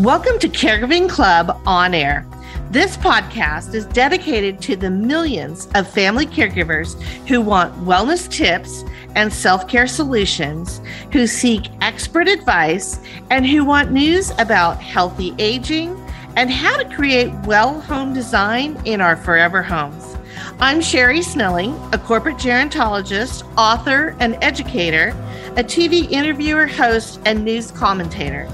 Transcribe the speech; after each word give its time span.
Welcome 0.00 0.38
to 0.38 0.48
Caregiving 0.48 1.10
Club 1.10 1.60
On 1.66 1.92
Air. 1.92 2.26
This 2.70 2.96
podcast 2.96 3.74
is 3.74 3.84
dedicated 3.84 4.58
to 4.62 4.74
the 4.74 4.88
millions 4.88 5.68
of 5.74 5.86
family 5.86 6.24
caregivers 6.24 6.98
who 7.28 7.42
want 7.42 7.74
wellness 7.84 8.26
tips 8.26 8.82
and 9.14 9.30
self 9.30 9.68
care 9.68 9.86
solutions, 9.86 10.80
who 11.12 11.26
seek 11.26 11.68
expert 11.82 12.28
advice, 12.28 12.98
and 13.28 13.46
who 13.46 13.62
want 13.62 13.92
news 13.92 14.30
about 14.38 14.80
healthy 14.80 15.34
aging 15.38 16.02
and 16.34 16.50
how 16.50 16.78
to 16.78 16.96
create 16.96 17.34
well 17.44 17.78
home 17.82 18.14
design 18.14 18.80
in 18.86 19.02
our 19.02 19.16
forever 19.16 19.62
homes. 19.62 20.16
I'm 20.60 20.80
Sherri 20.80 21.20
Snelling, 21.20 21.78
a 21.92 21.98
corporate 21.98 22.38
gerontologist, 22.38 23.44
author, 23.58 24.16
and 24.18 24.38
educator, 24.42 25.10
a 25.58 25.62
TV 25.62 26.10
interviewer, 26.10 26.66
host, 26.66 27.20
and 27.26 27.44
news 27.44 27.70
commentator. 27.70 28.48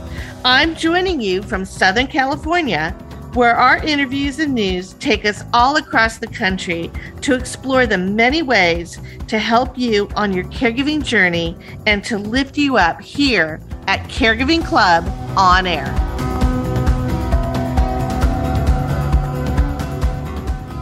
I'm 0.48 0.76
joining 0.76 1.20
you 1.20 1.42
from 1.42 1.64
Southern 1.64 2.06
California, 2.06 2.92
where 3.34 3.56
our 3.56 3.78
interviews 3.78 4.38
and 4.38 4.54
news 4.54 4.92
take 5.00 5.24
us 5.24 5.42
all 5.52 5.74
across 5.74 6.18
the 6.18 6.28
country 6.28 6.88
to 7.22 7.34
explore 7.34 7.84
the 7.84 7.98
many 7.98 8.42
ways 8.42 8.96
to 9.26 9.40
help 9.40 9.76
you 9.76 10.08
on 10.14 10.32
your 10.32 10.44
caregiving 10.44 11.04
journey 11.04 11.56
and 11.88 12.04
to 12.04 12.16
lift 12.16 12.56
you 12.56 12.76
up 12.76 13.00
here 13.00 13.60
at 13.88 14.08
Caregiving 14.08 14.64
Club 14.64 15.04
on 15.36 15.66
air. 15.66 15.92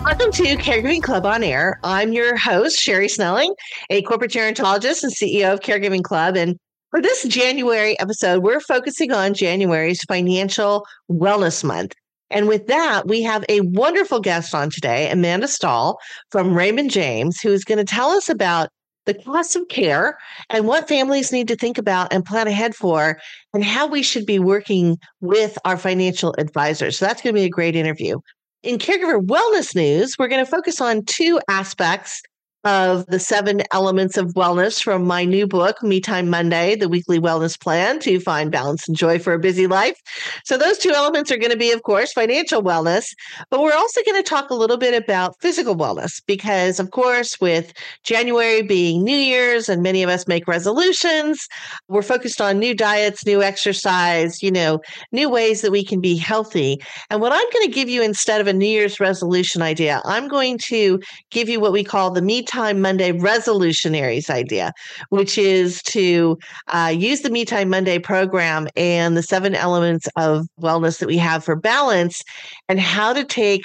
Welcome 0.04 0.30
to 0.32 0.56
Caregiving 0.58 1.02
Club 1.02 1.24
on 1.24 1.42
Air. 1.42 1.80
I'm 1.82 2.12
your 2.12 2.36
host, 2.36 2.78
Sherri 2.78 3.08
Snelling, 3.08 3.54
a 3.88 4.02
corporate 4.02 4.30
gerontologist 4.30 5.04
and 5.04 5.12
CEO 5.12 5.54
of 5.54 5.60
Caregiving 5.60 6.02
Club. 6.02 6.36
And 6.36 6.58
for 6.94 7.02
this 7.02 7.24
January 7.24 7.98
episode, 7.98 8.44
we're 8.44 8.60
focusing 8.60 9.10
on 9.10 9.34
January's 9.34 10.04
Financial 10.04 10.86
Wellness 11.10 11.64
Month. 11.64 11.92
And 12.30 12.46
with 12.46 12.68
that, 12.68 13.08
we 13.08 13.20
have 13.22 13.44
a 13.48 13.62
wonderful 13.62 14.20
guest 14.20 14.54
on 14.54 14.70
today, 14.70 15.10
Amanda 15.10 15.48
Stahl 15.48 15.98
from 16.30 16.54
Raymond 16.56 16.92
James, 16.92 17.40
who 17.40 17.50
is 17.50 17.64
going 17.64 17.78
to 17.78 17.84
tell 17.84 18.10
us 18.10 18.28
about 18.28 18.68
the 19.06 19.14
cost 19.14 19.56
of 19.56 19.66
care 19.66 20.16
and 20.50 20.68
what 20.68 20.86
families 20.86 21.32
need 21.32 21.48
to 21.48 21.56
think 21.56 21.78
about 21.78 22.12
and 22.12 22.24
plan 22.24 22.46
ahead 22.46 22.76
for, 22.76 23.18
and 23.52 23.64
how 23.64 23.88
we 23.88 24.04
should 24.04 24.24
be 24.24 24.38
working 24.38 24.96
with 25.20 25.58
our 25.64 25.76
financial 25.76 26.32
advisors. 26.38 26.96
So 26.96 27.06
that's 27.06 27.22
going 27.22 27.34
to 27.34 27.40
be 27.40 27.46
a 27.46 27.50
great 27.50 27.74
interview. 27.74 28.20
In 28.62 28.78
caregiver 28.78 29.20
wellness 29.20 29.74
news, 29.74 30.14
we're 30.16 30.28
going 30.28 30.44
to 30.44 30.50
focus 30.50 30.80
on 30.80 31.04
two 31.06 31.40
aspects 31.48 32.22
of 32.64 33.04
the 33.06 33.18
seven 33.18 33.62
elements 33.72 34.16
of 34.16 34.32
wellness 34.34 34.82
from 34.82 35.04
my 35.04 35.24
new 35.24 35.46
book, 35.46 35.82
Me 35.82 36.00
Time 36.00 36.30
Monday, 36.30 36.74
the 36.74 36.88
weekly 36.88 37.20
wellness 37.20 37.60
plan 37.60 37.98
to 38.00 38.18
find 38.20 38.50
balance 38.50 38.88
and 38.88 38.96
joy 38.96 39.18
for 39.18 39.34
a 39.34 39.38
busy 39.38 39.66
life. 39.66 40.00
So, 40.44 40.56
those 40.56 40.78
two 40.78 40.90
elements 40.90 41.30
are 41.30 41.36
going 41.36 41.50
to 41.50 41.58
be, 41.58 41.72
of 41.72 41.82
course, 41.82 42.12
financial 42.12 42.62
wellness, 42.62 43.04
but 43.50 43.60
we're 43.60 43.74
also 43.74 44.00
going 44.06 44.22
to 44.22 44.28
talk 44.28 44.48
a 44.48 44.54
little 44.54 44.78
bit 44.78 44.94
about 44.94 45.34
physical 45.40 45.76
wellness 45.76 46.22
because, 46.26 46.80
of 46.80 46.90
course, 46.90 47.38
with 47.38 47.72
January 48.02 48.62
being 48.62 49.04
New 49.04 49.16
Year's 49.16 49.68
and 49.68 49.82
many 49.82 50.02
of 50.02 50.08
us 50.08 50.26
make 50.26 50.48
resolutions, 50.48 51.46
we're 51.88 52.02
focused 52.02 52.40
on 52.40 52.58
new 52.58 52.74
diets, 52.74 53.26
new 53.26 53.42
exercise, 53.42 54.42
you 54.42 54.50
know, 54.50 54.80
new 55.12 55.28
ways 55.28 55.60
that 55.60 55.70
we 55.70 55.84
can 55.84 56.00
be 56.00 56.16
healthy. 56.16 56.80
And 57.10 57.20
what 57.20 57.32
I'm 57.32 57.50
going 57.52 57.66
to 57.66 57.74
give 57.74 57.90
you 57.90 58.02
instead 58.02 58.40
of 58.40 58.46
a 58.46 58.54
New 58.54 58.66
Year's 58.66 59.00
resolution 59.00 59.60
idea, 59.60 60.00
I'm 60.06 60.28
going 60.28 60.58
to 60.64 60.98
give 61.30 61.50
you 61.50 61.60
what 61.60 61.72
we 61.72 61.84
call 61.84 62.10
the 62.10 62.22
Me 62.22 62.42
Time 62.42 62.53
Time 62.54 62.80
Monday 62.80 63.10
resolutionaries 63.10 64.30
idea, 64.30 64.72
which 65.08 65.36
is 65.36 65.82
to 65.82 66.38
uh, 66.68 66.94
use 66.96 67.22
the 67.22 67.30
Me 67.30 67.44
Time 67.44 67.68
Monday 67.68 67.98
program 67.98 68.68
and 68.76 69.16
the 69.16 69.24
seven 69.24 69.56
elements 69.56 70.06
of 70.14 70.46
wellness 70.60 71.00
that 71.00 71.08
we 71.08 71.16
have 71.16 71.42
for 71.44 71.56
balance 71.56 72.22
and 72.68 72.78
how 72.78 73.12
to 73.12 73.24
take 73.24 73.64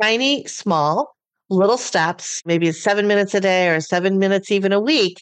tiny, 0.00 0.46
small, 0.46 1.16
little 1.50 1.76
steps, 1.76 2.40
maybe 2.46 2.70
seven 2.70 3.08
minutes 3.08 3.34
a 3.34 3.40
day 3.40 3.68
or 3.70 3.80
seven 3.80 4.20
minutes 4.20 4.52
even 4.52 4.72
a 4.72 4.78
week, 4.78 5.20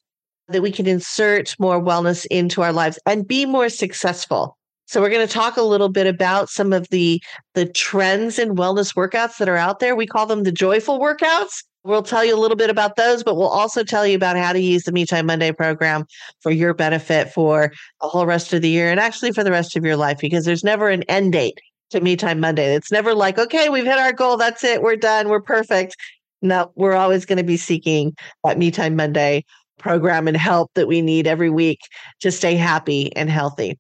that 0.49 0.61
we 0.61 0.71
can 0.71 0.87
insert 0.87 1.57
more 1.59 1.83
wellness 1.83 2.27
into 2.31 2.61
our 2.61 2.73
lives 2.73 2.99
and 3.07 3.27
be 3.27 3.47
more 3.47 3.71
successful. 3.71 4.59
So 4.89 5.01
we're 5.01 5.09
going 5.11 5.27
to 5.27 5.33
talk 5.33 5.57
a 5.57 5.63
little 5.63 5.89
bit 5.89 6.07
about 6.07 6.51
some 6.51 6.75
of 6.75 6.87
the 6.91 7.23
the 7.55 7.65
trends 7.65 8.39
in 8.39 8.57
wellness 8.57 8.95
workouts 8.95 9.39
that 9.39 9.49
are 9.49 9.57
out 9.57 9.79
there. 9.79 9.97
We 9.97 10.07
call 10.07 10.27
them 10.27 10.43
the 10.43 10.53
joyful 10.53 11.01
workouts. 11.01 11.65
We'll 11.87 12.03
tell 12.03 12.25
you 12.25 12.35
a 12.35 12.41
little 12.41 12.57
bit 12.57 12.69
about 12.69 12.97
those, 12.97 13.23
but 13.23 13.37
we'll 13.37 13.47
also 13.47 13.85
tell 13.85 14.05
you 14.05 14.17
about 14.17 14.37
how 14.37 14.53
to 14.53 14.59
use 14.59 14.83
the 14.83 14.93
Me 14.93 15.07
Time 15.07 15.27
Monday 15.27 15.53
program 15.53 16.05
for 16.41 16.51
your 16.51 16.75
benefit 16.75 17.33
for 17.33 17.73
the 18.01 18.09
whole 18.09 18.27
rest 18.27 18.53
of 18.53 18.61
the 18.63 18.69
year 18.69 18.91
and 18.91 18.99
actually 18.99 19.33
for 19.33 19.45
the 19.45 19.53
rest 19.53 19.77
of 19.77 19.85
your 19.85 19.97
life 19.97 20.19
because 20.19 20.45
there's 20.45 20.65
never 20.65 20.89
an 20.89 21.05
end 21.05 21.33
date 21.33 21.61
to 21.91 22.01
Me 22.01 22.17
Time 22.17 22.41
Monday. 22.41 22.75
It's 22.75 22.91
never 22.91 23.15
like, 23.15 23.39
okay, 23.39 23.69
we've 23.69 23.85
hit 23.85 23.99
our 23.99 24.13
goal. 24.13 24.37
That's 24.37 24.65
it. 24.65 24.83
We're 24.83 24.97
done. 24.97 25.29
We're 25.29 25.41
perfect. 25.41 25.97
No, 26.43 26.73
we're 26.75 26.95
always 26.95 27.25
going 27.25 27.39
to 27.39 27.45
be 27.45 27.57
seeking 27.57 28.17
that 28.43 28.59
Me 28.59 28.73
Time 28.73 28.97
Monday 28.97 29.45
program 29.79 30.27
and 30.27 30.37
help 30.37 30.73
that 30.75 30.89
we 30.89 31.03
need 31.03 31.29
every 31.29 31.51
week 31.51 31.79
to 32.21 32.33
stay 32.33 32.57
happy 32.57 33.15
and 33.15 33.31
healthy. 33.31 33.79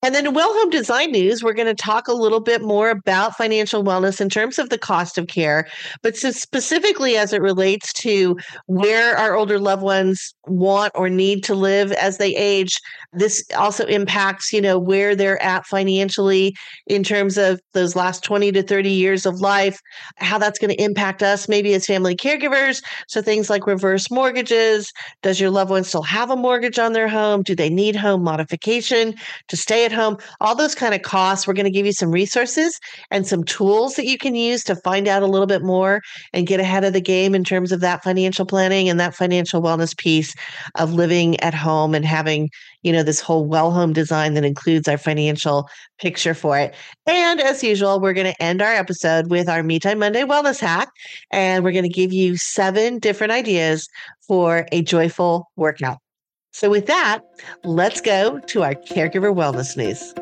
And 0.00 0.14
then 0.14 0.26
in 0.26 0.34
Home 0.34 0.70
Design 0.70 1.10
News, 1.10 1.42
we're 1.42 1.54
going 1.54 1.66
to 1.66 1.74
talk 1.74 2.06
a 2.06 2.12
little 2.12 2.38
bit 2.38 2.62
more 2.62 2.88
about 2.88 3.36
financial 3.36 3.82
wellness 3.82 4.20
in 4.20 4.28
terms 4.28 4.56
of 4.56 4.70
the 4.70 4.78
cost 4.78 5.18
of 5.18 5.26
care, 5.26 5.66
but 6.02 6.16
specifically 6.16 7.16
as 7.16 7.32
it 7.32 7.42
relates 7.42 7.92
to 7.94 8.36
where 8.66 9.16
our 9.16 9.34
older 9.34 9.58
loved 9.58 9.82
ones 9.82 10.34
want 10.46 10.92
or 10.94 11.10
need 11.10 11.42
to 11.44 11.54
live 11.56 11.90
as 11.92 12.18
they 12.18 12.34
age. 12.36 12.78
This 13.12 13.44
also 13.56 13.86
impacts, 13.86 14.52
you 14.52 14.60
know, 14.60 14.78
where 14.78 15.16
they're 15.16 15.42
at 15.42 15.66
financially 15.66 16.54
in 16.86 17.02
terms 17.02 17.36
of 17.36 17.60
those 17.72 17.96
last 17.96 18.22
20 18.22 18.52
to 18.52 18.62
30 18.62 18.90
years 18.90 19.26
of 19.26 19.40
life, 19.40 19.80
how 20.16 20.38
that's 20.38 20.60
going 20.60 20.70
to 20.70 20.82
impact 20.82 21.24
us 21.24 21.48
maybe 21.48 21.74
as 21.74 21.86
family 21.86 22.14
caregivers. 22.14 22.82
So 23.08 23.20
things 23.20 23.50
like 23.50 23.66
reverse 23.66 24.12
mortgages. 24.12 24.92
Does 25.22 25.40
your 25.40 25.50
loved 25.50 25.72
one 25.72 25.82
still 25.82 26.02
have 26.02 26.30
a 26.30 26.36
mortgage 26.36 26.78
on 26.78 26.92
their 26.92 27.08
home? 27.08 27.42
Do 27.42 27.56
they 27.56 27.70
need 27.70 27.96
home 27.96 28.22
modification 28.22 29.16
to 29.48 29.56
stay 29.56 29.87
at 29.90 29.96
home, 29.96 30.18
all 30.40 30.54
those 30.54 30.74
kind 30.74 30.94
of 30.94 31.02
costs. 31.02 31.46
We're 31.46 31.54
going 31.54 31.64
to 31.64 31.70
give 31.70 31.86
you 31.86 31.92
some 31.92 32.10
resources 32.10 32.78
and 33.10 33.26
some 33.26 33.42
tools 33.44 33.94
that 33.94 34.06
you 34.06 34.18
can 34.18 34.34
use 34.34 34.62
to 34.64 34.76
find 34.76 35.08
out 35.08 35.22
a 35.22 35.26
little 35.26 35.46
bit 35.46 35.62
more 35.62 36.02
and 36.32 36.46
get 36.46 36.60
ahead 36.60 36.84
of 36.84 36.92
the 36.92 37.00
game 37.00 37.34
in 37.34 37.44
terms 37.44 37.72
of 37.72 37.80
that 37.80 38.04
financial 38.04 38.44
planning 38.44 38.88
and 38.88 39.00
that 39.00 39.14
financial 39.14 39.62
wellness 39.62 39.96
piece 39.96 40.34
of 40.76 40.92
living 40.92 41.40
at 41.40 41.54
home 41.54 41.94
and 41.94 42.04
having, 42.04 42.50
you 42.82 42.92
know, 42.92 43.02
this 43.02 43.20
whole 43.20 43.46
well 43.46 43.70
home 43.70 43.92
design 43.92 44.34
that 44.34 44.44
includes 44.44 44.88
our 44.88 44.98
financial 44.98 45.68
picture 45.98 46.34
for 46.34 46.58
it. 46.58 46.74
And 47.06 47.40
as 47.40 47.64
usual, 47.64 48.00
we're 48.00 48.12
going 48.12 48.32
to 48.32 48.42
end 48.42 48.60
our 48.60 48.74
episode 48.74 49.30
with 49.30 49.48
our 49.48 49.62
Me 49.62 49.78
Time 49.78 49.98
Monday 49.98 50.24
wellness 50.24 50.60
hack. 50.60 50.88
And 51.32 51.64
we're 51.64 51.72
going 51.72 51.84
to 51.84 51.88
give 51.88 52.12
you 52.12 52.36
seven 52.36 52.98
different 52.98 53.32
ideas 53.32 53.88
for 54.26 54.66
a 54.70 54.82
joyful 54.82 55.50
workout. 55.56 55.98
So, 56.58 56.68
with 56.68 56.86
that, 56.86 57.20
let's 57.62 58.00
go 58.00 58.40
to 58.40 58.64
our 58.64 58.74
caregiver 58.74 59.32
wellness 59.32 59.76
news. 59.76 60.12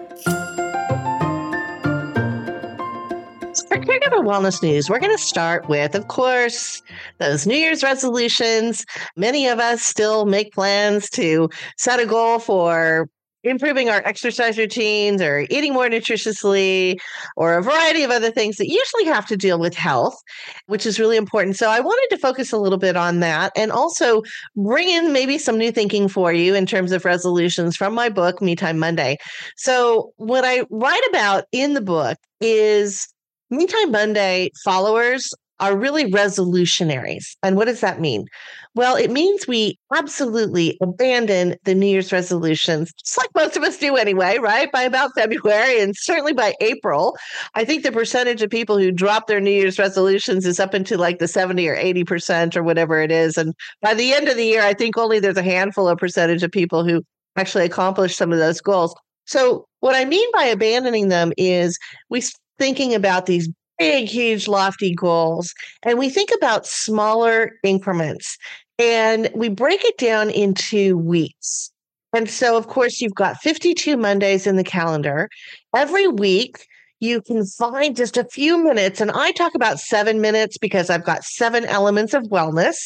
For 3.69 3.79
caregiver 3.79 4.23
wellness 4.23 4.63
news, 4.63 4.91
we're 4.91 4.99
going 4.99 5.17
to 5.17 5.23
start 5.23 5.67
with, 5.71 5.95
of 5.95 6.09
course, 6.09 6.83
those 7.21 7.47
New 7.47 7.57
Year's 7.57 7.83
resolutions. 7.83 8.85
Many 9.17 9.49
of 9.49 9.61
us 9.61 9.81
still 9.81 10.27
make 10.27 10.53
plans 10.53 11.09
to 11.13 11.49
set 11.79 12.01
a 12.01 12.05
goal 12.05 12.39
for 12.39 13.09
improving 13.47 13.89
our 13.89 14.03
exercise 14.05 14.59
routines 14.59 15.23
or 15.23 15.47
eating 15.51 15.73
more 15.73 15.89
nutritiously 15.89 16.99
or 17.37 17.57
a 17.57 17.62
variety 17.62 18.03
of 18.03 18.11
other 18.11 18.31
things 18.31 18.57
that 18.57 18.69
usually 18.69 19.05
have 19.05 19.27
to 19.27 19.37
deal 19.37 19.59
with 19.59 19.75
health, 19.75 20.21
which 20.67 20.84
is 20.84 20.99
really 20.99 21.17
important. 21.17 21.57
So 21.57 21.71
I 21.71 21.81
wanted 21.81 22.15
to 22.15 22.21
focus 22.21 22.53
a 22.53 22.59
little 22.59 22.79
bit 22.79 22.97
on 22.97 23.21
that 23.21 23.53
and 23.57 23.71
also 23.71 24.22
bring 24.57 24.89
in 24.89 25.13
maybe 25.13 25.39
some 25.39 25.59
new 25.59 25.71
thinking 25.72 26.09
for 26.09 26.33
you 26.33 26.54
in 26.54 26.66
terms 26.66 26.93
of 26.93 27.04
resolutions 27.04 27.77
from 27.77 27.95
my 27.95 28.09
book, 28.09 28.43
Me 28.43 28.57
Time 28.57 28.78
Monday. 28.78 29.16
So 29.57 30.13
what 30.16 30.45
I 30.45 30.65
write 30.71 31.07
about 31.10 31.45
in 31.53 31.75
the 31.75 31.81
book 31.81 32.19
is 32.41 33.09
Me 33.51 33.66
Time 33.66 33.93
Monday 33.93 34.51
followers 34.65 35.33
are 35.61 35.77
really 35.77 36.11
resolutionaries. 36.11 37.37
And 37.43 37.57
what 37.57 37.67
does 37.67 37.81
that 37.81 38.01
mean? 38.01 38.27
Well, 38.75 38.95
it 38.95 39.11
means 39.11 39.49
we 39.49 39.79
absolutely 39.95 40.77
abandon 40.83 41.57
the 41.65 41.75
New 41.75 41.87
Year's 41.87 42.13
resolutions, 42.13 42.93
just 42.93 43.17
like 43.17 43.31
most 43.35 43.57
of 43.57 43.63
us 43.63 43.79
do 43.79 43.97
anyway, 43.97 44.37
right? 44.37 44.71
By 44.71 44.83
about 44.83 45.15
February 45.15 45.81
and 45.81 45.97
certainly 45.97 46.35
by 46.35 46.55
April. 46.61 47.17
I 47.55 47.65
think 47.65 47.83
the 47.83 47.93
percentage 47.93 48.43
of 48.43 48.51
people 48.51 48.77
who 48.77 48.93
drop 48.93 49.29
their 49.29 49.41
New 49.41 49.51
Year's 49.51 49.79
resolutions 49.79 50.45
is 50.45 50.61
up 50.61 50.75
into 50.75 50.99
like 50.99 51.19
the 51.19 51.29
70 51.29 51.67
or 51.69 51.77
80% 51.77 52.55
or 52.55 52.63
whatever 52.63 53.01
it 53.01 53.11
is. 53.11 53.39
And 53.39 53.55
by 53.81 53.95
the 53.95 54.13
end 54.13 54.29
of 54.29 54.37
the 54.37 54.45
year, 54.45 54.63
I 54.63 54.75
think 54.75 54.99
only 54.99 55.21
there's 55.21 55.39
a 55.39 55.43
handful 55.43 55.89
of 55.89 55.99
percentage 55.99 56.43
of 56.43 56.53
people 56.53 56.85
who 56.85 57.03
actually 57.37 57.65
accomplish 57.65 58.15
some 58.15 58.33
of 58.33 58.39
those 58.39 58.61
goals. 58.61 58.95
So, 59.25 59.67
what 59.81 59.97
I 59.97 60.05
mean 60.05 60.29
by 60.33 60.45
abandoning 60.45 61.09
them 61.09 61.33
is 61.37 61.79
we 62.11 62.23
thinking 62.59 62.95
about 62.95 63.27
these 63.27 63.49
big, 63.78 64.09
huge, 64.09 64.49
lofty 64.49 64.95
goals. 64.95 65.55
And 65.83 65.99
we 65.99 66.09
think 66.09 66.31
about 66.37 66.67
smaller 66.67 67.53
increments 67.63 68.39
and 68.78 69.31
we 69.34 69.49
break 69.49 69.84
it 69.84 69.99
down 69.99 70.31
into 70.31 70.99
weeks. 70.99 71.71
And 72.15 72.31
so, 72.31 72.57
of 72.57 72.69
course, 72.69 73.01
you've 73.01 73.15
got 73.15 73.41
52 73.43 73.97
Mondays 73.97 74.47
in 74.47 74.57
the 74.57 74.65
calendar. 74.65 75.28
Every 75.75 76.09
week, 76.09 76.67
you 77.01 77.21
can 77.21 77.45
find 77.45 77.95
just 77.95 78.16
a 78.16 78.25
few 78.25 78.63
minutes. 78.63 79.01
And 79.01 79.10
I 79.10 79.33
talk 79.33 79.54
about 79.54 79.78
seven 79.78 80.21
minutes 80.21 80.57
because 80.59 80.89
I've 80.89 81.04
got 81.04 81.25
seven 81.25 81.65
elements 81.65 82.15
of 82.15 82.25
wellness. 82.25 82.77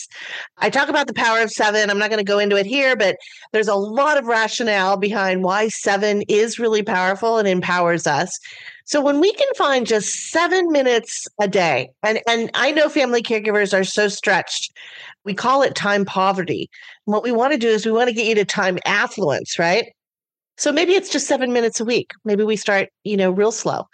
I 0.59 0.71
talk 0.71 0.89
about 0.89 1.07
the 1.07 1.15
power 1.15 1.41
of 1.41 1.51
seven. 1.51 1.91
I'm 1.91 1.99
not 1.99 2.11
going 2.11 2.19
to 2.19 2.25
go 2.25 2.39
into 2.39 2.57
it 2.57 2.67
here, 2.67 2.97
but 2.97 3.17
there's 3.53 3.69
a 3.69 3.75
lot 3.75 4.19
of 4.19 4.27
rationale 4.27 4.97
behind 4.97 5.45
why 5.45 5.69
seven 5.69 6.23
is 6.29 6.59
really 6.59 6.83
powerful 6.83 7.39
and 7.39 7.47
empowers 7.47 8.07
us. 8.07 8.37
So 8.85 9.01
when 9.01 9.21
we 9.21 9.33
can 9.33 9.47
find 9.57 9.87
just 9.87 10.09
seven 10.31 10.73
minutes 10.73 11.27
a 11.41 11.47
day, 11.47 11.91
and, 12.03 12.21
and 12.27 12.51
I 12.55 12.73
know 12.73 12.89
family 12.89 13.23
caregivers 13.23 13.73
are 13.73 13.85
so 13.85 14.09
stretched, 14.09 14.73
we 15.25 15.35
call 15.35 15.63
it 15.63 15.77
time 15.77 16.05
poverty. 16.05 16.69
And 17.07 17.15
what 17.15 17.23
we 17.23 17.31
want 17.31 17.53
to 17.53 17.59
do 17.59 17.69
is 17.69 17.87
we 17.87 17.93
want 17.93 18.09
to 18.09 18.15
get 18.15 18.27
you 18.27 18.35
to 18.35 18.45
time 18.45 18.79
affluence, 18.87 19.61
right? 19.61 19.93
So 20.61 20.71
maybe 20.71 20.93
it's 20.93 21.09
just 21.09 21.27
seven 21.27 21.55
minutes 21.55 21.81
a 21.81 21.87
week. 21.87 22.13
Maybe 22.27 22.45
we 22.45 22.55
start, 22.55 22.91
you 23.03 23.17
know, 23.17 23.31
real 23.31 23.51
slow. 23.51 23.89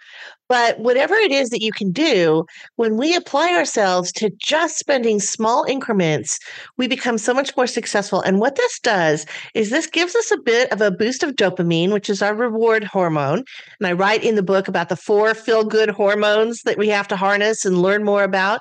But 0.49 0.77
whatever 0.79 1.15
it 1.15 1.31
is 1.31 1.49
that 1.51 1.61
you 1.61 1.71
can 1.71 1.93
do, 1.93 2.45
when 2.75 2.97
we 2.97 3.15
apply 3.15 3.53
ourselves 3.53 4.11
to 4.13 4.31
just 4.31 4.77
spending 4.77 5.21
small 5.21 5.63
increments, 5.63 6.39
we 6.75 6.89
become 6.89 7.17
so 7.17 7.33
much 7.33 7.55
more 7.55 7.67
successful. 7.67 8.19
And 8.19 8.41
what 8.41 8.57
this 8.57 8.81
does 8.81 9.25
is 9.53 9.69
this 9.69 9.87
gives 9.87 10.13
us 10.13 10.29
a 10.29 10.41
bit 10.41 10.69
of 10.73 10.81
a 10.81 10.91
boost 10.91 11.23
of 11.23 11.37
dopamine, 11.37 11.93
which 11.93 12.09
is 12.09 12.21
our 12.21 12.35
reward 12.35 12.83
hormone. 12.83 13.45
And 13.79 13.87
I 13.87 13.93
write 13.93 14.25
in 14.25 14.35
the 14.35 14.43
book 14.43 14.67
about 14.67 14.89
the 14.89 14.97
four 14.97 15.33
feel 15.35 15.63
good 15.63 15.89
hormones 15.89 16.63
that 16.63 16.77
we 16.77 16.89
have 16.89 17.07
to 17.07 17.15
harness 17.15 17.63
and 17.63 17.81
learn 17.81 18.03
more 18.03 18.25
about. 18.25 18.59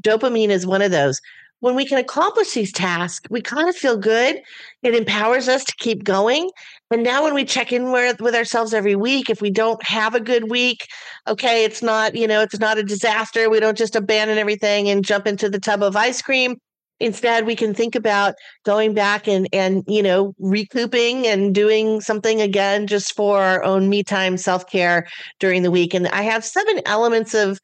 Dopamine 0.00 0.50
is 0.50 0.64
one 0.64 0.82
of 0.82 0.92
those 0.92 1.20
when 1.60 1.74
we 1.74 1.84
can 1.84 1.98
accomplish 1.98 2.52
these 2.52 2.72
tasks, 2.72 3.28
we 3.30 3.40
kind 3.40 3.68
of 3.68 3.76
feel 3.76 3.96
good. 3.96 4.40
It 4.82 4.94
empowers 4.94 5.48
us 5.48 5.64
to 5.64 5.74
keep 5.78 6.04
going. 6.04 6.50
And 6.90 7.02
now 7.02 7.24
when 7.24 7.34
we 7.34 7.44
check 7.44 7.72
in 7.72 7.92
with, 7.92 8.20
with 8.20 8.34
ourselves 8.34 8.72
every 8.72 8.96
week, 8.96 9.28
if 9.28 9.42
we 9.42 9.50
don't 9.50 9.82
have 9.84 10.14
a 10.14 10.20
good 10.20 10.50
week, 10.50 10.86
okay, 11.26 11.64
it's 11.64 11.82
not, 11.82 12.14
you 12.14 12.26
know, 12.26 12.40
it's 12.40 12.58
not 12.58 12.78
a 12.78 12.82
disaster. 12.82 13.50
We 13.50 13.60
don't 13.60 13.76
just 13.76 13.94
abandon 13.94 14.38
everything 14.38 14.88
and 14.88 15.04
jump 15.04 15.26
into 15.26 15.50
the 15.50 15.60
tub 15.60 15.82
of 15.82 15.96
ice 15.96 16.22
cream. 16.22 16.56
Instead, 17.00 17.46
we 17.46 17.54
can 17.54 17.74
think 17.74 17.94
about 17.94 18.34
going 18.64 18.92
back 18.92 19.28
and 19.28 19.48
and 19.52 19.84
you 19.86 20.02
know 20.02 20.34
recouping 20.40 21.28
and 21.28 21.54
doing 21.54 22.00
something 22.00 22.40
again 22.40 22.88
just 22.88 23.14
for 23.14 23.40
our 23.40 23.62
own 23.62 23.88
me 23.88 24.02
time 24.02 24.36
self 24.36 24.68
care 24.68 25.06
during 25.38 25.62
the 25.62 25.70
week. 25.70 25.94
And 25.94 26.08
I 26.08 26.22
have 26.22 26.44
seven 26.44 26.80
elements 26.86 27.34
of 27.34 27.60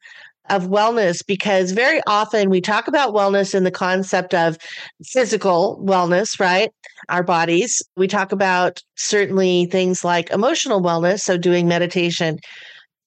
of 0.49 0.67
wellness 0.67 1.25
because 1.25 1.71
very 1.71 2.01
often 2.07 2.49
we 2.49 2.61
talk 2.61 2.87
about 2.87 3.13
wellness 3.13 3.55
in 3.55 3.63
the 3.63 3.71
concept 3.71 4.33
of 4.33 4.57
physical 5.03 5.81
wellness, 5.83 6.39
right? 6.39 6.71
Our 7.09 7.23
bodies. 7.23 7.81
We 7.95 8.07
talk 8.07 8.31
about 8.31 8.81
certainly 8.95 9.65
things 9.67 10.03
like 10.03 10.29
emotional 10.31 10.81
wellness, 10.81 11.21
so 11.21 11.37
doing 11.37 11.67
meditation. 11.67 12.39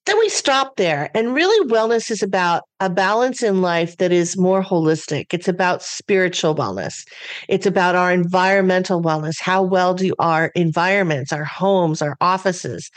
Then 0.06 0.18
we 0.18 0.30
stop 0.30 0.76
there. 0.76 1.10
And 1.14 1.34
really, 1.34 1.68
wellness 1.68 2.10
is 2.10 2.22
about 2.22 2.62
a 2.80 2.88
balance 2.88 3.42
in 3.42 3.60
life 3.60 3.98
that 3.98 4.10
is 4.10 4.38
more 4.38 4.62
holistic. 4.62 5.26
It's 5.34 5.48
about 5.48 5.82
spiritual 5.82 6.54
wellness. 6.54 7.06
It's 7.46 7.66
about 7.66 7.94
our 7.94 8.10
environmental 8.10 9.02
wellness. 9.02 9.38
How 9.38 9.62
well 9.62 9.92
do 9.92 10.14
our 10.18 10.46
environments, 10.54 11.30
our 11.30 11.44
homes, 11.44 12.00
our 12.00 12.16
offices, 12.22 12.90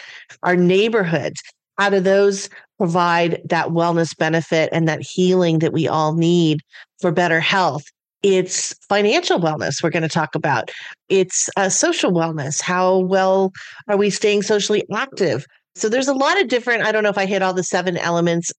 our 0.44 0.56
neighborhoods, 0.56 1.42
how 1.78 1.90
do 1.90 2.00
those 2.00 2.48
provide 2.82 3.40
that 3.46 3.68
wellness 3.68 4.18
benefit 4.18 4.68
and 4.72 4.88
that 4.88 5.04
healing 5.04 5.60
that 5.60 5.72
we 5.72 5.88
all 5.88 6.16
need 6.16 6.62
for 7.00 7.12
better 7.12 7.40
health. 7.40 7.84
It's 8.24 8.74
financial 8.90 9.40
wellness 9.40 9.84
we're 9.84 9.92
going 9.92 10.02
to 10.02 10.10
talk 10.10 10.34
about. 10.34 10.72
It's 11.08 11.48
uh, 11.58 11.70
social 11.70 12.12
wellness. 12.12 12.60
How 12.60 12.98
well 12.98 13.52
are 13.88 13.98
we 13.98 14.10
staying 14.10 14.42
socially 14.42 14.84
active? 14.92 15.46
So 15.76 15.90
there's 15.90 16.08
a 16.08 16.14
lot 16.16 16.42
of 16.42 16.48
different, 16.48 16.82
I 16.82 16.92
don't 16.92 17.04
know 17.04 17.12
if 17.12 17.20
I 17.20 17.28
hit 17.28 17.44
all 17.44 17.54
the 17.54 17.62
seven 17.62 17.98
elements 17.98 18.52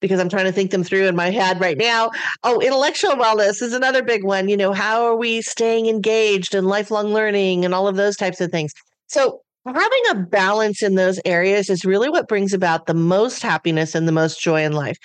because 0.00 0.18
I'm 0.18 0.28
trying 0.28 0.46
to 0.46 0.52
think 0.52 0.72
them 0.72 0.82
through 0.82 1.06
in 1.06 1.14
my 1.14 1.30
head 1.30 1.60
right 1.60 1.78
now. 1.78 2.10
Oh, 2.42 2.58
intellectual 2.58 3.12
wellness 3.12 3.62
is 3.62 3.74
another 3.74 4.02
big 4.02 4.24
one. 4.24 4.48
You 4.48 4.56
know, 4.56 4.72
how 4.72 5.04
are 5.04 5.14
we 5.14 5.40
staying 5.40 5.86
engaged 5.86 6.52
and 6.52 6.66
lifelong 6.66 7.14
learning 7.14 7.64
and 7.64 7.74
all 7.74 7.86
of 7.86 7.94
those 7.94 8.16
types 8.16 8.40
of 8.40 8.50
things? 8.50 8.72
So 9.06 9.40
having 9.74 10.02
a 10.10 10.14
balance 10.14 10.82
in 10.82 10.94
those 10.94 11.20
areas 11.24 11.70
is 11.70 11.84
really 11.84 12.08
what 12.08 12.28
brings 12.28 12.52
about 12.52 12.86
the 12.86 12.94
most 12.94 13.42
happiness 13.42 13.94
and 13.94 14.06
the 14.06 14.12
most 14.12 14.40
joy 14.40 14.62
in 14.62 14.72
life. 14.72 14.98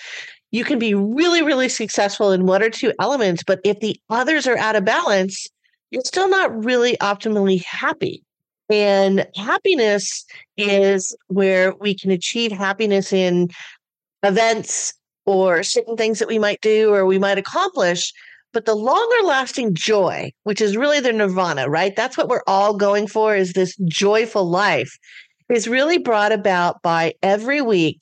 You 0.51 0.63
can 0.63 0.80
be 0.80 0.94
really, 0.94 1.42
really 1.42 1.69
successful 1.69 2.31
in 2.31 2.45
one 2.45 2.62
or 2.62 2.69
two 2.69 2.94
elements, 3.00 3.44
but 3.44 3.60
if 3.63 3.80
the 3.80 4.00
others 4.10 4.45
are 4.48 4.57
out 4.57 4.75
of 4.75 4.86
balance, 4.86 5.48
you're 5.89 6.04
still 6.06 6.30
not 6.30 6.63
really 6.63 6.95
optimally 6.98 7.63
happy. 7.63 8.24
And 8.69 9.27
happiness 9.36 10.25
is 10.57 11.16
where 11.27 11.74
we 11.80 11.95
can 11.95 12.12
achieve 12.12 12.51
happiness 12.51 13.12
in 13.12 13.50
events 14.24 14.94
or 15.25 15.63
certain 15.63 15.98
things 15.98 16.19
that 16.19 16.27
we 16.27 16.39
might 16.39 16.62
do 16.62 16.94
or 16.94 17.06
we 17.06 17.19
might 17.19 17.38
accomplish 17.38 18.13
but 18.53 18.65
the 18.65 18.75
longer 18.75 19.25
lasting 19.25 19.73
joy, 19.73 20.31
which 20.44 20.61
is 20.61 20.77
really 20.77 21.00
the 21.00 21.11
nirvana, 21.11 21.69
right? 21.69 21.95
That's 21.95 22.17
what 22.17 22.29
we're 22.29 22.44
all 22.47 22.75
going 22.75 23.07
for 23.07 23.35
is 23.35 23.53
this 23.53 23.75
joyful 23.85 24.50
life 24.50 24.97
is 25.50 25.67
really 25.67 25.97
brought 25.97 26.31
about 26.31 26.81
by 26.81 27.13
every 27.21 27.61
week 27.61 28.00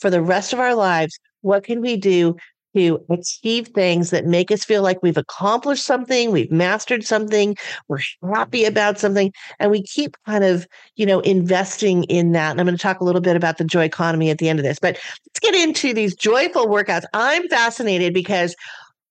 for 0.00 0.10
the 0.10 0.22
rest 0.22 0.52
of 0.52 0.60
our 0.60 0.74
lives. 0.74 1.18
What 1.40 1.64
can 1.64 1.80
we 1.80 1.96
do 1.96 2.36
to 2.76 3.04
achieve 3.08 3.68
things 3.68 4.10
that 4.10 4.26
make 4.26 4.50
us 4.50 4.64
feel 4.64 4.82
like 4.82 5.02
we've 5.02 5.16
accomplished 5.16 5.84
something, 5.84 6.32
we've 6.32 6.50
mastered 6.50 7.04
something, 7.04 7.56
we're 7.88 8.00
happy 8.34 8.64
about 8.64 8.98
something, 8.98 9.32
and 9.60 9.70
we 9.70 9.82
keep 9.82 10.16
kind 10.26 10.44
of, 10.44 10.66
you 10.96 11.06
know, 11.06 11.20
investing 11.20 12.04
in 12.04 12.32
that. 12.32 12.50
And 12.50 12.60
I'm 12.60 12.66
going 12.66 12.76
to 12.76 12.82
talk 12.82 13.00
a 13.00 13.04
little 13.04 13.20
bit 13.20 13.36
about 13.36 13.58
the 13.58 13.64
joy 13.64 13.84
economy 13.84 14.30
at 14.30 14.38
the 14.38 14.48
end 14.48 14.58
of 14.58 14.64
this, 14.64 14.78
but 14.78 14.98
let's 15.26 15.40
get 15.40 15.54
into 15.54 15.94
these 15.94 16.14
joyful 16.16 16.66
workouts. 16.66 17.04
I'm 17.12 17.48
fascinated 17.48 18.12
because 18.12 18.56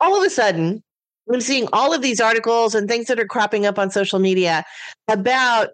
all 0.04 0.18
of 0.20 0.26
a 0.26 0.30
sudden, 0.30 0.84
I'm 1.32 1.42
seeing 1.42 1.68
all 1.72 1.94
of 1.94 2.02
these 2.02 2.20
articles 2.20 2.76
and 2.76 2.88
things 2.90 3.08
that 3.08 3.20
are 3.20 3.26
cropping 3.26 3.66
up 3.66 3.80
on 3.80 3.90
social 3.90 4.20
media 4.20 4.64
about 5.08 5.70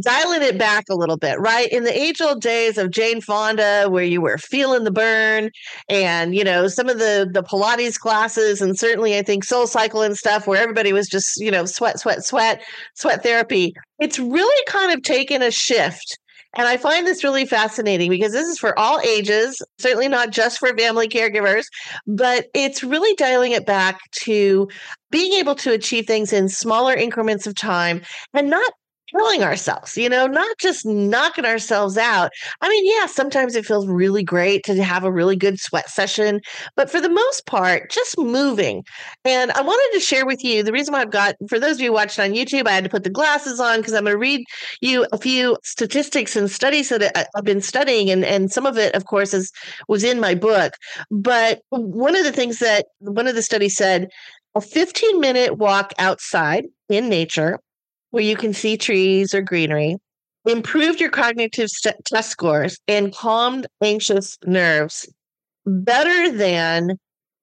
dialing 0.00 0.42
it 0.42 0.56
back 0.56 0.84
a 0.88 0.94
little 0.94 1.16
bit, 1.18 1.38
right? 1.40 1.70
In 1.70 1.84
the 1.84 1.92
age 1.92 2.20
old 2.20 2.40
days 2.40 2.78
of 2.78 2.90
Jane 2.90 3.20
Fonda, 3.20 3.88
where 3.90 4.04
you 4.04 4.20
were 4.20 4.38
feeling 4.38 4.84
the 4.84 4.90
burn, 4.90 5.50
and 5.88 6.34
you 6.34 6.44
know 6.44 6.68
some 6.68 6.88
of 6.88 6.98
the 6.98 7.28
the 7.30 7.42
Pilates 7.42 7.98
classes, 7.98 8.62
and 8.62 8.78
certainly 8.78 9.18
I 9.18 9.22
think 9.22 9.44
Soul 9.44 9.66
Cycle 9.66 10.02
and 10.02 10.16
stuff, 10.16 10.46
where 10.46 10.62
everybody 10.62 10.92
was 10.92 11.08
just 11.08 11.38
you 11.38 11.50
know 11.50 11.64
sweat, 11.66 11.98
sweat, 11.98 12.24
sweat, 12.24 12.62
sweat 12.94 13.22
therapy. 13.22 13.74
It's 13.98 14.18
really 14.18 14.64
kind 14.66 14.92
of 14.92 15.02
taken 15.02 15.42
a 15.42 15.50
shift 15.50 16.18
and 16.56 16.68
I 16.68 16.76
find 16.76 17.06
this 17.06 17.24
really 17.24 17.46
fascinating 17.46 18.10
because 18.10 18.32
this 18.32 18.46
is 18.46 18.58
for 18.58 18.78
all 18.78 19.00
ages, 19.00 19.60
certainly 19.78 20.08
not 20.08 20.30
just 20.30 20.58
for 20.58 20.76
family 20.76 21.08
caregivers, 21.08 21.64
but 22.06 22.46
it's 22.54 22.84
really 22.84 23.14
dialing 23.16 23.52
it 23.52 23.66
back 23.66 24.00
to 24.22 24.68
being 25.10 25.32
able 25.34 25.54
to 25.56 25.72
achieve 25.72 26.06
things 26.06 26.32
in 26.32 26.48
smaller 26.48 26.94
increments 26.94 27.46
of 27.46 27.54
time 27.54 28.02
and 28.32 28.50
not 28.50 28.72
killing 29.14 29.42
ourselves, 29.42 29.96
you 29.96 30.08
know, 30.08 30.26
not 30.26 30.58
just 30.58 30.84
knocking 30.84 31.44
ourselves 31.44 31.96
out. 31.96 32.30
I 32.60 32.68
mean, 32.68 32.84
yeah, 32.86 33.06
sometimes 33.06 33.54
it 33.54 33.64
feels 33.64 33.86
really 33.86 34.22
great 34.22 34.64
to 34.64 34.82
have 34.82 35.04
a 35.04 35.12
really 35.12 35.36
good 35.36 35.60
sweat 35.60 35.88
session, 35.88 36.40
but 36.76 36.90
for 36.90 37.00
the 37.00 37.08
most 37.08 37.46
part, 37.46 37.90
just 37.90 38.18
moving. 38.18 38.84
And 39.24 39.52
I 39.52 39.60
wanted 39.60 39.94
to 39.94 40.04
share 40.04 40.26
with 40.26 40.42
you 40.42 40.62
the 40.62 40.72
reason 40.72 40.92
why 40.92 41.00
I've 41.00 41.10
got, 41.10 41.36
for 41.48 41.60
those 41.60 41.76
of 41.76 41.82
you 41.82 41.92
watching 41.92 42.24
on 42.24 42.36
YouTube, 42.36 42.66
I 42.66 42.72
had 42.72 42.84
to 42.84 42.90
put 42.90 43.04
the 43.04 43.10
glasses 43.10 43.60
on 43.60 43.78
because 43.78 43.94
I'm 43.94 44.04
going 44.04 44.14
to 44.14 44.18
read 44.18 44.44
you 44.80 45.06
a 45.12 45.18
few 45.18 45.56
statistics 45.62 46.36
and 46.36 46.50
studies 46.50 46.88
that 46.88 47.28
I've 47.34 47.44
been 47.44 47.62
studying. 47.62 48.10
And, 48.10 48.24
and 48.24 48.50
some 48.50 48.66
of 48.66 48.76
it, 48.78 48.94
of 48.94 49.06
course, 49.06 49.32
is 49.32 49.52
was 49.88 50.04
in 50.04 50.20
my 50.20 50.34
book. 50.34 50.74
But 51.10 51.60
one 51.70 52.16
of 52.16 52.24
the 52.24 52.32
things 52.32 52.58
that 52.58 52.86
one 52.98 53.26
of 53.26 53.34
the 53.34 53.42
studies 53.42 53.76
said 53.76 54.08
a 54.54 54.60
15 54.60 55.20
minute 55.20 55.58
walk 55.58 55.92
outside 55.98 56.66
in 56.88 57.08
nature 57.08 57.58
where 58.14 58.22
you 58.22 58.36
can 58.36 58.52
see 58.54 58.76
trees 58.76 59.34
or 59.34 59.42
greenery, 59.42 59.96
improved 60.46 61.00
your 61.00 61.10
cognitive 61.10 61.68
st- 61.68 61.96
test 62.04 62.30
scores, 62.30 62.78
and 62.86 63.12
calmed 63.12 63.66
anxious 63.82 64.38
nerves 64.46 65.12
better 65.66 66.30
than 66.30 66.96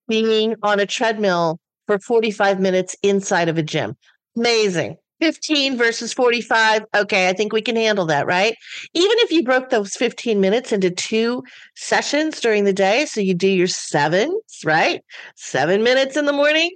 being 0.07 0.55
on 0.63 0.79
a 0.79 0.85
treadmill 0.85 1.59
for 1.87 1.99
45 1.99 2.61
minutes 2.61 2.95
inside 3.03 3.49
of 3.49 3.57
a 3.57 3.63
gym. 3.63 3.97
Amazing. 4.37 4.95
15 5.19 5.77
versus 5.77 6.13
45. 6.13 6.83
Okay, 6.95 7.27
I 7.27 7.33
think 7.33 7.51
we 7.51 7.61
can 7.61 7.75
handle 7.75 8.05
that, 8.05 8.25
right? 8.25 8.55
Even 8.93 9.17
if 9.19 9.29
you 9.29 9.43
broke 9.43 9.71
those 9.71 9.93
15 9.95 10.39
minutes 10.39 10.71
into 10.71 10.89
two 10.89 11.43
sessions 11.75 12.39
during 12.39 12.63
the 12.63 12.71
day, 12.71 13.05
so 13.05 13.19
you 13.19 13.33
do 13.33 13.49
your 13.49 13.67
sevens, 13.67 14.41
right? 14.63 15.01
Seven 15.35 15.83
minutes 15.83 16.15
in 16.15 16.25
the 16.25 16.33
morning, 16.33 16.71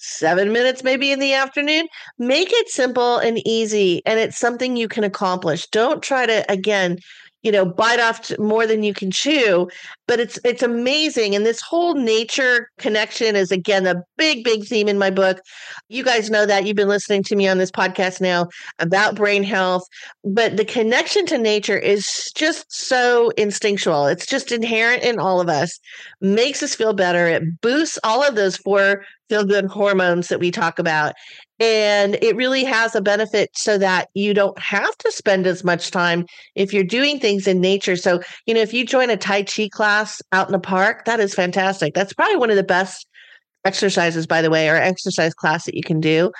seven 0.00 0.52
minutes 0.52 0.82
maybe 0.82 1.12
in 1.12 1.18
the 1.20 1.34
afternoon. 1.34 1.88
Make 2.18 2.48
it 2.52 2.68
simple 2.68 3.18
and 3.18 3.46
easy, 3.46 4.02
and 4.06 4.18
it's 4.18 4.38
something 4.38 4.76
you 4.76 4.88
can 4.88 5.04
accomplish. 5.04 5.66
Don't 5.68 6.02
try 6.02 6.26
to, 6.26 6.50
again, 6.50 6.98
you 7.42 7.52
know, 7.52 7.64
bite 7.64 8.00
off 8.00 8.38
more 8.38 8.66
than 8.66 8.82
you 8.82 8.92
can 8.92 9.10
chew. 9.10 9.68
But 10.10 10.18
it's 10.18 10.40
it's 10.44 10.64
amazing. 10.64 11.36
And 11.36 11.46
this 11.46 11.60
whole 11.60 11.94
nature 11.94 12.68
connection 12.78 13.36
is 13.36 13.52
again 13.52 13.86
a 13.86 14.02
big, 14.18 14.42
big 14.42 14.64
theme 14.64 14.88
in 14.88 14.98
my 14.98 15.08
book. 15.08 15.38
You 15.88 16.02
guys 16.02 16.30
know 16.30 16.46
that. 16.46 16.66
You've 16.66 16.74
been 16.74 16.88
listening 16.88 17.22
to 17.22 17.36
me 17.36 17.46
on 17.46 17.58
this 17.58 17.70
podcast 17.70 18.20
now 18.20 18.48
about 18.80 19.14
brain 19.14 19.44
health. 19.44 19.84
But 20.24 20.56
the 20.56 20.64
connection 20.64 21.26
to 21.26 21.38
nature 21.38 21.78
is 21.78 22.32
just 22.34 22.66
so 22.70 23.30
instinctual. 23.36 24.06
It's 24.06 24.26
just 24.26 24.50
inherent 24.50 25.04
in 25.04 25.20
all 25.20 25.40
of 25.40 25.48
us, 25.48 25.78
makes 26.20 26.60
us 26.60 26.74
feel 26.74 26.92
better. 26.92 27.28
It 27.28 27.44
boosts 27.60 27.96
all 28.02 28.24
of 28.24 28.34
those 28.34 28.56
four 28.56 29.04
feel 29.28 29.44
good 29.44 29.66
hormones 29.66 30.26
that 30.26 30.40
we 30.40 30.50
talk 30.50 30.80
about. 30.80 31.14
And 31.60 32.16
it 32.22 32.36
really 32.36 32.64
has 32.64 32.94
a 32.94 33.02
benefit 33.02 33.50
so 33.54 33.76
that 33.78 34.08
you 34.14 34.32
don't 34.32 34.58
have 34.58 34.96
to 34.96 35.12
spend 35.12 35.46
as 35.46 35.62
much 35.62 35.90
time 35.90 36.24
if 36.54 36.72
you're 36.72 36.82
doing 36.82 37.20
things 37.20 37.46
in 37.46 37.60
nature. 37.60 37.96
So, 37.96 38.20
you 38.46 38.54
know, 38.54 38.60
if 38.60 38.72
you 38.72 38.86
join 38.86 39.10
a 39.10 39.16
Tai 39.16 39.42
Chi 39.42 39.68
class 39.70 39.99
out 40.32 40.48
in 40.48 40.52
the 40.52 40.58
park, 40.58 41.04
that 41.04 41.20
is 41.20 41.34
fantastic. 41.34 41.94
That's 41.94 42.12
probably 42.12 42.36
one 42.36 42.50
of 42.50 42.56
the 42.56 42.62
best 42.62 43.06
exercises, 43.64 44.26
by 44.26 44.42
the 44.42 44.50
way, 44.50 44.68
or 44.68 44.76
exercise 44.76 45.34
class 45.34 45.64
that 45.66 45.74
you 45.74 45.82
can 45.82 46.00
do 46.00 46.32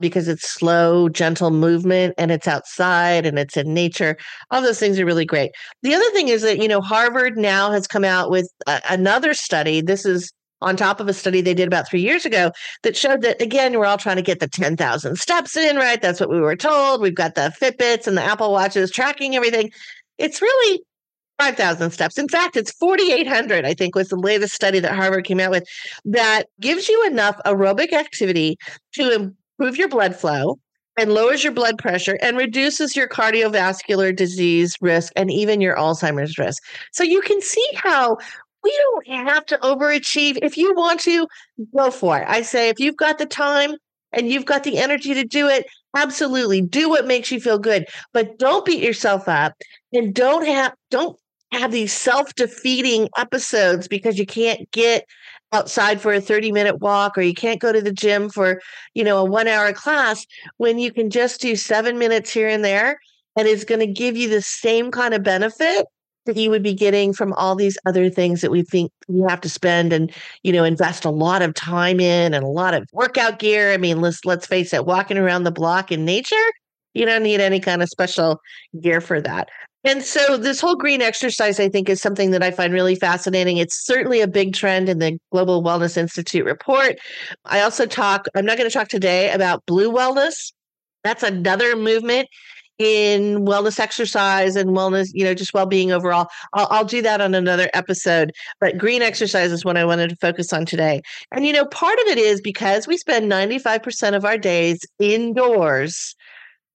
because 0.00 0.28
it's 0.28 0.48
slow, 0.48 1.08
gentle 1.08 1.50
movement 1.50 2.14
and 2.18 2.30
it's 2.30 2.46
outside 2.46 3.26
and 3.26 3.38
it's 3.38 3.56
in 3.56 3.74
nature. 3.74 4.16
All 4.50 4.62
those 4.62 4.78
things 4.78 4.98
are 4.98 5.06
really 5.06 5.24
great. 5.24 5.50
The 5.82 5.94
other 5.94 6.10
thing 6.12 6.28
is 6.28 6.42
that, 6.42 6.58
you 6.58 6.68
know, 6.68 6.80
Harvard 6.80 7.36
now 7.36 7.70
has 7.70 7.86
come 7.86 8.04
out 8.04 8.30
with 8.30 8.48
a- 8.66 8.82
another 8.90 9.34
study. 9.34 9.80
This 9.80 10.06
is 10.06 10.32
on 10.60 10.76
top 10.76 11.00
of 11.00 11.08
a 11.08 11.12
study 11.12 11.40
they 11.40 11.54
did 11.54 11.68
about 11.68 11.88
three 11.88 12.00
years 12.00 12.24
ago 12.24 12.50
that 12.82 12.96
showed 12.96 13.22
that 13.22 13.40
again 13.40 13.78
we're 13.78 13.86
all 13.86 13.98
trying 13.98 14.16
to 14.16 14.22
get 14.22 14.40
the 14.40 14.48
10,000 14.48 15.16
steps 15.16 15.56
in 15.56 15.76
right 15.76 16.02
that's 16.02 16.18
what 16.18 16.30
we 16.30 16.40
were 16.40 16.56
told 16.56 17.00
we've 17.00 17.14
got 17.14 17.36
the 17.36 17.54
fitbits 17.60 18.08
and 18.08 18.16
the 18.16 18.22
apple 18.24 18.50
watches 18.50 18.90
tracking 18.90 19.36
everything 19.36 19.70
it's 20.18 20.42
really 20.42 20.82
5,000 21.38 21.90
steps. 21.90 22.18
In 22.18 22.28
fact, 22.28 22.56
it's 22.56 22.72
4,800, 22.72 23.64
I 23.64 23.74
think, 23.74 23.94
was 23.94 24.08
the 24.08 24.16
latest 24.16 24.54
study 24.54 24.80
that 24.80 24.94
Harvard 24.94 25.24
came 25.24 25.40
out 25.40 25.50
with 25.50 25.64
that 26.04 26.44
gives 26.60 26.88
you 26.88 27.06
enough 27.06 27.36
aerobic 27.46 27.92
activity 27.92 28.56
to 28.94 29.14
improve 29.58 29.76
your 29.76 29.88
blood 29.88 30.16
flow 30.16 30.58
and 30.98 31.14
lowers 31.14 31.44
your 31.44 31.52
blood 31.52 31.78
pressure 31.78 32.18
and 32.20 32.36
reduces 32.36 32.96
your 32.96 33.08
cardiovascular 33.08 34.14
disease 34.14 34.74
risk 34.80 35.12
and 35.14 35.30
even 35.30 35.60
your 35.60 35.76
Alzheimer's 35.76 36.38
risk. 36.38 36.60
So 36.92 37.04
you 37.04 37.20
can 37.20 37.40
see 37.40 37.66
how 37.76 38.16
we 38.64 38.76
don't 39.06 39.28
have 39.28 39.46
to 39.46 39.58
overachieve. 39.58 40.38
If 40.42 40.56
you 40.56 40.74
want 40.74 41.00
to, 41.00 41.28
go 41.76 41.92
for 41.92 42.18
it. 42.18 42.24
I 42.26 42.42
say, 42.42 42.68
if 42.68 42.80
you've 42.80 42.96
got 42.96 43.18
the 43.18 43.26
time 43.26 43.74
and 44.12 44.28
you've 44.28 44.44
got 44.44 44.64
the 44.64 44.78
energy 44.78 45.14
to 45.14 45.24
do 45.24 45.46
it, 45.46 45.66
absolutely 45.96 46.62
do 46.62 46.88
what 46.88 47.06
makes 47.06 47.30
you 47.30 47.40
feel 47.40 47.58
good. 47.58 47.86
But 48.12 48.38
don't 48.38 48.64
beat 48.64 48.82
yourself 48.82 49.28
up 49.28 49.54
and 49.92 50.12
don't 50.12 50.46
have 50.46 50.74
don't 50.90 51.16
have 51.52 51.72
these 51.72 51.92
self-defeating 51.92 53.08
episodes 53.16 53.88
because 53.88 54.18
you 54.18 54.26
can't 54.26 54.70
get 54.70 55.06
outside 55.52 56.00
for 56.00 56.12
a 56.12 56.20
30 56.20 56.52
minute 56.52 56.80
walk 56.80 57.16
or 57.16 57.22
you 57.22 57.34
can't 57.34 57.60
go 57.60 57.72
to 57.72 57.80
the 57.80 57.92
gym 57.92 58.28
for 58.28 58.60
you 58.94 59.02
know 59.02 59.18
a 59.18 59.24
one 59.24 59.48
hour 59.48 59.72
class 59.72 60.26
when 60.58 60.78
you 60.78 60.92
can 60.92 61.08
just 61.08 61.40
do 61.40 61.56
seven 61.56 61.98
minutes 61.98 62.30
here 62.30 62.48
and 62.48 62.64
there 62.64 63.00
and 63.36 63.48
it's 63.48 63.64
going 63.64 63.80
to 63.80 63.86
give 63.86 64.16
you 64.16 64.28
the 64.28 64.42
same 64.42 64.90
kind 64.90 65.14
of 65.14 65.22
benefit 65.22 65.86
that 66.28 66.36
you 66.36 66.50
would 66.50 66.62
be 66.62 66.74
getting 66.74 67.12
from 67.12 67.32
all 67.34 67.54
these 67.54 67.78
other 67.86 68.10
things 68.10 68.42
that 68.42 68.50
we 68.50 68.62
think 68.62 68.92
you 69.08 69.26
have 69.26 69.40
to 69.40 69.48
spend 69.48 69.92
and 69.92 70.12
you 70.42 70.52
know 70.52 70.62
invest 70.62 71.04
a 71.04 71.10
lot 71.10 71.40
of 71.40 71.54
time 71.54 71.98
in 71.98 72.34
and 72.34 72.44
a 72.44 72.48
lot 72.48 72.74
of 72.74 72.86
workout 72.92 73.38
gear. 73.38 73.72
I 73.72 73.78
mean, 73.78 74.00
let's 74.00 74.24
let's 74.24 74.46
face 74.46 74.72
it, 74.74 74.84
walking 74.84 75.16
around 75.16 75.44
the 75.44 75.50
block 75.50 75.90
in 75.90 76.04
nature, 76.04 76.36
you 76.94 77.06
don't 77.06 77.22
need 77.22 77.40
any 77.40 77.60
kind 77.60 77.82
of 77.82 77.88
special 77.88 78.40
gear 78.80 79.00
for 79.00 79.20
that. 79.22 79.48
And 79.84 80.02
so 80.02 80.36
this 80.36 80.60
whole 80.60 80.74
green 80.74 81.00
exercise, 81.00 81.60
I 81.60 81.68
think, 81.68 81.88
is 81.88 82.02
something 82.02 82.32
that 82.32 82.42
I 82.42 82.50
find 82.50 82.72
really 82.72 82.96
fascinating. 82.96 83.58
It's 83.58 83.84
certainly 83.86 84.20
a 84.20 84.26
big 84.26 84.54
trend 84.54 84.88
in 84.88 84.98
the 84.98 85.18
Global 85.30 85.62
Wellness 85.62 85.96
Institute 85.96 86.44
report. 86.44 86.96
I 87.44 87.60
also 87.60 87.86
talk, 87.86 88.26
I'm 88.34 88.44
not 88.44 88.58
going 88.58 88.68
to 88.68 88.74
talk 88.74 88.88
today 88.88 89.30
about 89.30 89.64
blue 89.66 89.92
wellness. 89.92 90.52
That's 91.04 91.22
another 91.22 91.76
movement 91.76 92.28
in 92.78 93.44
wellness 93.44 93.80
exercise 93.80 94.54
and 94.54 94.70
wellness, 94.70 95.08
you 95.12 95.24
know, 95.24 95.34
just 95.34 95.52
well 95.52 95.66
being 95.66 95.90
overall. 95.90 96.28
I'll, 96.54 96.68
I'll, 96.70 96.84
do 96.84 97.02
that 97.02 97.20
on 97.20 97.34
another 97.34 97.68
episode. 97.74 98.32
But 98.60 98.78
green 98.78 99.02
exercise 99.02 99.50
is 99.50 99.64
what 99.64 99.76
I 99.76 99.84
wanted 99.84 100.10
to 100.10 100.16
focus 100.16 100.52
on 100.52 100.64
today. 100.64 101.02
And, 101.32 101.44
you 101.44 101.52
know, 101.52 101.66
part 101.66 101.98
of 102.00 102.06
it 102.06 102.18
is 102.18 102.40
because 102.40 102.86
we 102.86 102.96
spend 102.96 103.30
95% 103.30 104.14
of 104.14 104.24
our 104.24 104.38
days 104.38 104.80
indoors. 104.98 106.14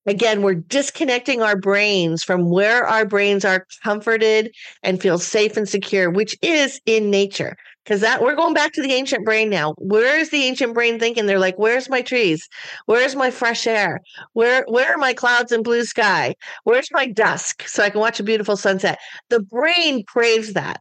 Again, 0.05 0.41
we're 0.41 0.55
disconnecting 0.55 1.41
our 1.41 1.55
brains 1.55 2.24
from 2.24 2.50
where 2.50 2.86
our 2.86 3.05
brains 3.05 3.45
are 3.45 3.65
comforted 3.83 4.53
and 4.81 5.01
feel 5.01 5.17
safe 5.17 5.55
and 5.55 5.67
secure, 5.67 6.10
which 6.10 6.38
is 6.41 6.81
in 6.86 7.10
nature. 7.10 7.55
Because 7.83 8.01
that 8.01 8.22
we're 8.22 8.36
going 8.36 8.53
back 8.53 8.72
to 8.74 8.81
the 8.81 8.93
ancient 8.93 9.25
brain 9.25 9.50
now. 9.50 9.74
Where's 9.77 10.29
the 10.29 10.43
ancient 10.43 10.74
brain 10.74 11.00
thinking? 11.00 11.25
They're 11.25 11.38
like 11.38 11.60
where's 11.60 11.89
my 11.89 12.01
trees? 12.01 12.48
Where's 12.86 13.13
my 13.13 13.29
fresh 13.29 13.67
air? 13.67 14.00
Where 14.31 14.63
where 14.69 14.93
are 14.93 14.98
my 14.98 15.13
clouds 15.13 15.51
and 15.51 15.65
blue 15.65 15.83
sky? 15.83 16.36
Where's 16.63 16.88
my 16.93 17.07
dusk 17.07 17.67
so 17.67 17.83
i 17.83 17.89
can 17.89 18.00
watch 18.00 18.22
a 18.22 18.24
beautiful 18.24 18.55
sunset? 18.55 19.00
The 19.29 19.41
brain 19.41 20.05
craves 20.05 20.53
that. 20.53 20.79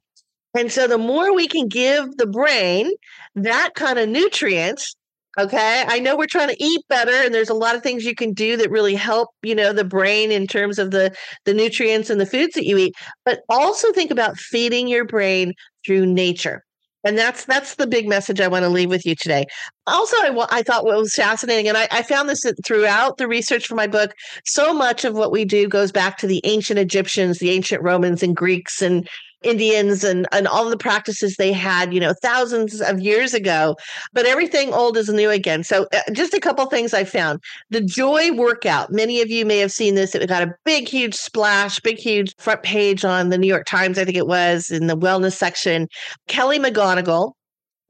And 0.56 0.70
so 0.70 0.86
the 0.86 0.98
more 0.98 1.34
we 1.34 1.48
can 1.48 1.66
give 1.66 2.16
the 2.18 2.26
brain 2.26 2.92
that 3.34 3.70
kind 3.74 3.98
of 3.98 4.08
nutrients 4.08 4.94
okay 5.38 5.84
i 5.88 5.98
know 5.98 6.16
we're 6.16 6.26
trying 6.26 6.48
to 6.48 6.62
eat 6.62 6.82
better 6.88 7.12
and 7.12 7.34
there's 7.34 7.48
a 7.48 7.54
lot 7.54 7.74
of 7.74 7.82
things 7.82 8.04
you 8.04 8.14
can 8.14 8.32
do 8.32 8.56
that 8.56 8.70
really 8.70 8.94
help 8.94 9.30
you 9.42 9.54
know 9.54 9.72
the 9.72 9.84
brain 9.84 10.30
in 10.30 10.46
terms 10.46 10.78
of 10.78 10.90
the 10.90 11.14
the 11.44 11.54
nutrients 11.54 12.10
and 12.10 12.20
the 12.20 12.26
foods 12.26 12.54
that 12.54 12.66
you 12.66 12.76
eat 12.76 12.94
but 13.24 13.40
also 13.48 13.92
think 13.92 14.10
about 14.10 14.36
feeding 14.36 14.88
your 14.88 15.04
brain 15.04 15.52
through 15.84 16.06
nature 16.06 16.62
and 17.04 17.18
that's 17.18 17.44
that's 17.44 17.76
the 17.76 17.86
big 17.86 18.08
message 18.08 18.40
I 18.40 18.48
want 18.48 18.62
to 18.64 18.68
leave 18.68 18.88
with 18.88 19.04
you 19.04 19.14
today. 19.14 19.44
Also, 19.86 20.16
I, 20.18 20.46
I 20.50 20.62
thought 20.62 20.84
what 20.84 20.96
was 20.96 21.14
fascinating, 21.14 21.68
and 21.68 21.76
I, 21.76 21.88
I 21.90 22.02
found 22.02 22.28
this 22.28 22.44
throughout 22.64 23.16
the 23.16 23.26
research 23.26 23.66
for 23.66 23.74
my 23.74 23.86
book. 23.86 24.12
So 24.44 24.72
much 24.72 25.04
of 25.04 25.14
what 25.14 25.32
we 25.32 25.44
do 25.44 25.68
goes 25.68 25.90
back 25.90 26.18
to 26.18 26.26
the 26.26 26.40
ancient 26.44 26.78
Egyptians, 26.78 27.38
the 27.38 27.50
ancient 27.50 27.82
Romans, 27.82 28.22
and 28.22 28.36
Greeks, 28.36 28.80
and 28.80 29.08
Indians 29.44 30.04
and, 30.04 30.26
and 30.32 30.46
all 30.46 30.68
the 30.68 30.76
practices 30.76 31.36
they 31.36 31.52
had, 31.52 31.92
you 31.92 32.00
know, 32.00 32.14
thousands 32.22 32.80
of 32.80 33.00
years 33.00 33.34
ago. 33.34 33.76
But 34.12 34.26
everything 34.26 34.72
old 34.72 34.96
is 34.96 35.08
new 35.08 35.30
again. 35.30 35.64
So, 35.64 35.86
uh, 35.92 36.00
just 36.12 36.34
a 36.34 36.40
couple 36.40 36.64
things 36.66 36.94
I 36.94 37.04
found. 37.04 37.40
The 37.70 37.80
Joy 37.80 38.32
workout. 38.32 38.92
Many 38.92 39.20
of 39.20 39.30
you 39.30 39.44
may 39.44 39.58
have 39.58 39.72
seen 39.72 39.94
this. 39.94 40.14
It 40.14 40.28
got 40.28 40.42
a 40.42 40.54
big, 40.64 40.88
huge 40.88 41.14
splash, 41.14 41.80
big, 41.80 41.98
huge 41.98 42.34
front 42.38 42.62
page 42.62 43.04
on 43.04 43.30
the 43.30 43.38
New 43.38 43.48
York 43.48 43.66
Times, 43.66 43.98
I 43.98 44.04
think 44.04 44.16
it 44.16 44.26
was, 44.26 44.70
in 44.70 44.86
the 44.86 44.96
wellness 44.96 45.34
section. 45.34 45.88
Kelly 46.28 46.58
McGonigal, 46.58 47.32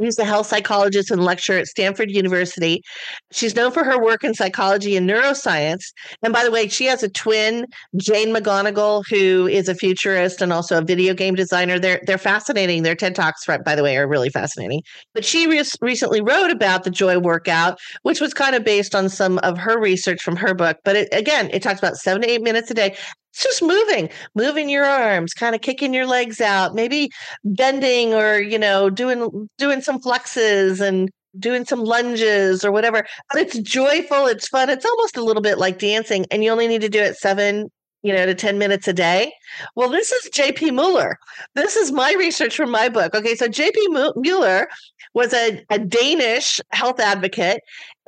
She's 0.03 0.19
a 0.19 0.25
health 0.25 0.47
psychologist 0.47 1.11
and 1.11 1.25
lecturer 1.25 1.59
at 1.59 1.67
Stanford 1.67 2.11
University. 2.11 2.83
She's 3.31 3.55
known 3.55 3.71
for 3.71 3.85
her 3.85 4.03
work 4.03 4.25
in 4.25 4.35
psychology 4.35 4.97
and 4.97 5.09
neuroscience. 5.09 5.93
And 6.23 6.33
by 6.33 6.43
the 6.43 6.51
way, 6.51 6.67
she 6.69 6.87
has 6.87 7.03
a 7.03 7.09
twin, 7.09 7.67
Jane 7.97 8.35
McGonigal, 8.35 9.05
who 9.09 9.47
is 9.47 9.69
a 9.69 9.75
futurist 9.75 10.43
and 10.43 10.53
also 10.53 10.79
a 10.79 10.83
video 10.83 11.15
game 11.15 11.35
designer. 11.35 11.79
They're 11.79 12.01
they're 12.07 12.19
fascinating. 12.19 12.83
Their 12.83 12.97
TED 12.97 13.15
Talks, 13.15 13.47
by 13.47 13.75
the 13.77 13.83
way, 13.83 13.97
are 13.97 14.09
really 14.09 14.31
fascinating. 14.31 14.83
But 15.15 15.25
she 15.25 15.47
re- 15.47 15.63
recently 15.81 16.21
wrote 16.21 16.51
about 16.51 16.83
the 16.83 16.91
Joy 16.91 17.19
Workout, 17.19 17.79
which 18.03 18.21
was 18.21 18.35
kind 18.35 18.57
of 18.57 18.65
based 18.65 18.95
on 18.95 19.09
some 19.09 19.39
of 19.39 19.57
her 19.59 19.79
research 19.79 20.23
from 20.23 20.37
her 20.37 20.55
book. 20.55 20.79
But 20.85 20.97
it, 20.97 21.09
again, 21.13 21.49
it 21.53 21.63
talks 21.63 21.79
about 21.79 21.97
seven 21.97 22.23
to 22.23 22.31
eight 22.31 22.43
minutes 22.43 22.71
a 22.71 22.75
day 22.75 22.97
it's 23.33 23.43
just 23.43 23.63
moving, 23.63 24.11
moving 24.35 24.69
your 24.69 24.85
arms, 24.85 25.33
kind 25.33 25.55
of 25.55 25.63
kicking 25.63 25.95
your 25.95 26.07
legs 26.07 26.41
out, 26.41 26.75
maybe 26.75 27.11
bending 27.45 28.13
or, 28.13 28.39
you 28.39 28.59
know, 28.59 28.91
doing 28.91 29.49
doing 29.57 29.81
some 29.81 30.01
flexes 30.01 30.81
and 30.81 31.11
doing 31.39 31.65
some 31.65 31.83
lunges 31.83 32.63
or 32.63 32.71
whatever. 32.71 33.07
But 33.33 33.41
it's 33.41 33.59
joyful, 33.59 34.27
it's 34.27 34.49
fun. 34.49 34.69
It's 34.69 34.85
almost 34.85 35.17
a 35.17 35.25
little 35.25 35.41
bit 35.41 35.57
like 35.59 35.79
dancing 35.79 36.27
and 36.31 36.45
you 36.45 36.51
only 36.51 36.69
need 36.69 36.83
to 36.83 36.91
do 36.91 37.01
it 37.01 37.17
7 37.17 37.71
you 38.03 38.13
know, 38.13 38.27
to 38.27 38.35
10 38.35 38.59
minutes 38.59 38.89
a 38.89 38.93
day. 38.93 39.33
Well, 39.77 39.89
this 39.89 40.11
is 40.11 40.29
JP 40.31 40.75
Mueller. 40.75 41.19
This 41.55 41.77
is 41.77 41.93
my 41.93 42.13
research 42.19 42.57
from 42.57 42.71
my 42.71 42.89
book. 42.89 43.15
Okay, 43.15 43.37
so 43.37 43.47
JP 43.47 44.15
Mueller 44.17 44.69
was 45.15 45.33
a, 45.33 45.65
a 45.71 45.79
Danish 45.79 46.61
health 46.73 46.99
advocate. 46.99 47.61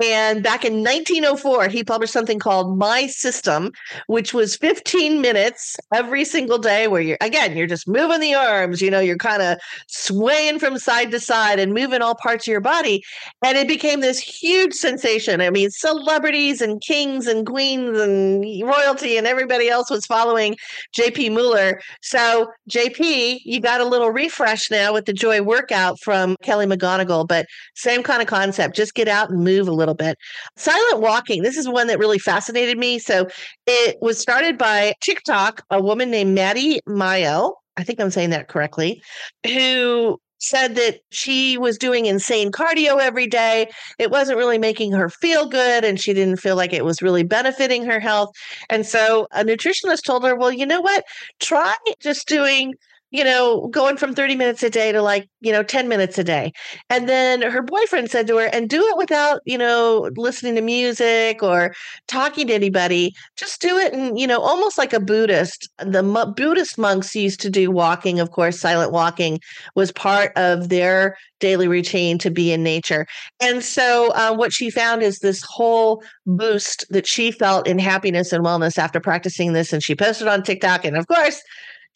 And 0.03 0.43
back 0.43 0.65
in 0.65 0.83
1904, 0.83 1.69
he 1.69 1.83
published 1.83 2.11
something 2.11 2.37
called 2.37 2.77
My 2.77 3.07
System, 3.07 3.71
which 4.07 4.33
was 4.33 4.57
15 4.57 5.21
minutes 5.21 5.77
every 5.93 6.25
single 6.25 6.57
day, 6.57 6.87
where 6.87 7.01
you're, 7.01 7.17
again, 7.21 7.55
you're 7.55 7.65
just 7.65 7.87
moving 7.87 8.19
the 8.19 8.33
arms, 8.33 8.81
you 8.81 8.91
know, 8.91 8.99
you're 8.99 9.15
kind 9.15 9.41
of 9.41 9.57
swaying 9.87 10.59
from 10.59 10.77
side 10.77 11.11
to 11.11 11.19
side 11.19 11.59
and 11.59 11.73
moving 11.73 12.01
all 12.01 12.15
parts 12.15 12.45
of 12.45 12.51
your 12.51 12.59
body. 12.59 13.03
And 13.41 13.57
it 13.57 13.69
became 13.69 14.01
this 14.01 14.19
huge 14.19 14.73
sensation. 14.73 15.39
I 15.39 15.49
mean, 15.49 15.69
celebrities 15.69 16.61
and 16.61 16.81
kings 16.81 17.25
and 17.25 17.45
queens 17.45 17.97
and 17.97 18.43
royalty 18.63 19.15
and 19.15 19.25
everybody 19.25 19.69
else 19.69 19.89
was 19.89 20.05
following 20.05 20.57
JP 20.97 21.31
Mueller. 21.31 21.79
So, 22.01 22.51
JP, 22.69 23.39
you 23.45 23.61
got 23.61 23.79
a 23.79 23.85
little 23.85 24.09
refresh 24.09 24.69
now 24.69 24.91
with 24.91 25.05
the 25.05 25.13
Joy 25.13 25.41
workout 25.41 26.01
from 26.01 26.35
Kelly 26.43 26.65
McGonigal, 26.65 27.27
but 27.27 27.45
same 27.75 28.03
kind 28.03 28.21
of 28.21 28.27
concept. 28.27 28.75
Just 28.75 28.93
get 28.93 29.07
out 29.07 29.29
and 29.29 29.43
move 29.43 29.69
a 29.69 29.71
little 29.71 29.84
bit. 29.93 30.17
Silent 30.55 31.01
walking, 31.01 31.43
this 31.43 31.57
is 31.57 31.69
one 31.69 31.87
that 31.87 31.99
really 31.99 32.19
fascinated 32.19 32.77
me. 32.77 32.99
So, 32.99 33.27
it 33.67 33.97
was 34.01 34.19
started 34.19 34.57
by 34.57 34.93
TikTok, 35.01 35.63
a 35.69 35.81
woman 35.81 36.09
named 36.09 36.37
Mady 36.37 36.79
Maio. 36.87 37.53
I 37.77 37.83
think 37.83 37.99
I'm 37.99 38.09
saying 38.11 38.29
that 38.29 38.47
correctly, 38.47 39.01
who 39.45 40.17
said 40.39 40.75
that 40.75 40.99
she 41.11 41.57
was 41.57 41.77
doing 41.77 42.05
insane 42.05 42.51
cardio 42.51 42.99
every 42.99 43.27
day. 43.27 43.69
It 43.97 44.11
wasn't 44.11 44.37
really 44.37 44.57
making 44.57 44.91
her 44.91 45.09
feel 45.09 45.47
good 45.47 45.83
and 45.83 45.99
she 45.99 46.13
didn't 46.13 46.37
feel 46.37 46.55
like 46.55 46.73
it 46.73 46.85
was 46.85 47.01
really 47.01 47.23
benefiting 47.23 47.85
her 47.85 47.99
health. 47.99 48.29
And 48.69 48.85
so 48.85 49.27
a 49.31 49.43
nutritionist 49.43 50.03
told 50.05 50.23
her, 50.23 50.35
well, 50.35 50.51
you 50.51 50.65
know 50.65 50.81
what? 50.81 51.03
Try 51.39 51.73
just 51.99 52.27
doing 52.27 52.73
you 53.11 53.23
know, 53.23 53.67
going 53.67 53.97
from 53.97 54.13
30 54.13 54.35
minutes 54.35 54.63
a 54.63 54.69
day 54.69 54.91
to 54.91 55.01
like, 55.01 55.29
you 55.39 55.51
know, 55.51 55.63
10 55.63 55.87
minutes 55.87 56.17
a 56.17 56.23
day. 56.23 56.51
And 56.89 57.07
then 57.07 57.41
her 57.43 57.61
boyfriend 57.61 58.09
said 58.09 58.27
to 58.27 58.37
her, 58.37 58.47
and 58.47 58.69
do 58.69 58.81
it 58.81 58.97
without, 58.97 59.41
you 59.45 59.57
know, 59.57 60.09
listening 60.17 60.55
to 60.55 60.61
music 60.61 61.41
or 61.41 61.73
talking 62.07 62.47
to 62.47 62.53
anybody. 62.53 63.13
Just 63.37 63.61
do 63.61 63.77
it. 63.77 63.93
And, 63.93 64.19
you 64.19 64.27
know, 64.27 64.41
almost 64.41 64.77
like 64.77 64.91
a 64.91 64.99
Buddhist. 64.99 65.69
The 65.79 65.99
M- 65.99 66.33
Buddhist 66.33 66.77
monks 66.77 67.15
used 67.15 67.39
to 67.41 67.49
do 67.49 67.71
walking, 67.71 68.19
of 68.19 68.31
course, 68.31 68.59
silent 68.59 68.91
walking 68.91 69.39
was 69.75 69.91
part 69.91 70.33
of 70.35 70.69
their 70.69 71.15
daily 71.39 71.67
routine 71.67 72.17
to 72.17 72.31
be 72.31 72.51
in 72.51 72.63
nature. 72.63 73.05
And 73.39 73.63
so 73.63 74.11
uh, 74.13 74.33
what 74.33 74.51
she 74.51 74.69
found 74.69 75.03
is 75.03 75.19
this 75.19 75.43
whole 75.43 76.03
boost 76.25 76.85
that 76.89 77.07
she 77.07 77.31
felt 77.31 77.67
in 77.67 77.77
happiness 77.77 78.33
and 78.33 78.43
wellness 78.43 78.77
after 78.77 78.99
practicing 78.99 79.53
this. 79.53 79.71
And 79.71 79.83
she 79.83 79.95
posted 79.95 80.27
on 80.27 80.43
TikTok. 80.43 80.85
And 80.85 80.97
of 80.97 81.07
course, 81.07 81.41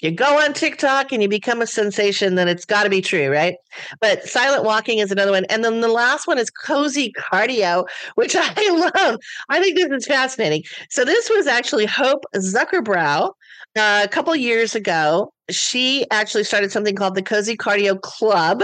you 0.01 0.12
go 0.12 0.39
on 0.39 0.53
TikTok 0.53 1.12
and 1.12 1.22
you 1.22 1.27
become 1.27 1.62
a 1.62 1.68
sensation, 1.68 2.36
then 2.36 2.48
it's 2.48 2.65
got 2.65 2.84
to 2.84 2.89
be 2.89 3.01
true, 3.01 3.29
right? 3.29 3.56
But 4.00 4.24
silent 4.24 4.63
walking 4.63 5.00
is 5.00 5.12
another 5.12 5.32
one. 5.32 5.46
And 5.46 5.63
then 5.63 5.82
the 5.82 5.88
last 5.88 6.27
one 6.27 6.38
is 6.38 6.50
cozy 6.50 7.13
cardio, 7.13 7.86
which 8.15 8.36
I 8.39 8.91
love. 8.96 9.20
I 9.50 9.60
think 9.60 9.77
this 9.77 9.89
is 9.89 10.06
fascinating. 10.06 10.63
So 10.89 11.03
this 11.03 11.29
was 11.29 11.48
actually 11.48 11.86
Hope 11.86 12.24
Zuckerbrow 12.36 13.32
uh, 13.75 14.01
a 14.03 14.08
couple 14.08 14.36
years 14.36 14.75
ago. 14.75 15.34
She 15.50 16.06
actually 16.12 16.44
started 16.44 16.72
something 16.72 16.96
called 16.96 17.15
the 17.15 17.24
Cozy 17.24 17.58
Cardio 17.58 18.00
Club. 18.00 18.63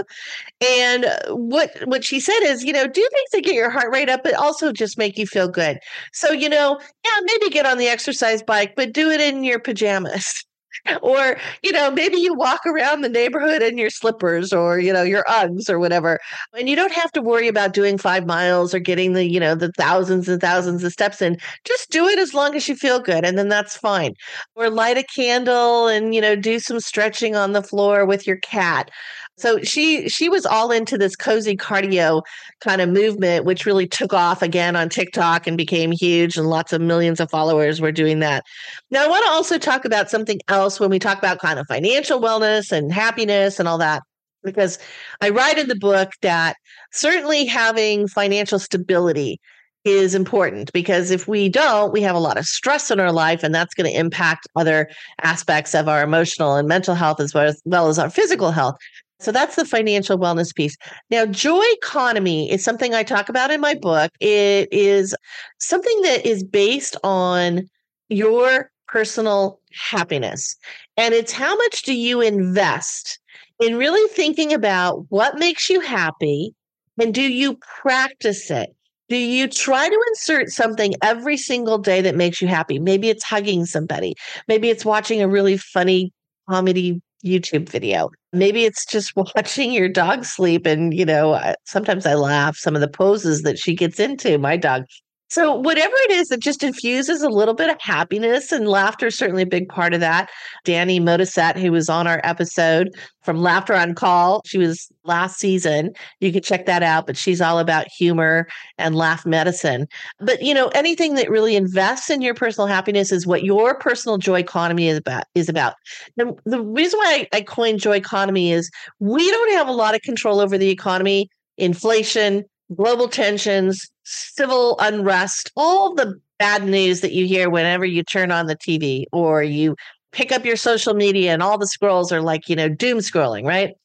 And 0.61 1.07
what 1.29 1.71
what 1.85 2.03
she 2.03 2.19
said 2.19 2.39
is, 2.43 2.63
you 2.63 2.73
know, 2.73 2.87
do 2.87 3.01
things 3.01 3.29
that 3.31 3.43
get 3.43 3.55
your 3.55 3.69
heart 3.69 3.91
rate 3.91 4.09
up, 4.09 4.23
but 4.23 4.35
also 4.35 4.71
just 4.71 4.97
make 4.97 5.17
you 5.17 5.25
feel 5.25 5.47
good. 5.47 5.79
So, 6.13 6.31
you 6.31 6.47
know, 6.47 6.79
yeah, 7.03 7.21
maybe 7.23 7.49
get 7.49 7.65
on 7.65 7.77
the 7.77 7.87
exercise 7.87 8.43
bike, 8.43 8.75
but 8.75 8.93
do 8.93 9.09
it 9.09 9.19
in 9.19 9.43
your 9.43 9.59
pajamas 9.59 10.45
or 11.01 11.37
you 11.63 11.71
know 11.71 11.91
maybe 11.91 12.17
you 12.17 12.33
walk 12.33 12.61
around 12.65 13.01
the 13.01 13.09
neighborhood 13.09 13.61
in 13.61 13.77
your 13.77 13.89
slippers 13.89 14.53
or 14.53 14.79
you 14.79 14.91
know 14.91 15.03
your 15.03 15.23
uggs 15.27 15.69
or 15.69 15.79
whatever 15.79 16.19
and 16.57 16.69
you 16.69 16.75
don't 16.75 16.91
have 16.91 17.11
to 17.11 17.21
worry 17.21 17.47
about 17.47 17.73
doing 17.73 17.97
five 17.97 18.25
miles 18.25 18.73
or 18.73 18.79
getting 18.79 19.13
the 19.13 19.25
you 19.25 19.39
know 19.39 19.55
the 19.55 19.71
thousands 19.73 20.27
and 20.29 20.41
thousands 20.41 20.83
of 20.83 20.91
steps 20.91 21.21
in. 21.21 21.37
Just 21.63 21.89
do 21.91 22.07
it 22.07 22.19
as 22.19 22.33
long 22.33 22.55
as 22.55 22.67
you 22.67 22.75
feel 22.75 22.99
good 22.99 23.25
and 23.25 23.37
then 23.37 23.49
that's 23.49 23.75
fine. 23.77 24.13
Or 24.55 24.69
light 24.69 24.97
a 24.97 25.03
candle 25.03 25.87
and 25.87 26.13
you 26.13 26.21
know 26.21 26.35
do 26.35 26.59
some 26.59 26.79
stretching 26.79 27.35
on 27.35 27.53
the 27.53 27.63
floor 27.63 28.05
with 28.05 28.27
your 28.27 28.37
cat 28.37 28.89
so 29.37 29.59
she 29.59 30.07
she 30.07 30.29
was 30.29 30.45
all 30.45 30.71
into 30.71 30.97
this 30.97 31.15
cozy 31.15 31.57
cardio 31.57 32.21
kind 32.61 32.81
of 32.81 32.89
movement, 32.89 33.45
which 33.45 33.65
really 33.65 33.87
took 33.87 34.13
off 34.13 34.41
again 34.41 34.75
on 34.75 34.89
TikTok 34.89 35.45
and 35.45 35.57
became 35.57 35.91
huge, 35.91 36.37
and 36.37 36.47
lots 36.47 36.71
of 36.71 36.81
millions 36.81 37.19
of 37.19 37.29
followers 37.29 37.81
were 37.81 37.91
doing 37.91 38.19
that. 38.19 38.43
Now, 38.91 39.03
I 39.03 39.07
want 39.07 39.25
to 39.25 39.31
also 39.31 39.57
talk 39.57 39.83
about 39.83 40.09
something 40.09 40.39
else 40.47 40.79
when 40.79 40.89
we 40.89 40.99
talk 40.99 41.17
about 41.17 41.39
kind 41.39 41.59
of 41.59 41.67
financial 41.67 42.21
wellness 42.21 42.71
and 42.71 42.91
happiness 42.91 43.59
and 43.59 43.67
all 43.67 43.77
that, 43.79 44.03
because 44.43 44.79
I 45.21 45.29
write 45.29 45.57
in 45.57 45.67
the 45.67 45.75
book 45.75 46.11
that 46.21 46.55
certainly 46.91 47.45
having 47.45 48.07
financial 48.07 48.59
stability 48.59 49.39
is 49.83 50.15
important 50.15 50.73
because 50.73 51.11
if 51.11 51.27
we 51.27 51.47
don't, 51.47 51.93
we 51.93 52.01
have 52.01 52.15
a 52.15 52.19
lot 52.19 52.37
of 52.37 52.45
stress 52.45 52.89
in 52.89 52.99
our 52.99 53.11
life, 53.11 53.43
and 53.43 53.53
that's 53.53 53.75
going 53.75 53.91
to 53.91 53.97
impact 53.97 54.47
other 54.55 54.89
aspects 55.21 55.75
of 55.75 55.87
our 55.87 56.01
emotional 56.01 56.55
and 56.55 56.67
mental 56.67 56.95
health 56.95 57.19
as 57.19 57.33
well 57.33 57.47
as, 57.47 57.61
well 57.65 57.87
as 57.87 57.99
our 57.99 58.09
physical 58.09 58.51
health. 58.51 58.75
So 59.19 59.31
that's 59.31 59.55
the 59.55 59.65
financial 59.65 60.17
wellness 60.17 60.53
piece. 60.53 60.75
Now, 61.09 61.25
joy 61.25 61.63
economy 61.77 62.51
is 62.51 62.63
something 62.63 62.93
I 62.93 63.03
talk 63.03 63.29
about 63.29 63.49
in 63.49 63.61
my 63.61 63.73
book. 63.73 64.11
It 64.19 64.67
is 64.71 65.15
something 65.59 66.01
that 66.01 66.25
is 66.25 66.43
based 66.43 66.97
on 67.03 67.67
your 68.09 68.69
personal 68.87 69.59
happiness. 69.73 70.55
And 70.97 71.13
it's 71.13 71.31
how 71.31 71.55
much 71.55 71.83
do 71.83 71.93
you 71.93 72.21
invest 72.21 73.19
in 73.59 73.77
really 73.77 74.07
thinking 74.13 74.53
about 74.53 75.05
what 75.09 75.39
makes 75.39 75.69
you 75.69 75.79
happy 75.79 76.53
and 76.99 77.13
do 77.13 77.21
you 77.21 77.57
practice 77.81 78.49
it? 78.51 78.69
Do 79.07 79.17
you 79.17 79.47
try 79.47 79.87
to 79.87 80.03
insert 80.09 80.49
something 80.49 80.93
every 81.03 81.37
single 81.37 81.77
day 81.77 82.01
that 82.01 82.15
makes 82.15 82.41
you 82.41 82.47
happy? 82.47 82.79
Maybe 82.79 83.09
it's 83.09 83.23
hugging 83.23 83.65
somebody. 83.65 84.15
Maybe 84.47 84.69
it's 84.69 84.85
watching 84.85 85.21
a 85.21 85.27
really 85.27 85.57
funny 85.57 86.11
comedy 86.49 87.01
YouTube 87.25 87.67
video. 87.67 88.09
Maybe 88.33 88.65
it's 88.65 88.85
just 88.85 89.13
watching 89.35 89.73
your 89.73 89.89
dog 89.89 90.25
sleep. 90.25 90.65
And, 90.65 90.93
you 90.93 91.05
know, 91.05 91.53
sometimes 91.65 92.05
I 92.05 92.13
laugh 92.13 92.57
some 92.57 92.75
of 92.75 92.81
the 92.81 92.87
poses 92.87 93.41
that 93.41 93.57
she 93.57 93.75
gets 93.75 93.99
into. 93.99 94.37
My 94.37 94.57
dog 94.57 94.85
so, 95.27 95.55
whatever 95.55 95.93
it 96.03 96.11
is 96.11 96.27
that 96.27 96.39
just 96.39 96.61
infuses 96.61 97.23
a 97.23 97.29
little 97.29 97.55
bit 97.55 97.69
of 97.69 97.77
happiness 97.81 98.51
and 98.51 98.67
laughter 98.67 99.07
is 99.07 99.17
certainly 99.17 99.41
a 99.41 99.47
big 99.47 99.67
part 99.67 99.95
of 99.95 99.99
that. 99.99 100.29
Dani 100.65 101.01
Modisett, 101.01 101.57
who 101.57 101.71
was 101.71 101.89
on 101.89 102.05
our 102.05 102.21
episode 102.23 102.89
from 103.23 103.41
Laughter 103.41 103.73
on 103.73 103.95
Call, 103.95 104.43
she 104.45 104.59
was 104.59 104.87
last 105.03 105.39
season. 105.39 105.91
You 106.19 106.31
can 106.31 106.43
check 106.43 106.67
that 106.67 106.83
out, 106.83 107.07
but 107.07 107.17
she's 107.17 107.41
all 107.41 107.57
about 107.57 107.87
humor 107.87 108.47
and 108.77 108.95
laugh 108.95 109.25
medicine. 109.25 109.87
But, 110.19 110.43
you 110.43 110.53
know, 110.53 110.67
anything 110.69 111.15
that 111.15 111.31
really 111.31 111.55
invests 111.55 112.11
in 112.11 112.21
your 112.21 112.35
personal 112.35 112.67
happiness 112.67 113.11
is 113.11 113.25
what 113.25 113.43
your 113.43 113.79
personal 113.79 114.19
joy 114.19 114.39
economy 114.39 114.89
is 114.89 114.99
about. 114.99 115.23
Is 115.33 115.49
about. 115.49 115.73
The 116.17 116.61
reason 116.61 116.99
why 116.99 117.27
I 117.33 117.41
coined 117.41 117.79
joy 117.79 117.95
economy 117.95 118.51
is 118.51 118.69
we 118.99 119.29
don't 119.31 119.53
have 119.53 119.67
a 119.67 119.73
lot 119.73 119.95
of 119.95 120.01
control 120.01 120.39
over 120.39 120.55
the 120.55 120.69
economy, 120.69 121.29
inflation, 121.57 122.45
global 122.73 123.07
tensions, 123.07 123.89
civil 124.03 124.77
unrest, 124.79 125.51
all 125.55 125.93
the 125.93 126.19
bad 126.39 126.65
news 126.65 127.01
that 127.01 127.13
you 127.13 127.25
hear 127.25 127.49
whenever 127.49 127.85
you 127.85 128.03
turn 128.03 128.31
on 128.31 128.47
the 128.47 128.55
TV 128.55 129.05
or 129.11 129.43
you 129.43 129.75
pick 130.11 130.31
up 130.31 130.45
your 130.45 130.55
social 130.55 130.93
media 130.93 131.33
and 131.33 131.43
all 131.43 131.57
the 131.57 131.67
scrolls 131.67 132.11
are 132.11 132.21
like, 132.21 132.49
you 132.49 132.55
know, 132.55 132.69
doom 132.69 132.99
scrolling, 132.99 133.45
right? 133.45 133.75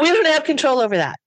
We 0.00 0.08
don't 0.08 0.26
have 0.26 0.44
control 0.44 0.80
over 0.80 0.96
that. 0.96 1.18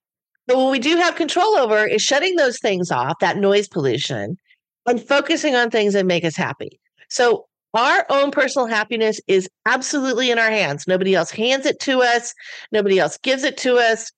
But 0.47 0.57
what 0.57 0.71
we 0.71 0.79
do 0.79 0.97
have 0.97 1.15
control 1.15 1.55
over 1.57 1.85
is 1.85 2.01
shutting 2.01 2.35
those 2.35 2.59
things 2.59 2.91
off, 2.91 3.19
that 3.19 3.37
noise 3.37 3.67
pollution, 3.67 4.37
and 4.85 5.01
focusing 5.01 5.55
on 5.55 5.69
things 5.69 5.93
that 5.93 6.05
make 6.05 6.25
us 6.25 6.35
happy. 6.35 6.79
So 7.09 7.45
our 7.73 8.05
own 8.09 8.31
personal 8.31 8.67
happiness 8.67 9.19
is 9.27 9.49
absolutely 9.65 10.29
in 10.29 10.39
our 10.39 10.51
hands. 10.51 10.87
Nobody 10.87 11.15
else 11.15 11.31
hands 11.31 11.65
it 11.65 11.79
to 11.81 12.01
us. 12.01 12.33
Nobody 12.71 12.99
else 12.99 13.17
gives 13.17 13.43
it 13.43 13.57
to 13.57 13.77
us. 13.77 14.11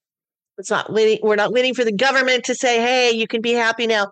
It's 0.58 0.70
not 0.70 0.92
waiting. 0.92 1.18
We're 1.22 1.36
not 1.36 1.52
waiting 1.52 1.74
for 1.74 1.84
the 1.84 1.92
government 1.92 2.44
to 2.44 2.54
say, 2.54 2.80
hey, 2.80 3.10
you 3.10 3.26
can 3.26 3.40
be 3.40 3.52
happy 3.52 3.86
now. 3.86 4.10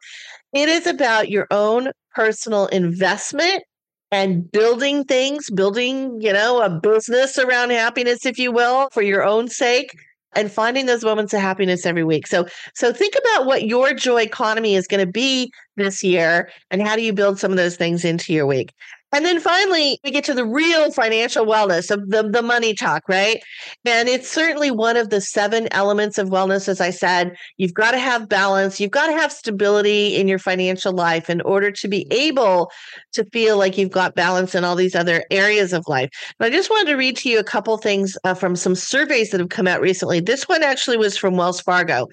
It 0.53 0.69
is 0.69 0.87
about 0.87 1.31
your 1.31 1.47
own 1.51 1.91
personal 2.15 2.67
investment 2.67 3.63
and 4.11 4.51
building 4.51 5.05
things, 5.05 5.49
building, 5.51 6.21
you 6.21 6.33
know, 6.33 6.61
a 6.61 6.69
business 6.69 7.39
around 7.39 7.71
happiness, 7.71 8.27
if 8.27 8.39
you 8.39 8.53
will, 8.53 8.89
for 8.93 9.03
your 9.03 9.25
own 9.25 9.49
sake 9.49 9.95
and 10.35 10.51
finding 10.51 10.87
those 10.87 11.05
moments 11.05 11.33
of 11.33 11.41
happiness 11.41 11.87
every 11.87 12.05
week. 12.05 12.27
So 12.27 12.47
so 12.75 12.93
think 12.93 13.15
about 13.19 13.47
what 13.47 13.67
your 13.67 13.95
joy 13.95 14.23
economy 14.23 14.75
is 14.75 14.87
going 14.87 15.05
to 15.05 15.11
be 15.11 15.51
this 15.77 16.03
year 16.03 16.51
and 16.71 16.83
how 16.83 16.97
do 16.97 17.03
you 17.03 17.13
build 17.13 17.39
some 17.39 17.51
of 17.51 17.57
those 17.57 17.77
things 17.77 18.05
into 18.05 18.33
your 18.33 18.47
week. 18.47 18.73
And 19.13 19.27
then 19.27 19.41
finally, 19.41 19.99
we 20.03 20.11
get 20.11 20.25
to 20.25 20.35
the 20.35 20.47
real 20.47 20.91
financial 20.91 21.45
wellness 21.45 21.91
of 21.91 22.09
the, 22.09 22.23
the 22.23 22.41
money 22.41 22.75
talk, 22.75 23.09
right? 23.09 23.43
And 23.85 24.09
it's 24.09 24.31
certainly 24.31 24.71
one 24.71 24.97
of 24.97 25.11
the 25.11 25.21
seven 25.21 25.69
elements 25.71 26.17
of 26.17 26.31
wellness. 26.31 26.67
As 26.67 26.81
I 26.81 26.91
said, 26.91 27.37
you've 27.59 27.75
got 27.75 27.91
to 27.91 27.99
have 27.99 28.29
balance, 28.29 28.81
you've 28.81 28.91
got 28.91 29.09
to 29.09 29.13
have 29.13 29.31
stability 29.31 30.17
in 30.17 30.29
your 30.29 30.39
financial 30.39 30.95
life 30.95 31.29
in 31.29 31.43
order 31.43 31.71
to 31.71 31.89
be 31.89 32.07
able 32.11 32.71
to 33.13 33.25
feel 33.27 33.59
like 33.59 33.77
you've 33.77 33.91
got 33.91 34.15
balance 34.15 34.55
in 34.55 34.65
all 34.65 34.77
these 34.77 34.95
other 34.95 35.25
areas 35.31 35.75
of 35.75 35.85
life. 35.87 36.09
I 36.41 36.49
just 36.49 36.71
wanted 36.71 36.91
to 36.91 36.97
read 36.97 37.17
to 37.19 37.29
you 37.29 37.39
a 37.39 37.45
couple 37.45 37.77
things 37.77 38.17
uh, 38.25 38.35
from 38.35 38.57
some 38.57 38.75
surveys 38.75 39.31
that 39.31 39.41
have 39.41 39.51
come 39.51 39.69
out 39.69 39.81
recently. 39.81 40.21
This 40.21 40.49
one 40.49 40.63
actually 40.63 40.97
was 40.97 41.17
from 41.17 41.37
Wells 41.37 41.61
Fargo 41.61 42.09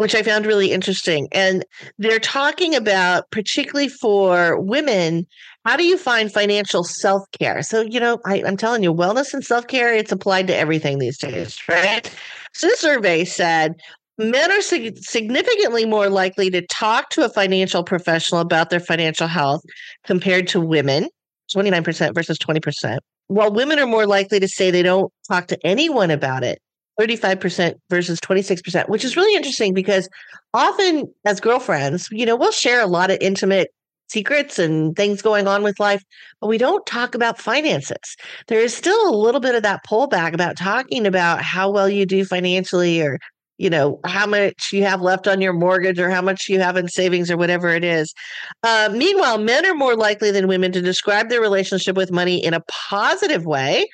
which 0.00 0.14
I 0.14 0.22
found 0.22 0.46
really 0.46 0.72
interesting. 0.72 1.28
And 1.30 1.62
they're 1.98 2.18
talking 2.18 2.74
about, 2.74 3.30
particularly 3.30 3.90
for 3.90 4.58
women, 4.58 5.26
how 5.64 5.76
do 5.76 5.84
you 5.84 5.98
find 5.98 6.32
financial 6.32 6.84
self 6.84 7.22
care? 7.38 7.62
So, 7.62 7.82
you 7.82 8.00
know, 8.00 8.18
I, 8.24 8.38
am 8.38 8.56
telling 8.56 8.82
you, 8.82 8.94
wellness 8.94 9.34
and 9.34 9.44
self 9.44 9.66
care, 9.66 9.94
it's 9.94 10.12
applied 10.12 10.46
to 10.46 10.56
everything 10.56 10.98
these 10.98 11.18
days, 11.18 11.58
right? 11.68 12.10
So, 12.54 12.66
this 12.66 12.80
survey 12.80 13.24
said 13.24 13.74
men 14.18 14.50
are 14.50 14.62
sig- 14.62 14.98
significantly 14.98 15.86
more 15.86 16.08
likely 16.08 16.50
to 16.50 16.66
talk 16.66 17.10
to 17.10 17.24
a 17.24 17.28
financial 17.28 17.84
professional 17.84 18.40
about 18.40 18.70
their 18.70 18.80
financial 18.80 19.26
health 19.26 19.62
compared 20.04 20.48
to 20.48 20.60
women. 20.60 21.08
29% 21.54 22.14
versus 22.14 22.38
20%. 22.38 22.98
While 23.26 23.52
women 23.52 23.80
are 23.80 23.86
more 23.86 24.06
likely 24.06 24.38
to 24.38 24.46
say 24.46 24.70
they 24.70 24.82
don't 24.82 25.12
talk 25.28 25.48
to 25.48 25.58
anyone 25.66 26.10
about 26.10 26.44
it, 26.44 26.60
35% 27.00 27.74
versus 27.88 28.20
26%, 28.20 28.88
which 28.88 29.04
is 29.04 29.16
really 29.16 29.34
interesting 29.34 29.74
because 29.74 30.08
often 30.54 31.12
as 31.24 31.40
girlfriends, 31.40 32.08
you 32.10 32.26
know, 32.26 32.36
we'll 32.36 32.52
share 32.52 32.80
a 32.80 32.86
lot 32.86 33.10
of 33.10 33.18
intimate 33.20 33.70
secrets 34.10 34.58
and 34.58 34.96
things 34.96 35.22
going 35.22 35.46
on 35.46 35.62
with 35.62 35.80
life, 35.80 36.02
but 36.40 36.48
we 36.48 36.58
don't 36.58 36.84
talk 36.86 37.14
about 37.14 37.40
finances. 37.40 38.16
There 38.48 38.60
is 38.60 38.76
still 38.76 39.08
a 39.08 39.16
little 39.16 39.40
bit 39.40 39.54
of 39.54 39.62
that 39.62 39.84
pullback 39.86 40.34
about 40.34 40.56
talking 40.56 41.06
about 41.06 41.42
how 41.42 41.70
well 41.70 41.88
you 41.88 42.06
do 42.06 42.24
financially 42.24 43.00
or 43.00 43.18
you 43.58 43.68
know 43.68 44.00
how 44.06 44.26
much 44.26 44.72
you 44.72 44.84
have 44.84 45.02
left 45.02 45.28
on 45.28 45.42
your 45.42 45.52
mortgage 45.52 45.98
or 45.98 46.08
how 46.08 46.22
much 46.22 46.48
you 46.48 46.58
have 46.60 46.78
in 46.78 46.88
savings 46.88 47.30
or 47.30 47.36
whatever 47.36 47.68
it 47.68 47.84
is 47.84 48.14
uh, 48.62 48.88
meanwhile 48.90 49.36
men 49.36 49.66
are 49.66 49.74
more 49.74 49.94
likely 49.94 50.30
than 50.30 50.48
women 50.48 50.72
to 50.72 50.80
describe 50.80 51.28
their 51.28 51.42
relationship 51.42 51.94
with 51.94 52.10
money 52.10 52.42
in 52.42 52.54
a 52.54 52.62
positive 52.88 53.44
way 53.44 53.86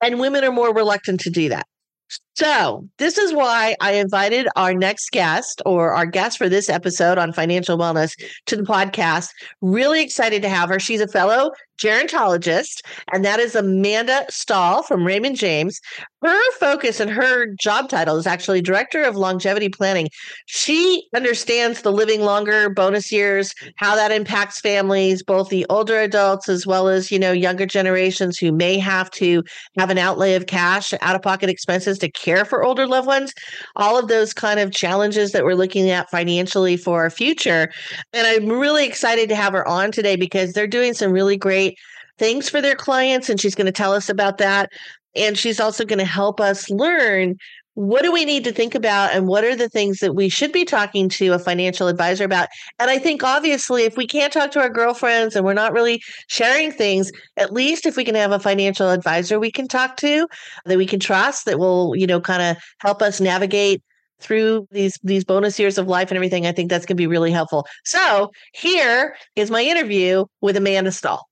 and 0.00 0.20
women 0.20 0.44
are 0.44 0.52
more 0.52 0.72
reluctant 0.72 1.18
to 1.18 1.28
do 1.28 1.48
that 1.48 1.66
so, 2.38 2.88
this 2.98 3.18
is 3.18 3.32
why 3.32 3.74
I 3.80 3.94
invited 3.94 4.46
our 4.54 4.72
next 4.72 5.10
guest 5.10 5.60
or 5.66 5.92
our 5.92 6.06
guest 6.06 6.38
for 6.38 6.48
this 6.48 6.68
episode 6.68 7.18
on 7.18 7.32
financial 7.32 7.76
wellness 7.76 8.12
to 8.46 8.54
the 8.54 8.62
podcast. 8.62 9.30
Really 9.60 10.04
excited 10.04 10.42
to 10.42 10.48
have 10.48 10.68
her. 10.68 10.78
She's 10.78 11.00
a 11.00 11.08
fellow 11.08 11.50
gerontologist, 11.78 12.82
and 13.12 13.24
that 13.24 13.40
is 13.40 13.54
Amanda 13.54 14.26
Stahl 14.28 14.82
from 14.82 15.04
Raymond 15.04 15.36
James. 15.36 15.80
Her 16.22 16.52
focus 16.58 16.98
and 16.98 17.10
her 17.10 17.46
job 17.60 17.88
title 17.88 18.16
is 18.16 18.26
actually 18.26 18.60
Director 18.60 19.04
of 19.04 19.14
Longevity 19.14 19.68
Planning. 19.68 20.08
She 20.46 21.04
understands 21.14 21.82
the 21.82 21.92
living 21.92 22.22
longer 22.22 22.68
bonus 22.70 23.12
years, 23.12 23.54
how 23.76 23.94
that 23.94 24.10
impacts 24.10 24.60
families, 24.60 25.22
both 25.22 25.48
the 25.48 25.64
older 25.70 25.96
adults 26.00 26.48
as 26.48 26.66
well 26.66 26.88
as, 26.88 27.12
you 27.12 27.20
know, 27.20 27.30
younger 27.30 27.66
generations 27.66 28.36
who 28.36 28.50
may 28.50 28.78
have 28.78 29.10
to 29.12 29.44
have 29.78 29.90
an 29.90 29.98
outlay 29.98 30.34
of 30.34 30.46
cash, 30.46 30.92
out 31.00 31.14
of 31.14 31.22
pocket 31.22 31.48
expenses 31.48 31.98
to 31.98 32.10
for 32.44 32.64
older 32.64 32.86
loved 32.86 33.06
ones. 33.06 33.32
All 33.76 33.98
of 33.98 34.08
those 34.08 34.32
kind 34.32 34.60
of 34.60 34.72
challenges 34.72 35.32
that 35.32 35.44
we're 35.44 35.54
looking 35.54 35.90
at 35.90 36.10
financially 36.10 36.76
for 36.76 37.02
our 37.02 37.10
future. 37.10 37.70
And 38.12 38.26
I'm 38.26 38.48
really 38.48 38.86
excited 38.86 39.28
to 39.28 39.36
have 39.36 39.52
her 39.52 39.66
on 39.66 39.92
today 39.92 40.16
because 40.16 40.52
they're 40.52 40.66
doing 40.66 40.94
some 40.94 41.12
really 41.12 41.36
great 41.36 41.78
things 42.18 42.48
for 42.48 42.60
their 42.60 42.74
clients, 42.74 43.28
and 43.28 43.40
she's 43.40 43.54
going 43.54 43.66
to 43.66 43.72
tell 43.72 43.92
us 43.92 44.08
about 44.08 44.38
that. 44.38 44.70
And 45.16 45.38
she's 45.38 45.60
also 45.60 45.84
going 45.84 45.98
to 45.98 46.04
help 46.04 46.40
us 46.40 46.68
learn 46.68 47.36
what 47.78 48.02
do 48.02 48.10
we 48.10 48.24
need 48.24 48.42
to 48.42 48.50
think 48.50 48.74
about 48.74 49.12
and 49.12 49.28
what 49.28 49.44
are 49.44 49.54
the 49.54 49.68
things 49.68 50.00
that 50.00 50.16
we 50.16 50.28
should 50.28 50.50
be 50.50 50.64
talking 50.64 51.08
to 51.08 51.28
a 51.28 51.38
financial 51.38 51.86
advisor 51.86 52.24
about? 52.24 52.48
And 52.80 52.90
i 52.90 52.98
think 52.98 53.22
obviously 53.22 53.84
if 53.84 53.96
we 53.96 54.04
can't 54.04 54.32
talk 54.32 54.50
to 54.50 54.60
our 54.60 54.68
girlfriends 54.68 55.36
and 55.36 55.44
we're 55.44 55.54
not 55.54 55.72
really 55.72 56.02
sharing 56.26 56.72
things 56.72 57.12
at 57.36 57.52
least 57.52 57.86
if 57.86 57.96
we 57.96 58.04
can 58.04 58.16
have 58.16 58.32
a 58.32 58.40
financial 58.40 58.90
advisor 58.90 59.38
we 59.38 59.52
can 59.52 59.68
talk 59.68 59.96
to 59.98 60.26
that 60.64 60.76
we 60.76 60.86
can 60.86 60.98
trust 60.98 61.44
that 61.44 61.60
will 61.60 61.94
you 61.94 62.04
know 62.04 62.20
kind 62.20 62.42
of 62.42 62.56
help 62.80 63.00
us 63.00 63.20
navigate 63.20 63.80
through 64.18 64.66
these 64.72 64.98
these 65.04 65.24
bonus 65.24 65.56
years 65.56 65.78
of 65.78 65.86
life 65.86 66.10
and 66.10 66.16
everything 66.16 66.46
i 66.46 66.52
think 66.52 66.70
that's 66.70 66.84
going 66.84 66.96
to 66.96 67.00
be 67.00 67.06
really 67.06 67.30
helpful. 67.30 67.64
So 67.84 68.32
here 68.54 69.14
is 69.36 69.52
my 69.52 69.62
interview 69.62 70.24
with 70.40 70.56
amanda 70.56 70.90
stahl 70.90 71.28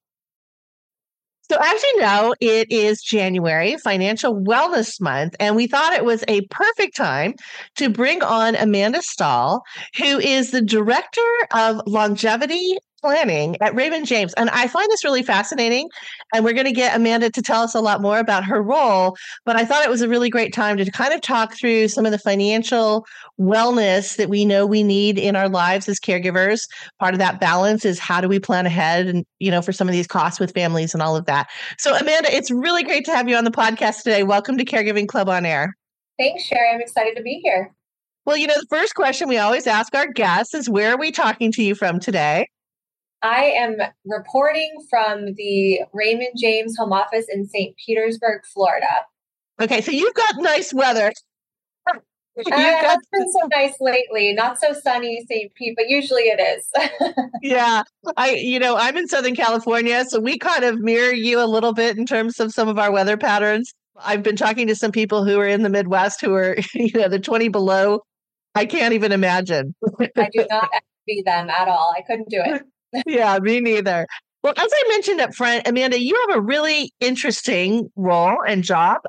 so, 1.48 1.56
as 1.60 1.82
you 1.82 2.00
know, 2.00 2.34
it 2.40 2.72
is 2.72 3.00
January, 3.00 3.76
Financial 3.76 4.34
Wellness 4.34 5.00
Month, 5.00 5.36
and 5.38 5.54
we 5.54 5.68
thought 5.68 5.92
it 5.92 6.04
was 6.04 6.24
a 6.26 6.40
perfect 6.46 6.96
time 6.96 7.34
to 7.76 7.88
bring 7.88 8.22
on 8.22 8.56
Amanda 8.56 9.00
Stahl, 9.00 9.62
who 9.96 10.18
is 10.18 10.50
the 10.50 10.62
Director 10.62 11.20
of 11.54 11.80
Longevity 11.86 12.78
planning 13.06 13.56
at 13.60 13.72
Raymond 13.72 14.04
James. 14.04 14.34
And 14.34 14.50
I 14.50 14.66
find 14.66 14.90
this 14.90 15.04
really 15.04 15.22
fascinating. 15.22 15.88
And 16.34 16.44
we're 16.44 16.54
going 16.54 16.66
to 16.66 16.72
get 16.72 16.96
Amanda 16.96 17.30
to 17.30 17.40
tell 17.40 17.62
us 17.62 17.72
a 17.72 17.80
lot 17.80 18.02
more 18.02 18.18
about 18.18 18.44
her 18.44 18.60
role. 18.60 19.16
But 19.44 19.54
I 19.54 19.64
thought 19.64 19.84
it 19.84 19.88
was 19.88 20.02
a 20.02 20.08
really 20.08 20.28
great 20.28 20.52
time 20.52 20.76
to 20.76 20.90
kind 20.90 21.14
of 21.14 21.20
talk 21.20 21.54
through 21.54 21.86
some 21.86 22.04
of 22.04 22.10
the 22.10 22.18
financial 22.18 23.06
wellness 23.38 24.16
that 24.16 24.28
we 24.28 24.44
know 24.44 24.66
we 24.66 24.82
need 24.82 25.20
in 25.20 25.36
our 25.36 25.48
lives 25.48 25.88
as 25.88 26.00
caregivers. 26.00 26.66
Part 26.98 27.14
of 27.14 27.20
that 27.20 27.38
balance 27.38 27.84
is 27.84 28.00
how 28.00 28.20
do 28.20 28.26
we 28.26 28.40
plan 28.40 28.66
ahead 28.66 29.06
and, 29.06 29.24
you 29.38 29.52
know, 29.52 29.62
for 29.62 29.72
some 29.72 29.86
of 29.86 29.92
these 29.92 30.08
costs 30.08 30.40
with 30.40 30.52
families 30.52 30.92
and 30.92 31.00
all 31.00 31.14
of 31.14 31.26
that. 31.26 31.46
So, 31.78 31.94
Amanda, 31.94 32.34
it's 32.34 32.50
really 32.50 32.82
great 32.82 33.04
to 33.04 33.12
have 33.12 33.28
you 33.28 33.36
on 33.36 33.44
the 33.44 33.52
podcast 33.52 34.02
today. 34.02 34.24
Welcome 34.24 34.58
to 34.58 34.64
Caregiving 34.64 35.06
Club 35.06 35.28
on 35.28 35.46
Air. 35.46 35.76
Thanks, 36.18 36.42
Sherri. 36.42 36.70
I'm 36.74 36.80
excited 36.80 37.14
to 37.16 37.22
be 37.22 37.38
here. 37.40 37.72
Well, 38.24 38.36
you 38.36 38.48
know, 38.48 38.58
the 38.58 38.66
first 38.68 38.96
question 38.96 39.28
we 39.28 39.38
always 39.38 39.68
ask 39.68 39.94
our 39.94 40.08
guests 40.08 40.54
is 40.54 40.68
where 40.68 40.92
are 40.92 40.98
we 40.98 41.12
talking 41.12 41.52
to 41.52 41.62
you 41.62 41.76
from 41.76 42.00
today? 42.00 42.48
I 43.22 43.44
am 43.44 43.78
reporting 44.04 44.74
from 44.90 45.34
the 45.34 45.80
Raymond 45.92 46.34
James 46.36 46.76
home 46.76 46.92
office 46.92 47.26
in 47.32 47.46
St. 47.46 47.74
Petersburg, 47.84 48.42
Florida. 48.52 49.04
Okay, 49.60 49.80
so 49.80 49.90
you've 49.90 50.14
got 50.14 50.34
nice 50.38 50.72
weather. 50.74 51.12
You've 52.36 52.48
uh, 52.52 52.82
got- 52.82 52.98
it's 52.98 53.08
been 53.10 53.32
so 53.32 53.46
nice 53.50 53.74
lately. 53.80 54.34
Not 54.34 54.60
so 54.60 54.74
sunny, 54.74 55.24
St. 55.26 55.54
Pete, 55.54 55.74
but 55.74 55.88
usually 55.88 56.24
it 56.24 56.38
is. 56.38 57.14
yeah, 57.42 57.82
I 58.18 58.32
you 58.32 58.58
know 58.58 58.76
I'm 58.76 58.94
in 58.98 59.08
Southern 59.08 59.34
California, 59.34 60.04
so 60.06 60.20
we 60.20 60.36
kind 60.36 60.62
of 60.62 60.78
mirror 60.78 61.14
you 61.14 61.42
a 61.42 61.46
little 61.46 61.72
bit 61.72 61.96
in 61.96 62.04
terms 62.04 62.38
of 62.38 62.52
some 62.52 62.68
of 62.68 62.78
our 62.78 62.92
weather 62.92 63.16
patterns. 63.16 63.72
I've 63.98 64.22
been 64.22 64.36
talking 64.36 64.66
to 64.66 64.76
some 64.76 64.92
people 64.92 65.24
who 65.24 65.40
are 65.40 65.48
in 65.48 65.62
the 65.62 65.70
Midwest 65.70 66.20
who 66.20 66.34
are 66.34 66.58
you 66.74 66.90
know 66.92 67.08
the 67.08 67.18
20 67.18 67.48
below. 67.48 68.00
I 68.54 68.66
can't 68.66 68.92
even 68.92 69.12
imagine. 69.12 69.74
I 69.98 70.28
do 70.30 70.44
not 70.50 70.68
envy 70.74 71.22
them 71.24 71.48
at 71.48 71.68
all. 71.68 71.94
I 71.96 72.02
couldn't 72.02 72.28
do 72.28 72.42
it 72.44 72.62
yeah, 73.06 73.38
me 73.40 73.60
neither. 73.60 74.06
Well, 74.42 74.54
as 74.56 74.70
I 74.72 74.88
mentioned 74.90 75.20
up 75.20 75.34
front, 75.34 75.66
Amanda, 75.66 76.00
you 76.00 76.16
have 76.28 76.38
a 76.38 76.40
really 76.40 76.92
interesting 77.00 77.90
role 77.96 78.38
and 78.46 78.62
job 78.62 79.00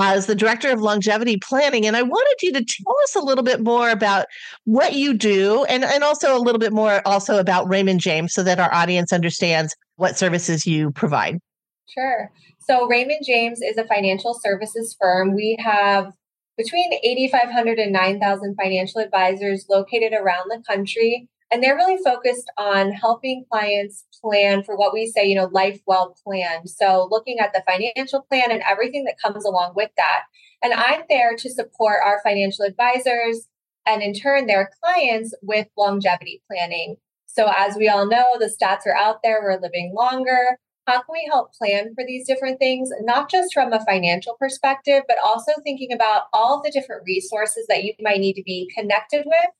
as 0.00 0.26
the 0.26 0.34
director 0.34 0.70
of 0.70 0.80
longevity 0.80 1.36
planning. 1.36 1.86
And 1.86 1.96
I 1.96 2.02
wanted 2.02 2.36
you 2.42 2.52
to 2.54 2.64
tell 2.64 2.96
us 3.04 3.14
a 3.14 3.20
little 3.20 3.44
bit 3.44 3.60
more 3.60 3.90
about 3.90 4.26
what 4.64 4.94
you 4.94 5.14
do 5.14 5.64
and, 5.64 5.84
and 5.84 6.02
also 6.02 6.36
a 6.36 6.40
little 6.40 6.58
bit 6.58 6.72
more 6.72 7.06
also 7.06 7.38
about 7.38 7.68
Raymond 7.68 8.00
James 8.00 8.34
so 8.34 8.42
that 8.42 8.58
our 8.58 8.72
audience 8.74 9.12
understands 9.12 9.76
what 9.96 10.18
services 10.18 10.66
you 10.66 10.90
provide. 10.92 11.38
Sure. 11.86 12.30
So 12.60 12.86
Raymond 12.86 13.20
James 13.26 13.60
is 13.60 13.76
a 13.76 13.86
financial 13.86 14.38
services 14.42 14.96
firm. 15.00 15.34
We 15.34 15.56
have 15.62 16.12
between 16.56 16.92
8,500 17.02 17.78
and 17.78 17.92
9,000 17.92 18.56
financial 18.56 19.00
advisors 19.00 19.66
located 19.68 20.12
around 20.12 20.50
the 20.50 20.62
country. 20.68 21.28
And 21.52 21.62
they're 21.62 21.76
really 21.76 22.02
focused 22.02 22.50
on 22.56 22.92
helping 22.92 23.44
clients 23.52 24.06
plan 24.22 24.62
for 24.62 24.74
what 24.74 24.94
we 24.94 25.06
say, 25.06 25.26
you 25.26 25.34
know, 25.34 25.50
life 25.52 25.80
well 25.86 26.16
planned. 26.24 26.70
So 26.70 27.06
looking 27.10 27.40
at 27.40 27.52
the 27.52 27.62
financial 27.66 28.22
plan 28.22 28.50
and 28.50 28.62
everything 28.68 29.04
that 29.04 29.20
comes 29.22 29.44
along 29.44 29.74
with 29.76 29.90
that. 29.98 30.20
And 30.62 30.72
I'm 30.72 31.02
there 31.10 31.36
to 31.36 31.50
support 31.50 31.98
our 32.02 32.22
financial 32.24 32.64
advisors 32.64 33.48
and 33.84 34.02
in 34.02 34.14
turn 34.14 34.46
their 34.46 34.70
clients 34.82 35.34
with 35.42 35.66
longevity 35.76 36.42
planning. 36.50 36.96
So 37.26 37.52
as 37.54 37.76
we 37.76 37.86
all 37.86 38.06
know, 38.06 38.36
the 38.38 38.46
stats 38.46 38.86
are 38.86 38.96
out 38.96 39.18
there, 39.22 39.40
we're 39.42 39.60
living 39.60 39.92
longer. 39.94 40.58
How 40.86 41.02
can 41.02 41.12
we 41.12 41.28
help 41.30 41.52
plan 41.52 41.94
for 41.94 42.04
these 42.06 42.26
different 42.26 42.60
things, 42.60 42.90
not 43.02 43.30
just 43.30 43.52
from 43.52 43.72
a 43.72 43.84
financial 43.84 44.36
perspective, 44.38 45.02
but 45.06 45.18
also 45.24 45.52
thinking 45.62 45.92
about 45.92 46.22
all 46.32 46.62
the 46.62 46.70
different 46.70 47.02
resources 47.04 47.66
that 47.68 47.84
you 47.84 47.92
might 48.00 48.20
need 48.20 48.34
to 48.34 48.42
be 48.42 48.70
connected 48.74 49.24
with 49.26 49.50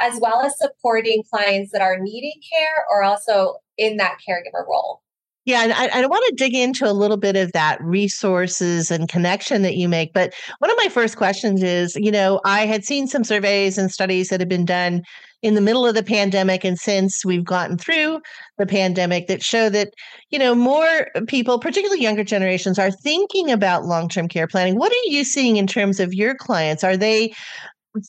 as 0.00 0.18
well 0.20 0.40
as 0.40 0.58
supporting 0.58 1.22
clients 1.32 1.72
that 1.72 1.82
are 1.82 1.98
needing 1.98 2.40
care 2.50 2.84
or 2.90 3.02
also 3.02 3.56
in 3.76 3.96
that 3.98 4.18
caregiver 4.28 4.66
role. 4.68 5.00
Yeah, 5.44 5.64
and 5.64 5.72
I, 5.72 6.02
I 6.02 6.06
want 6.06 6.24
to 6.28 6.34
dig 6.36 6.54
into 6.54 6.88
a 6.88 6.92
little 6.92 7.16
bit 7.16 7.34
of 7.34 7.50
that 7.52 7.82
resources 7.82 8.92
and 8.92 9.08
connection 9.08 9.62
that 9.62 9.74
you 9.74 9.88
make. 9.88 10.12
But 10.12 10.34
one 10.58 10.70
of 10.70 10.76
my 10.80 10.88
first 10.88 11.16
questions 11.16 11.62
is 11.62 11.96
you 11.96 12.12
know, 12.12 12.40
I 12.44 12.64
had 12.64 12.84
seen 12.84 13.08
some 13.08 13.24
surveys 13.24 13.76
and 13.76 13.90
studies 13.90 14.28
that 14.28 14.40
have 14.40 14.48
been 14.48 14.64
done 14.64 15.02
in 15.42 15.54
the 15.54 15.60
middle 15.60 15.86
of 15.86 15.94
the 15.94 16.02
pandemic 16.02 16.64
and 16.64 16.78
since 16.78 17.24
we've 17.24 17.44
gotten 17.44 17.76
through 17.76 18.20
the 18.58 18.66
pandemic 18.66 19.26
that 19.26 19.42
show 19.42 19.68
that 19.68 19.92
you 20.30 20.38
know 20.38 20.54
more 20.54 21.08
people 21.26 21.58
particularly 21.58 22.00
younger 22.00 22.24
generations 22.24 22.78
are 22.78 22.92
thinking 22.92 23.50
about 23.50 23.84
long-term 23.84 24.28
care 24.28 24.46
planning 24.46 24.76
what 24.76 24.92
are 24.92 25.10
you 25.10 25.24
seeing 25.24 25.56
in 25.56 25.66
terms 25.66 25.98
of 25.98 26.14
your 26.14 26.34
clients 26.34 26.84
are 26.84 26.96
they 26.96 27.32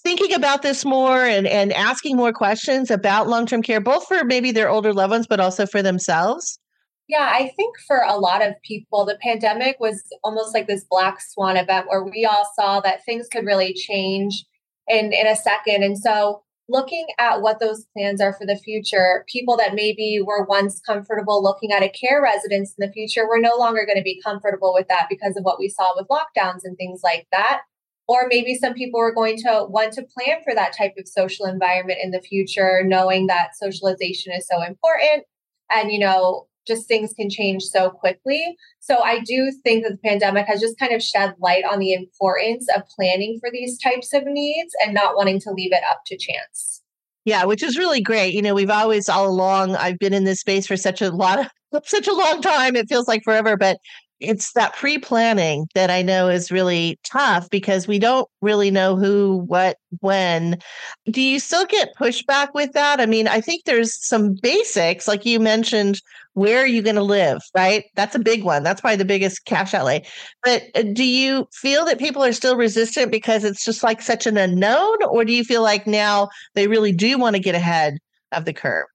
thinking 0.04 0.34
about 0.34 0.62
this 0.62 0.86
more 0.86 1.24
and, 1.24 1.46
and 1.48 1.74
asking 1.74 2.16
more 2.16 2.32
questions 2.32 2.90
about 2.90 3.28
long-term 3.28 3.62
care 3.62 3.82
both 3.82 4.08
for 4.08 4.24
maybe 4.24 4.52
their 4.52 4.70
older 4.70 4.94
loved 4.94 5.12
ones 5.12 5.28
but 5.28 5.40
also 5.40 5.66
for 5.66 5.82
themselves? 5.82 6.60
Yeah 7.08 7.30
i 7.34 7.52
think 7.58 7.76
for 7.86 7.98
a 8.08 8.18
lot 8.18 8.46
of 8.46 8.54
people 8.64 9.06
the 9.06 9.18
pandemic 9.22 9.78
was 9.80 10.02
almost 10.24 10.54
like 10.54 10.68
this 10.68 10.86
black 10.90 11.20
swan 11.20 11.58
event 11.58 11.88
where 11.88 12.04
we 12.04 12.26
all 12.26 12.48
saw 12.56 12.80
that 12.80 13.04
things 13.06 13.28
could 13.30 13.46
really 13.46 13.74
change 13.74 14.46
in 14.88 15.14
in 15.14 15.28
a 15.28 15.36
second. 15.36 15.84
And 15.84 15.98
so 15.98 16.44
looking 16.70 17.06
at 17.20 17.42
what 17.42 17.60
those 17.60 17.86
plans 17.96 18.22
are 18.22 18.34
for 18.34 18.46
the 18.46 18.56
future 18.56 19.26
people 19.28 19.58
that 19.58 19.76
maybe 19.76 20.20
were 20.26 20.46
once 20.46 20.80
comfortable 20.80 21.44
looking 21.44 21.72
at 21.72 21.84
a 21.84 21.90
care 21.90 22.22
residence 22.22 22.74
in 22.78 22.88
the 22.88 22.94
future 22.94 23.28
we're 23.28 23.38
no 23.38 23.58
longer 23.58 23.86
going 23.86 23.98
to 23.98 24.04
be 24.04 24.22
comfortable 24.24 24.74
with 24.74 24.88
that 24.88 25.08
because 25.10 25.36
of 25.36 25.44
what 25.44 25.60
we 25.60 25.68
saw 25.68 25.92
with 25.98 26.08
lockdowns 26.08 26.62
and 26.64 26.78
things 26.78 27.02
like 27.04 27.28
that 27.34 27.64
or 28.08 28.28
maybe 28.28 28.56
some 28.56 28.74
people 28.74 29.00
are 29.00 29.14
going 29.14 29.38
to 29.38 29.66
want 29.70 29.94
to 29.94 30.04
plan 30.04 30.38
for 30.44 30.54
that 30.54 30.76
type 30.78 30.94
of 30.98 31.08
social 31.08 31.46
environment 31.46 32.00
in 32.02 32.12
the 32.12 32.22
future, 32.22 32.84
knowing 32.84 33.28
that 33.28 33.56
socialization 33.56 34.34
is 34.34 34.48
so 34.48 34.62
important. 34.62 35.24
And, 35.70 35.92
you 35.92 36.00
know, 36.00 36.48
just 36.68 36.88
things 36.88 37.14
can 37.14 37.30
change 37.30 37.64
so 37.64 37.90
quickly. 37.90 38.56
So 38.80 39.00
I 39.00 39.20
do 39.20 39.52
think 39.64 39.84
that 39.84 39.94
the 39.94 40.10
pandemic 40.10 40.48
has 40.48 40.62
just 40.62 40.80
kind 40.80 40.94
of 40.94 41.04
shed 41.04 41.36
light 41.40 41.64
on 41.70 41.80
the 41.80 41.94
importance 41.94 42.68
of 42.76 42.84
planning 42.96 43.38
for 43.40 43.50
these 43.52 43.78
types 43.80 44.14
of 44.14 44.24
needs 44.26 44.74
and 44.84 44.94
not 44.94 45.16
wanting 45.16 45.40
to 45.42 45.52
leave 45.52 45.74
it 45.74 45.84
up 45.90 46.02
to 46.08 46.18
chance. 46.18 46.82
Yeah, 47.26 47.46
which 47.46 47.64
is 47.64 47.78
really 47.78 48.02
great. 48.02 48.34
You 48.34 48.42
know, 48.42 48.54
we've 48.54 48.70
always 48.70 49.08
all 49.08 49.28
along 49.28 49.76
I've 49.76 50.00
been 50.00 50.14
in 50.14 50.26
this 50.26 50.42
space 50.42 50.68
for 50.68 50.76
such 50.76 51.02
a 51.02 51.10
lot 51.10 51.40
of 51.40 51.48
such 51.86 52.08
a 52.08 52.14
long 52.14 52.42
time. 52.42 52.76
It 52.76 52.90
feels 52.90 53.08
like 53.08 53.24
forever, 53.24 53.56
but 53.58 53.78
it's 54.24 54.54
that 54.54 54.76
pre-planning 54.76 55.68
that 55.76 55.90
I 55.90 56.02
know 56.02 56.30
is 56.30 56.52
really 56.52 57.00
tough 57.04 57.50
because 57.50 57.88
we 57.88 58.00
don't 58.00 58.28
really 58.42 58.72
know 58.72 58.96
who, 58.96 59.44
what, 59.48 59.78
when. 60.00 60.58
Do 61.06 61.22
you 61.22 61.40
still 61.40 61.66
get 61.66 61.96
pushback 61.96 62.54
with 62.54 62.72
that? 62.74 63.00
I 63.00 63.06
mean, 63.06 63.28
I 63.28 63.42
think 63.42 63.66
there's 63.66 63.94
some 64.06 64.36
basics, 64.42 65.08
like 65.08 65.26
you 65.26 65.40
mentioned, 65.40 66.02
where 66.34 66.60
are 66.60 66.68
you 66.68 66.82
going 66.82 66.96
to 66.96 67.04
live, 67.04 67.42
right? 67.56 67.86
That's 67.96 68.16
a 68.16 68.20
big 68.20 68.44
one. 68.44 68.64
That's 68.64 68.82
probably 68.82 68.98
the 68.98 69.06
biggest 69.06 69.46
cash 69.46 69.74
outlay. 69.74 70.04
But 70.44 70.64
uh, 70.76 70.84
do 70.94 71.04
you 71.04 71.48
feel 71.54 71.86
that 71.86 72.00
people 72.00 72.24
are 72.24 72.34
still 72.34 72.56
resistant 72.56 73.12
because 73.12 73.44
it's 73.44 73.64
just 73.64 73.84
like 73.84 74.02
such 74.02 74.26
an 74.26 74.38
unknown, 74.38 75.04
or 75.04 75.26
do 75.26 75.34
you 75.34 75.44
feel 75.44 75.62
like 75.62 75.86
now 75.86 76.30
they 76.56 76.68
really 76.68 76.92
do 76.92 77.18
want 77.18 77.36
to 77.36 77.42
get 77.42 77.56
ahead 77.56 77.98
of 78.32 78.46
the 78.46 78.54
curve? 78.54 78.86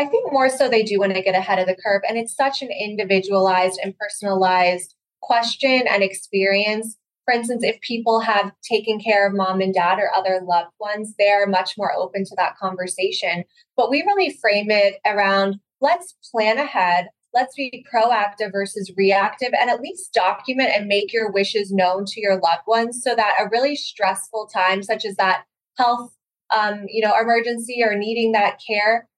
I 0.00 0.06
think 0.06 0.32
more 0.32 0.48
so 0.48 0.66
they 0.66 0.82
do 0.82 0.98
want 0.98 1.14
to 1.14 1.20
get 1.20 1.34
ahead 1.34 1.58
of 1.58 1.66
the 1.66 1.76
curve. 1.76 2.00
And 2.08 2.16
it's 2.16 2.34
such 2.34 2.62
an 2.62 2.70
individualized 2.70 3.78
and 3.84 3.94
personalized 3.98 4.94
question 5.20 5.84
and 5.86 6.02
experience. 6.02 6.96
For 7.26 7.34
instance, 7.34 7.62
if 7.62 7.78
people 7.82 8.20
have 8.20 8.50
taken 8.62 8.98
care 8.98 9.26
of 9.26 9.34
mom 9.34 9.60
and 9.60 9.74
dad 9.74 9.98
or 9.98 10.10
other 10.16 10.40
loved 10.42 10.72
ones, 10.80 11.14
they're 11.18 11.46
much 11.46 11.74
more 11.76 11.92
open 11.94 12.24
to 12.24 12.34
that 12.38 12.56
conversation. 12.56 13.44
But 13.76 13.90
we 13.90 14.00
really 14.00 14.30
frame 14.40 14.70
it 14.70 14.94
around 15.04 15.60
let's 15.82 16.14
plan 16.32 16.56
ahead, 16.56 17.08
let's 17.34 17.54
be 17.54 17.84
proactive 17.92 18.52
versus 18.52 18.90
reactive, 18.96 19.50
and 19.52 19.68
at 19.68 19.82
least 19.82 20.14
document 20.14 20.70
and 20.74 20.86
make 20.86 21.12
your 21.12 21.30
wishes 21.30 21.70
known 21.70 22.06
to 22.06 22.22
your 22.22 22.40
loved 22.40 22.66
ones 22.66 23.02
so 23.02 23.14
that 23.14 23.36
a 23.38 23.50
really 23.50 23.76
stressful 23.76 24.48
time, 24.50 24.82
such 24.82 25.04
as 25.04 25.16
that 25.16 25.44
health 25.76 26.10
um, 26.50 26.86
you 26.88 27.06
know, 27.06 27.14
emergency 27.20 27.82
or 27.82 27.96
needing 27.96 28.32
that 28.32 28.60
care, 28.66 29.08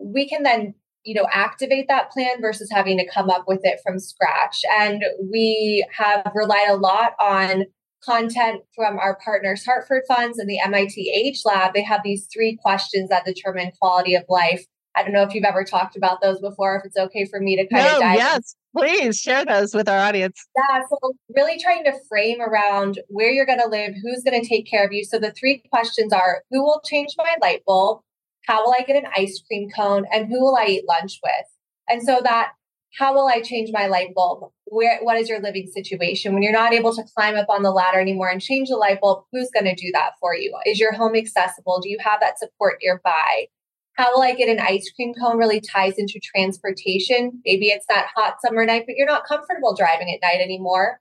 we 0.00 0.28
can 0.28 0.42
then 0.42 0.74
you 1.04 1.14
know 1.14 1.26
activate 1.32 1.88
that 1.88 2.10
plan 2.10 2.40
versus 2.40 2.70
having 2.70 2.98
to 2.98 3.08
come 3.12 3.30
up 3.30 3.44
with 3.46 3.60
it 3.64 3.80
from 3.84 3.98
scratch. 3.98 4.62
And 4.78 5.02
we 5.30 5.86
have 5.96 6.30
relied 6.34 6.68
a 6.68 6.76
lot 6.76 7.12
on 7.20 7.64
content 8.04 8.62
from 8.74 8.98
our 8.98 9.18
partners 9.22 9.64
hartford 9.64 10.02
funds 10.08 10.38
and 10.38 10.48
the 10.48 10.58
MIT 10.58 11.36
AgeLab. 11.46 11.74
They 11.74 11.82
have 11.82 12.00
these 12.02 12.26
three 12.32 12.58
questions 12.62 13.10
that 13.10 13.24
determine 13.24 13.72
quality 13.78 14.14
of 14.14 14.24
life. 14.28 14.64
I 14.96 15.02
don't 15.02 15.12
know 15.12 15.22
if 15.22 15.34
you've 15.34 15.44
ever 15.44 15.64
talked 15.64 15.96
about 15.96 16.20
those 16.20 16.40
before 16.40 16.76
if 16.76 16.84
it's 16.84 16.96
okay 16.96 17.24
for 17.24 17.40
me 17.40 17.56
to 17.56 17.66
kind 17.68 17.84
no, 17.84 17.94
of 17.94 18.00
dive 18.00 18.16
yes 18.16 18.56
please 18.76 19.18
share 19.18 19.44
those 19.44 19.74
with 19.74 19.88
our 19.88 19.98
audience. 19.98 20.46
Yeah 20.56 20.80
so 20.88 21.14
really 21.34 21.58
trying 21.58 21.84
to 21.84 21.92
frame 22.08 22.40
around 22.40 23.00
where 23.08 23.30
you're 23.30 23.46
going 23.46 23.60
to 23.60 23.68
live 23.68 23.94
who's 24.02 24.22
going 24.24 24.40
to 24.40 24.48
take 24.48 24.66
care 24.66 24.84
of 24.84 24.92
you. 24.92 25.04
So 25.04 25.18
the 25.18 25.32
three 25.32 25.62
questions 25.70 26.12
are 26.12 26.42
who 26.50 26.62
will 26.62 26.80
change 26.84 27.14
my 27.18 27.36
light 27.40 27.62
bulb 27.66 28.00
how 28.46 28.64
will 28.64 28.74
I 28.78 28.82
get 28.82 28.96
an 28.96 29.10
ice 29.16 29.42
cream 29.46 29.70
cone? 29.74 30.04
And 30.12 30.28
who 30.28 30.40
will 30.40 30.56
I 30.56 30.66
eat 30.66 30.84
lunch 30.88 31.20
with? 31.22 31.46
And 31.88 32.02
so 32.02 32.20
that 32.22 32.52
how 32.98 33.14
will 33.14 33.28
I 33.28 33.40
change 33.40 33.70
my 33.72 33.86
light 33.86 34.14
bulb? 34.14 34.50
Where 34.64 34.98
what 35.02 35.16
is 35.16 35.28
your 35.28 35.40
living 35.40 35.68
situation? 35.72 36.34
When 36.34 36.42
you're 36.42 36.52
not 36.52 36.72
able 36.72 36.94
to 36.94 37.04
climb 37.14 37.36
up 37.36 37.48
on 37.48 37.62
the 37.62 37.70
ladder 37.70 38.00
anymore 38.00 38.28
and 38.28 38.40
change 38.40 38.68
the 38.68 38.76
light 38.76 39.00
bulb, 39.00 39.24
who's 39.32 39.50
going 39.50 39.66
to 39.66 39.74
do 39.74 39.90
that 39.92 40.12
for 40.20 40.34
you? 40.34 40.56
Is 40.66 40.80
your 40.80 40.92
home 40.92 41.14
accessible? 41.14 41.80
Do 41.80 41.88
you 41.88 41.98
have 42.00 42.20
that 42.20 42.38
support 42.38 42.78
nearby? 42.82 43.46
How 43.94 44.12
will 44.14 44.22
I 44.22 44.34
get 44.34 44.48
an 44.48 44.60
ice 44.60 44.90
cream 44.94 45.12
cone 45.14 45.38
really 45.38 45.60
ties 45.60 45.98
into 45.98 46.20
transportation? 46.22 47.42
Maybe 47.44 47.66
it's 47.68 47.86
that 47.88 48.08
hot 48.16 48.36
summer 48.44 48.64
night, 48.64 48.84
but 48.86 48.96
you're 48.96 49.06
not 49.06 49.26
comfortable 49.26 49.74
driving 49.74 50.12
at 50.12 50.26
night 50.26 50.40
anymore. 50.40 51.00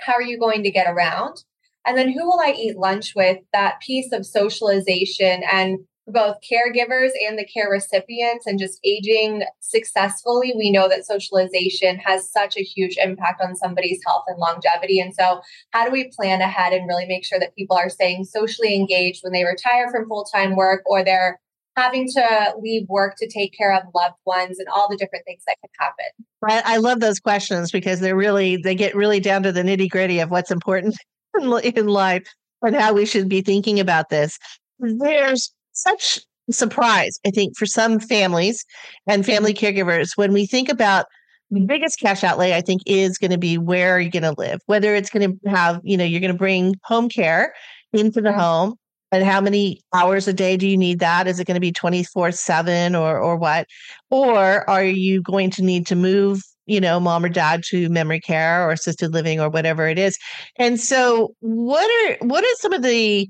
How 0.00 0.14
are 0.14 0.22
you 0.22 0.38
going 0.38 0.62
to 0.62 0.70
get 0.70 0.90
around? 0.90 1.44
And 1.86 1.96
then 1.96 2.10
who 2.10 2.24
will 2.24 2.40
I 2.40 2.52
eat 2.52 2.76
lunch 2.76 3.12
with? 3.14 3.38
That 3.52 3.80
piece 3.80 4.12
of 4.12 4.26
socialization 4.26 5.42
and 5.50 5.80
both 6.06 6.36
caregivers 6.40 7.10
and 7.26 7.38
the 7.38 7.44
care 7.44 7.68
recipients 7.70 8.46
and 8.46 8.58
just 8.58 8.80
aging 8.84 9.44
successfully, 9.60 10.52
we 10.56 10.70
know 10.70 10.88
that 10.88 11.06
socialization 11.06 11.98
has 11.98 12.30
such 12.30 12.56
a 12.56 12.62
huge 12.62 12.96
impact 12.96 13.40
on 13.42 13.56
somebody's 13.56 14.00
health 14.06 14.24
and 14.26 14.38
longevity. 14.38 15.00
And 15.00 15.14
so, 15.14 15.40
how 15.70 15.84
do 15.84 15.92
we 15.92 16.10
plan 16.16 16.40
ahead 16.40 16.72
and 16.72 16.88
really 16.88 17.06
make 17.06 17.24
sure 17.24 17.38
that 17.38 17.54
people 17.54 17.76
are 17.76 17.90
staying 17.90 18.24
socially 18.24 18.74
engaged 18.74 19.22
when 19.22 19.32
they 19.32 19.44
retire 19.44 19.90
from 19.90 20.08
full 20.08 20.24
time 20.24 20.56
work 20.56 20.82
or 20.86 21.04
they're 21.04 21.40
having 21.76 22.08
to 22.08 22.54
leave 22.60 22.88
work 22.88 23.14
to 23.18 23.28
take 23.28 23.56
care 23.56 23.74
of 23.74 23.82
loved 23.94 24.16
ones 24.26 24.58
and 24.58 24.68
all 24.68 24.88
the 24.88 24.96
different 24.96 25.24
things 25.24 25.42
that 25.46 25.56
can 25.60 25.70
happen? 25.78 26.62
I 26.66 26.78
love 26.78 27.00
those 27.00 27.20
questions 27.20 27.70
because 27.70 28.00
they're 28.00 28.16
really, 28.16 28.56
they 28.56 28.74
get 28.74 28.94
really 28.94 29.20
down 29.20 29.42
to 29.44 29.52
the 29.52 29.62
nitty 29.62 29.88
gritty 29.88 30.18
of 30.20 30.30
what's 30.30 30.50
important 30.50 30.96
in 31.40 31.86
life 31.86 32.26
and 32.62 32.74
how 32.74 32.92
we 32.92 33.06
should 33.06 33.28
be 33.28 33.40
thinking 33.40 33.78
about 33.78 34.10
this. 34.10 34.38
There's 34.78 35.52
such 35.72 36.20
surprise, 36.50 37.18
I 37.26 37.30
think, 37.30 37.56
for 37.56 37.66
some 37.66 38.00
families 38.00 38.64
and 39.06 39.24
family 39.24 39.54
mm-hmm. 39.54 39.78
caregivers 39.78 40.16
when 40.16 40.32
we 40.32 40.46
think 40.46 40.68
about 40.68 41.06
the 41.50 41.60
biggest 41.60 41.98
cash 41.98 42.22
outlay, 42.22 42.54
I 42.54 42.60
think, 42.60 42.82
is 42.86 43.18
going 43.18 43.32
to 43.32 43.38
be 43.38 43.58
where 43.58 43.96
are 43.96 44.00
you 44.00 44.10
going 44.10 44.22
to 44.22 44.34
live? 44.38 44.60
Whether 44.66 44.94
it's 44.94 45.10
going 45.10 45.38
to 45.44 45.50
have, 45.50 45.80
you 45.82 45.96
know, 45.96 46.04
you're 46.04 46.20
going 46.20 46.32
to 46.32 46.38
bring 46.38 46.76
home 46.84 47.08
care 47.08 47.54
into 47.92 48.20
the 48.20 48.30
mm-hmm. 48.30 48.38
home. 48.38 48.74
And 49.12 49.24
how 49.24 49.40
many 49.40 49.82
hours 49.92 50.28
a 50.28 50.32
day 50.32 50.56
do 50.56 50.68
you 50.68 50.76
need 50.76 51.00
that? 51.00 51.26
Is 51.26 51.40
it 51.40 51.46
going 51.48 51.56
to 51.56 51.60
be 51.60 51.72
24 51.72 52.30
7 52.30 52.94
or 52.94 53.18
or 53.18 53.36
what? 53.36 53.66
Or 54.08 54.68
are 54.70 54.84
you 54.84 55.20
going 55.20 55.50
to 55.50 55.62
need 55.62 55.88
to 55.88 55.96
move 55.96 56.42
you 56.70 56.80
know, 56.80 57.00
mom 57.00 57.24
or 57.24 57.28
dad 57.28 57.64
to 57.64 57.88
memory 57.88 58.20
care 58.20 58.64
or 58.64 58.70
assisted 58.70 59.12
living 59.12 59.40
or 59.40 59.50
whatever 59.50 59.88
it 59.88 59.98
is. 59.98 60.16
And 60.56 60.78
so 60.78 61.34
what 61.40 61.84
are 61.84 62.24
what 62.24 62.44
are 62.44 62.54
some 62.58 62.72
of 62.72 62.82
the 62.82 63.28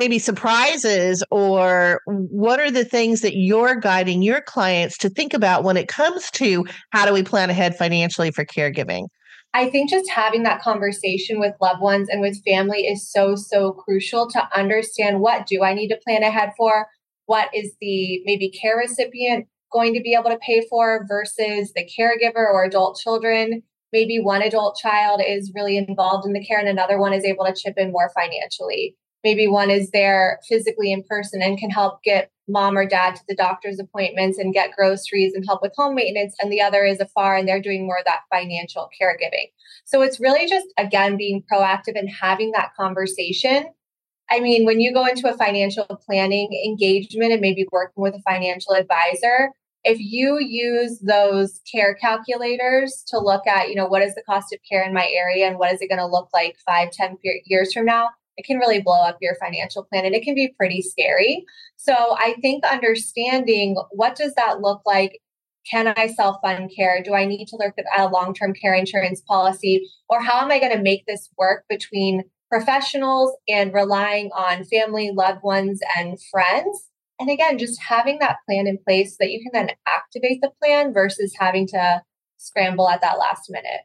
maybe 0.00 0.18
surprises 0.18 1.22
or 1.30 2.00
what 2.06 2.58
are 2.58 2.70
the 2.70 2.86
things 2.86 3.20
that 3.20 3.36
you're 3.36 3.76
guiding 3.76 4.22
your 4.22 4.40
clients 4.40 4.96
to 4.96 5.10
think 5.10 5.34
about 5.34 5.62
when 5.62 5.76
it 5.76 5.88
comes 5.88 6.30
to 6.30 6.64
how 6.88 7.04
do 7.04 7.12
we 7.12 7.22
plan 7.22 7.50
ahead 7.50 7.76
financially 7.76 8.30
for 8.30 8.44
caregiving? 8.46 9.04
I 9.52 9.68
think 9.68 9.90
just 9.90 10.08
having 10.08 10.42
that 10.44 10.62
conversation 10.62 11.38
with 11.38 11.54
loved 11.60 11.82
ones 11.82 12.08
and 12.08 12.22
with 12.22 12.42
family 12.44 12.86
is 12.86 13.06
so, 13.10 13.34
so 13.36 13.72
crucial 13.72 14.26
to 14.30 14.48
understand 14.56 15.20
what 15.20 15.46
do 15.46 15.62
I 15.62 15.74
need 15.74 15.88
to 15.88 16.00
plan 16.02 16.22
ahead 16.22 16.52
for? 16.56 16.86
What 17.26 17.50
is 17.54 17.74
the 17.80 18.22
maybe 18.24 18.50
care 18.50 18.78
recipient 18.78 19.48
going 19.70 19.92
to 19.94 20.00
be 20.00 20.14
able 20.14 20.30
to 20.30 20.38
pay 20.38 20.66
for 20.70 21.04
versus 21.08 21.72
the 21.74 21.86
caregiver 21.98 22.36
or 22.36 22.64
adult 22.64 22.98
children? 22.98 23.62
Maybe 23.92 24.18
one 24.18 24.40
adult 24.40 24.78
child 24.80 25.20
is 25.26 25.52
really 25.54 25.76
involved 25.76 26.26
in 26.26 26.32
the 26.32 26.44
care 26.44 26.58
and 26.58 26.68
another 26.68 26.98
one 26.98 27.12
is 27.12 27.24
able 27.24 27.44
to 27.44 27.54
chip 27.54 27.74
in 27.76 27.92
more 27.92 28.10
financially 28.14 28.96
maybe 29.24 29.46
one 29.46 29.70
is 29.70 29.90
there 29.90 30.40
physically 30.48 30.92
in 30.92 31.02
person 31.02 31.42
and 31.42 31.58
can 31.58 31.70
help 31.70 32.02
get 32.02 32.30
mom 32.48 32.76
or 32.76 32.86
dad 32.86 33.14
to 33.14 33.22
the 33.28 33.34
doctor's 33.34 33.78
appointments 33.78 34.38
and 34.38 34.52
get 34.52 34.74
groceries 34.76 35.34
and 35.34 35.44
help 35.46 35.62
with 35.62 35.72
home 35.76 35.94
maintenance 35.94 36.34
and 36.40 36.50
the 36.50 36.60
other 36.60 36.84
is 36.84 37.00
afar 37.00 37.36
and 37.36 37.46
they're 37.46 37.62
doing 37.62 37.86
more 37.86 37.98
of 37.98 38.04
that 38.04 38.22
financial 38.30 38.88
caregiving. 39.00 39.50
So 39.84 40.02
it's 40.02 40.20
really 40.20 40.48
just 40.48 40.66
again 40.78 41.16
being 41.16 41.44
proactive 41.50 41.98
and 41.98 42.10
having 42.10 42.52
that 42.52 42.70
conversation. 42.76 43.66
I 44.30 44.40
mean 44.40 44.64
when 44.64 44.80
you 44.80 44.92
go 44.92 45.06
into 45.06 45.32
a 45.32 45.36
financial 45.36 45.84
planning 46.06 46.50
engagement 46.66 47.32
and 47.32 47.40
maybe 47.40 47.66
working 47.70 48.02
with 48.02 48.14
a 48.14 48.22
financial 48.22 48.74
advisor 48.74 49.50
if 49.82 49.98
you 49.98 50.38
use 50.40 51.00
those 51.00 51.58
care 51.70 51.94
calculators 51.94 53.02
to 53.08 53.18
look 53.18 53.46
at 53.46 53.68
you 53.68 53.74
know 53.74 53.86
what 53.86 54.02
is 54.02 54.14
the 54.14 54.22
cost 54.22 54.52
of 54.52 54.58
care 54.68 54.82
in 54.82 54.92
my 54.92 55.08
area 55.08 55.46
and 55.46 55.58
what 55.58 55.72
is 55.72 55.80
it 55.80 55.88
going 55.88 55.98
to 55.98 56.06
look 56.06 56.28
like 56.34 56.56
five 56.66 56.90
ten 56.90 57.16
years 57.46 57.72
from 57.72 57.86
now 57.86 58.10
it 58.40 58.46
can 58.46 58.58
really 58.58 58.80
blow 58.80 59.02
up 59.02 59.18
your 59.20 59.34
financial 59.36 59.84
plan 59.84 60.06
and 60.06 60.14
it 60.14 60.22
can 60.22 60.34
be 60.34 60.54
pretty 60.56 60.80
scary. 60.80 61.44
So 61.76 61.92
I 61.92 62.36
think 62.40 62.64
understanding 62.64 63.76
what 63.90 64.16
does 64.16 64.32
that 64.34 64.60
look 64.60 64.80
like 64.86 65.20
can 65.70 65.92
I 65.94 66.06
self 66.06 66.36
fund 66.42 66.70
care? 66.74 67.02
Do 67.02 67.14
I 67.14 67.26
need 67.26 67.46
to 67.48 67.56
look 67.56 67.74
at 67.78 67.84
a 68.00 68.08
long 68.08 68.32
term 68.32 68.54
care 68.54 68.72
insurance 68.72 69.20
policy? 69.20 69.86
Or 70.08 70.22
how 70.22 70.40
am 70.40 70.50
I 70.50 70.58
going 70.58 70.72
to 70.72 70.82
make 70.82 71.04
this 71.06 71.28
work 71.36 71.64
between 71.68 72.24
professionals 72.48 73.36
and 73.46 73.74
relying 73.74 74.30
on 74.32 74.64
family, 74.64 75.10
loved 75.14 75.42
ones, 75.42 75.80
and 75.98 76.18
friends? 76.30 76.88
And 77.18 77.28
again, 77.28 77.58
just 77.58 77.78
having 77.82 78.20
that 78.20 78.38
plan 78.48 78.66
in 78.66 78.78
place 78.78 79.10
so 79.10 79.16
that 79.20 79.30
you 79.30 79.42
can 79.42 79.52
then 79.52 79.76
activate 79.86 80.40
the 80.40 80.50
plan 80.62 80.94
versus 80.94 81.34
having 81.38 81.66
to 81.68 82.00
scramble 82.38 82.88
at 82.88 83.02
that 83.02 83.18
last 83.18 83.50
minute. 83.50 83.82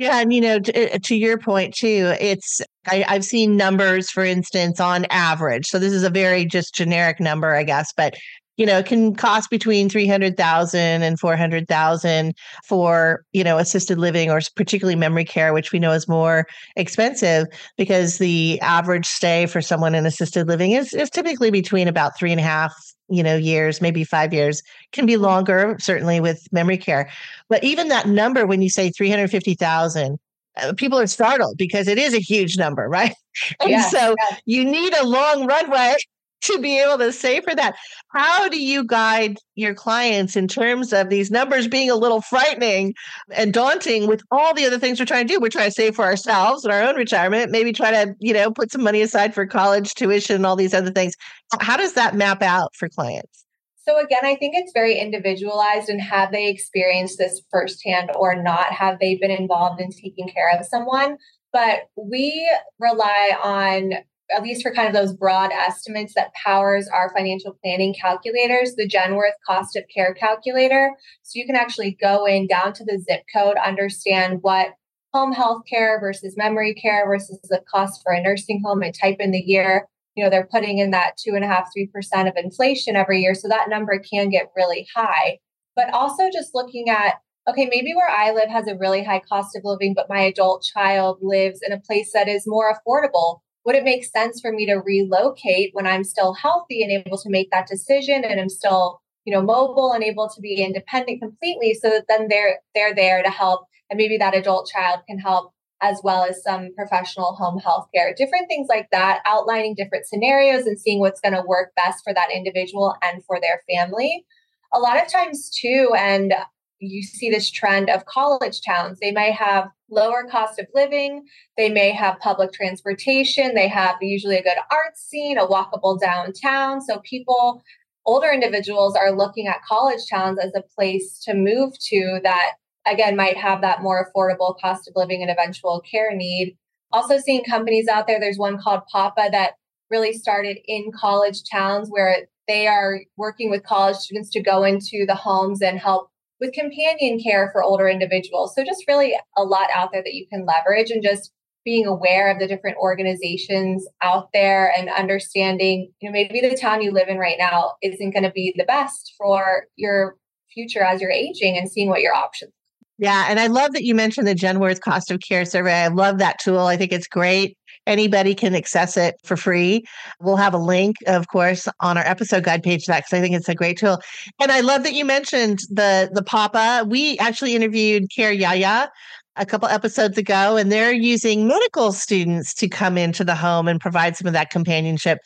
Yeah, 0.00 0.20
and 0.20 0.32
you 0.32 0.40
know, 0.40 0.58
to, 0.58 0.94
uh, 0.94 0.98
to 1.04 1.14
your 1.14 1.36
point 1.36 1.74
too, 1.74 2.14
it's 2.18 2.62
I, 2.86 3.04
I've 3.06 3.22
seen 3.22 3.58
numbers, 3.58 4.10
for 4.10 4.24
instance, 4.24 4.80
on 4.80 5.04
average. 5.10 5.66
So 5.66 5.78
this 5.78 5.92
is 5.92 6.04
a 6.04 6.08
very 6.08 6.46
just 6.46 6.74
generic 6.74 7.20
number, 7.20 7.54
I 7.54 7.64
guess, 7.64 7.92
but 7.94 8.14
you 8.56 8.64
know, 8.64 8.78
it 8.78 8.86
can 8.86 9.14
cost 9.14 9.50
between 9.50 9.90
300,000 9.90 11.02
and 11.02 11.20
400,000 11.20 12.34
for, 12.66 13.22
you 13.32 13.44
know, 13.44 13.58
assisted 13.58 13.98
living 13.98 14.30
or 14.30 14.40
particularly 14.56 14.96
memory 14.96 15.24
care, 15.24 15.52
which 15.52 15.70
we 15.70 15.78
know 15.78 15.92
is 15.92 16.08
more 16.08 16.46
expensive 16.76 17.46
because 17.76 18.16
the 18.16 18.58
average 18.62 19.06
stay 19.06 19.44
for 19.44 19.60
someone 19.60 19.94
in 19.94 20.06
assisted 20.06 20.48
living 20.48 20.72
is, 20.72 20.94
is 20.94 21.10
typically 21.10 21.50
between 21.50 21.88
about 21.88 22.18
three 22.18 22.32
and 22.32 22.40
a 22.40 22.42
half 22.42 22.74
you 23.10 23.22
know, 23.22 23.36
years, 23.36 23.80
maybe 23.80 24.04
five 24.04 24.32
years, 24.32 24.62
can 24.92 25.06
be 25.06 25.16
longer, 25.16 25.76
certainly 25.80 26.20
with 26.20 26.46
memory 26.52 26.78
care. 26.78 27.10
But 27.48 27.62
even 27.64 27.88
that 27.88 28.08
number, 28.08 28.46
when 28.46 28.62
you 28.62 28.70
say 28.70 28.90
350,000, 28.90 30.18
uh, 30.56 30.72
people 30.76 30.98
are 30.98 31.06
startled 31.06 31.56
because 31.56 31.88
it 31.88 31.98
is 31.98 32.14
a 32.14 32.20
huge 32.20 32.56
number, 32.56 32.88
right? 32.88 33.14
And 33.60 33.70
yes, 33.70 33.90
so 33.90 34.14
yes. 34.18 34.40
you 34.46 34.64
need 34.64 34.94
a 34.94 35.04
long 35.04 35.46
runway 35.46 35.96
to 36.42 36.58
be 36.58 36.78
able 36.78 36.98
to 36.98 37.12
say 37.12 37.40
for 37.40 37.54
that. 37.54 37.76
How 38.08 38.48
do 38.48 38.62
you 38.62 38.84
guide 38.84 39.38
your 39.54 39.74
clients 39.74 40.36
in 40.36 40.48
terms 40.48 40.92
of 40.92 41.08
these 41.08 41.30
numbers 41.30 41.68
being 41.68 41.90
a 41.90 41.96
little 41.96 42.20
frightening 42.20 42.94
and 43.30 43.52
daunting 43.52 44.06
with 44.06 44.22
all 44.30 44.54
the 44.54 44.66
other 44.66 44.78
things 44.78 44.98
we're 44.98 45.06
trying 45.06 45.26
to 45.26 45.34
do? 45.34 45.40
We're 45.40 45.48
trying 45.48 45.68
to 45.68 45.74
save 45.74 45.96
for 45.96 46.04
ourselves 46.04 46.64
and 46.64 46.72
our 46.72 46.82
own 46.82 46.96
retirement, 46.96 47.50
maybe 47.50 47.72
try 47.72 47.90
to, 47.90 48.14
you 48.18 48.32
know, 48.32 48.50
put 48.50 48.72
some 48.72 48.82
money 48.82 49.02
aside 49.02 49.34
for 49.34 49.46
college 49.46 49.94
tuition 49.94 50.36
and 50.36 50.46
all 50.46 50.56
these 50.56 50.74
other 50.74 50.90
things. 50.90 51.14
How 51.60 51.76
does 51.76 51.94
that 51.94 52.14
map 52.14 52.42
out 52.42 52.74
for 52.74 52.88
clients? 52.88 53.44
So 53.86 53.98
again, 53.98 54.24
I 54.24 54.36
think 54.36 54.54
it's 54.56 54.72
very 54.72 54.98
individualized 54.98 55.88
and 55.88 56.00
have 56.00 56.32
they 56.32 56.48
experienced 56.48 57.18
this 57.18 57.42
firsthand 57.50 58.10
or 58.14 58.40
not? 58.40 58.72
Have 58.72 58.98
they 59.00 59.16
been 59.16 59.30
involved 59.30 59.80
in 59.80 59.90
taking 59.90 60.28
care 60.28 60.50
of 60.56 60.64
someone? 60.66 61.16
But 61.52 61.88
we 61.96 62.48
rely 62.78 63.36
on 63.42 63.94
at 64.34 64.42
least 64.42 64.62
for 64.62 64.72
kind 64.72 64.88
of 64.88 64.94
those 64.94 65.14
broad 65.14 65.50
estimates 65.52 66.14
that 66.14 66.32
powers 66.34 66.88
our 66.88 67.12
financial 67.14 67.56
planning 67.62 67.94
calculators, 68.00 68.74
the 68.74 68.88
Genworth 68.88 69.32
cost 69.46 69.76
of 69.76 69.84
care 69.94 70.14
calculator. 70.14 70.92
So 71.22 71.38
you 71.38 71.46
can 71.46 71.56
actually 71.56 71.96
go 72.00 72.26
in 72.26 72.46
down 72.46 72.72
to 72.74 72.84
the 72.84 72.98
zip 72.98 73.22
code, 73.34 73.56
understand 73.56 74.38
what 74.42 74.74
home 75.12 75.32
health 75.32 75.62
care 75.68 75.98
versus 76.00 76.36
memory 76.36 76.74
care 76.74 77.06
versus 77.06 77.40
the 77.48 77.60
cost 77.72 78.00
for 78.02 78.12
a 78.12 78.22
nursing 78.22 78.62
home 78.64 78.82
and 78.82 78.94
type 78.94 79.16
in 79.18 79.32
the 79.32 79.42
year. 79.44 79.86
You 80.14 80.24
know, 80.24 80.30
they're 80.30 80.48
putting 80.50 80.78
in 80.78 80.90
that 80.90 81.16
two 81.16 81.34
and 81.34 81.44
a 81.44 81.48
half, 81.48 81.68
three 81.72 81.86
percent 81.86 82.28
of 82.28 82.36
inflation 82.36 82.96
every 82.96 83.20
year. 83.20 83.34
So 83.34 83.48
that 83.48 83.68
number 83.68 83.98
can 83.98 84.28
get 84.28 84.50
really 84.56 84.86
high. 84.94 85.38
But 85.74 85.92
also 85.92 86.24
just 86.32 86.54
looking 86.54 86.88
at 86.88 87.14
okay, 87.48 87.66
maybe 87.70 87.94
where 87.94 88.08
I 88.08 88.32
live 88.32 88.48
has 88.48 88.68
a 88.68 88.76
really 88.76 89.02
high 89.02 89.22
cost 89.28 89.56
of 89.56 89.62
living, 89.64 89.94
but 89.94 90.08
my 90.08 90.20
adult 90.20 90.62
child 90.62 91.18
lives 91.20 91.60
in 91.66 91.72
a 91.72 91.80
place 91.80 92.10
that 92.12 92.28
is 92.28 92.44
more 92.46 92.72
affordable 92.72 93.40
would 93.64 93.76
it 93.76 93.84
make 93.84 94.04
sense 94.04 94.40
for 94.40 94.52
me 94.52 94.66
to 94.66 94.74
relocate 94.74 95.70
when 95.72 95.86
I'm 95.86 96.04
still 96.04 96.34
healthy 96.34 96.82
and 96.82 96.90
able 96.90 97.18
to 97.18 97.30
make 97.30 97.50
that 97.50 97.66
decision 97.66 98.24
and 98.24 98.40
I'm 98.40 98.48
still, 98.48 99.00
you 99.24 99.32
know, 99.32 99.42
mobile 99.42 99.92
and 99.92 100.02
able 100.02 100.28
to 100.28 100.40
be 100.40 100.62
independent 100.62 101.20
completely 101.20 101.74
so 101.74 101.90
that 101.90 102.06
then 102.08 102.28
they're 102.28 102.60
they're 102.74 102.94
there 102.94 103.22
to 103.22 103.30
help 103.30 103.66
and 103.90 103.98
maybe 103.98 104.16
that 104.18 104.36
adult 104.36 104.70
child 104.72 105.00
can 105.08 105.18
help 105.18 105.52
as 105.82 106.00
well 106.04 106.24
as 106.24 106.42
some 106.42 106.74
professional 106.74 107.34
home 107.34 107.58
health 107.58 107.88
care, 107.94 108.14
different 108.14 108.48
things 108.48 108.68
like 108.68 108.88
that, 108.92 109.22
outlining 109.26 109.74
different 109.74 110.06
scenarios 110.06 110.66
and 110.66 110.78
seeing 110.78 111.00
what's 111.00 111.20
going 111.20 111.34
to 111.34 111.42
work 111.46 111.72
best 111.74 112.04
for 112.04 112.12
that 112.12 112.30
individual 112.30 112.94
and 113.02 113.24
for 113.24 113.40
their 113.40 113.62
family. 113.68 114.24
A 114.72 114.78
lot 114.78 115.02
of 115.02 115.10
times, 115.10 115.50
too, 115.50 115.92
and 115.96 116.34
you 116.80 117.02
see 117.02 117.30
this 117.30 117.50
trend 117.50 117.90
of 117.90 118.06
college 118.06 118.62
towns. 118.62 118.98
They 119.00 119.12
may 119.12 119.30
have 119.32 119.68
lower 119.90 120.24
cost 120.30 120.58
of 120.58 120.66
living, 120.74 121.24
they 121.56 121.68
may 121.68 121.92
have 121.92 122.18
public 122.20 122.52
transportation, 122.52 123.54
they 123.54 123.68
have 123.68 123.96
usually 124.00 124.36
a 124.36 124.42
good 124.42 124.56
art 124.70 124.96
scene, 124.96 125.38
a 125.38 125.46
walkable 125.46 126.00
downtown. 126.00 126.80
So 126.80 127.00
people, 127.00 127.62
older 128.06 128.30
individuals 128.30 128.96
are 128.96 129.12
looking 129.12 129.46
at 129.46 129.64
college 129.64 130.00
towns 130.08 130.38
as 130.38 130.52
a 130.54 130.62
place 130.74 131.20
to 131.24 131.34
move 131.34 131.74
to 131.88 132.20
that 132.22 132.52
again 132.86 133.14
might 133.14 133.36
have 133.36 133.60
that 133.60 133.82
more 133.82 134.06
affordable 134.06 134.58
cost 134.58 134.88
of 134.88 134.94
living 134.96 135.22
and 135.22 135.30
eventual 135.30 135.82
care 135.90 136.14
need. 136.14 136.56
Also 136.92 137.18
seeing 137.18 137.44
companies 137.44 137.88
out 137.88 138.06
there, 138.06 138.18
there's 138.18 138.38
one 138.38 138.58
called 138.58 138.82
Papa 138.90 139.28
that 139.32 139.52
really 139.90 140.12
started 140.12 140.58
in 140.66 140.90
college 140.92 141.42
towns 141.50 141.88
where 141.90 142.26
they 142.48 142.66
are 142.66 143.00
working 143.16 143.50
with 143.50 143.64
college 143.64 143.96
students 143.96 144.30
to 144.30 144.42
go 144.42 144.64
into 144.64 145.04
the 145.06 145.14
homes 145.14 145.62
and 145.62 145.78
help 145.78 146.10
with 146.40 146.52
companion 146.52 147.20
care 147.20 147.50
for 147.52 147.62
older 147.62 147.88
individuals. 147.88 148.54
So, 148.54 148.64
just 148.64 148.84
really 148.88 149.14
a 149.36 149.42
lot 149.42 149.68
out 149.74 149.90
there 149.92 150.02
that 150.02 150.14
you 150.14 150.26
can 150.28 150.46
leverage 150.46 150.90
and 150.90 151.02
just 151.02 151.32
being 151.64 151.86
aware 151.86 152.30
of 152.30 152.38
the 152.38 152.46
different 152.46 152.78
organizations 152.78 153.86
out 154.02 154.28
there 154.32 154.72
and 154.76 154.88
understanding, 154.88 155.92
you 156.00 156.08
know, 156.08 156.12
maybe 156.12 156.40
the 156.40 156.56
town 156.56 156.80
you 156.80 156.90
live 156.90 157.08
in 157.08 157.18
right 157.18 157.36
now 157.38 157.74
isn't 157.82 158.12
going 158.12 158.22
to 158.22 158.30
be 158.30 158.54
the 158.56 158.64
best 158.64 159.14
for 159.18 159.66
your 159.76 160.16
future 160.52 160.82
as 160.82 161.00
you're 161.00 161.10
aging 161.10 161.58
and 161.58 161.70
seeing 161.70 161.88
what 161.88 162.00
your 162.00 162.14
options. 162.14 162.52
Yeah, 162.98 163.26
and 163.28 163.40
I 163.40 163.46
love 163.46 163.72
that 163.72 163.84
you 163.84 163.94
mentioned 163.94 164.26
the 164.26 164.34
Genworth 164.34 164.80
cost 164.80 165.10
of 165.10 165.20
care 165.26 165.46
survey. 165.46 165.72
I 165.72 165.88
love 165.88 166.18
that 166.18 166.38
tool. 166.38 166.60
I 166.60 166.76
think 166.76 166.92
it's 166.92 167.06
great. 167.06 167.56
Anybody 167.90 168.36
can 168.36 168.54
access 168.54 168.96
it 168.96 169.16
for 169.24 169.36
free. 169.36 169.84
We'll 170.20 170.36
have 170.36 170.54
a 170.54 170.58
link, 170.58 170.96
of 171.08 171.26
course, 171.26 171.66
on 171.80 171.98
our 171.98 172.06
episode 172.06 172.44
guide 172.44 172.62
page 172.62 172.86
that 172.86 172.98
because 172.98 173.12
I 173.12 173.20
think 173.20 173.34
it's 173.34 173.48
a 173.48 173.54
great 173.54 173.78
tool. 173.78 173.98
And 174.40 174.52
I 174.52 174.60
love 174.60 174.84
that 174.84 174.94
you 174.94 175.04
mentioned 175.04 175.58
the 175.68 176.08
the 176.12 176.22
Papa. 176.22 176.84
We 176.86 177.18
actually 177.18 177.56
interviewed 177.56 178.08
CareYaya 178.16 178.88
a 179.34 179.46
couple 179.46 179.68
episodes 179.68 180.16
ago, 180.18 180.56
and 180.56 180.70
they're 180.70 180.92
using 180.92 181.48
medical 181.48 181.90
students 181.90 182.54
to 182.54 182.68
come 182.68 182.96
into 182.96 183.24
the 183.24 183.34
home 183.34 183.66
and 183.66 183.80
provide 183.80 184.16
some 184.16 184.28
of 184.28 184.34
that 184.34 184.50
companionship 184.50 185.18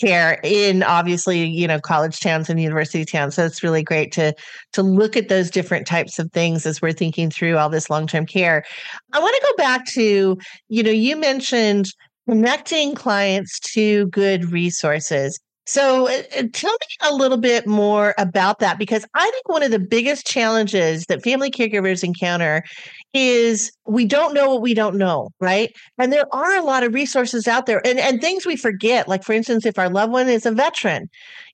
care 0.00 0.40
in 0.42 0.82
obviously 0.82 1.44
you 1.44 1.66
know 1.66 1.78
college 1.78 2.18
towns 2.18 2.48
and 2.48 2.60
university 2.60 3.04
towns 3.04 3.34
so 3.34 3.44
it's 3.44 3.62
really 3.62 3.82
great 3.82 4.10
to 4.10 4.34
to 4.72 4.82
look 4.82 5.16
at 5.16 5.28
those 5.28 5.50
different 5.50 5.86
types 5.86 6.18
of 6.18 6.32
things 6.32 6.64
as 6.64 6.80
we're 6.80 6.92
thinking 6.92 7.30
through 7.30 7.58
all 7.58 7.68
this 7.68 7.90
long-term 7.90 8.24
care 8.24 8.64
i 9.12 9.18
want 9.18 9.34
to 9.34 9.42
go 9.42 9.56
back 9.62 9.84
to 9.86 10.38
you 10.68 10.82
know 10.82 10.90
you 10.90 11.14
mentioned 11.14 11.86
connecting 12.28 12.94
clients 12.94 13.58
to 13.60 14.06
good 14.08 14.50
resources 14.52 15.40
so 15.64 16.08
uh, 16.08 16.42
tell 16.52 16.72
me 16.72 17.08
a 17.08 17.14
little 17.14 17.38
bit 17.38 17.66
more 17.66 18.14
about 18.18 18.58
that 18.58 18.78
because 18.78 19.04
I 19.14 19.30
think 19.30 19.48
one 19.48 19.62
of 19.62 19.70
the 19.70 19.78
biggest 19.78 20.26
challenges 20.26 21.06
that 21.06 21.22
family 21.22 21.50
caregivers 21.50 22.02
encounter 22.02 22.64
is 23.14 23.70
we 23.86 24.04
don't 24.04 24.34
know 24.34 24.50
what 24.50 24.62
we 24.62 24.74
don't 24.74 24.96
know, 24.96 25.30
right? 25.40 25.72
And 25.98 26.12
there 26.12 26.26
are 26.34 26.56
a 26.56 26.62
lot 26.62 26.82
of 26.82 26.94
resources 26.94 27.46
out 27.46 27.66
there 27.66 27.86
and, 27.86 28.00
and 28.00 28.20
things 28.20 28.44
we 28.44 28.56
forget. 28.56 29.06
Like, 29.06 29.22
for 29.22 29.34
instance, 29.34 29.64
if 29.64 29.78
our 29.78 29.88
loved 29.88 30.12
one 30.12 30.28
is 30.28 30.46
a 30.46 30.50
veteran, 30.50 31.08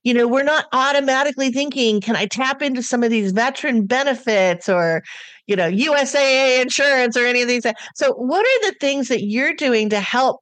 you 0.04 0.14
know, 0.14 0.26
we're 0.26 0.42
not 0.42 0.66
automatically 0.72 1.50
thinking, 1.50 2.00
can 2.00 2.16
I 2.16 2.26
tap 2.26 2.62
into 2.62 2.82
some 2.82 3.02
of 3.02 3.10
these 3.10 3.32
veteran 3.32 3.84
benefits 3.84 4.70
or, 4.70 5.02
you 5.46 5.56
know, 5.56 5.68
USAA 5.68 6.62
insurance 6.62 7.14
or 7.14 7.26
any 7.26 7.42
of 7.42 7.48
these? 7.48 7.66
So, 7.94 8.12
what 8.14 8.46
are 8.46 8.70
the 8.70 8.76
things 8.80 9.08
that 9.08 9.24
you're 9.24 9.54
doing 9.54 9.90
to 9.90 10.00
help 10.00 10.40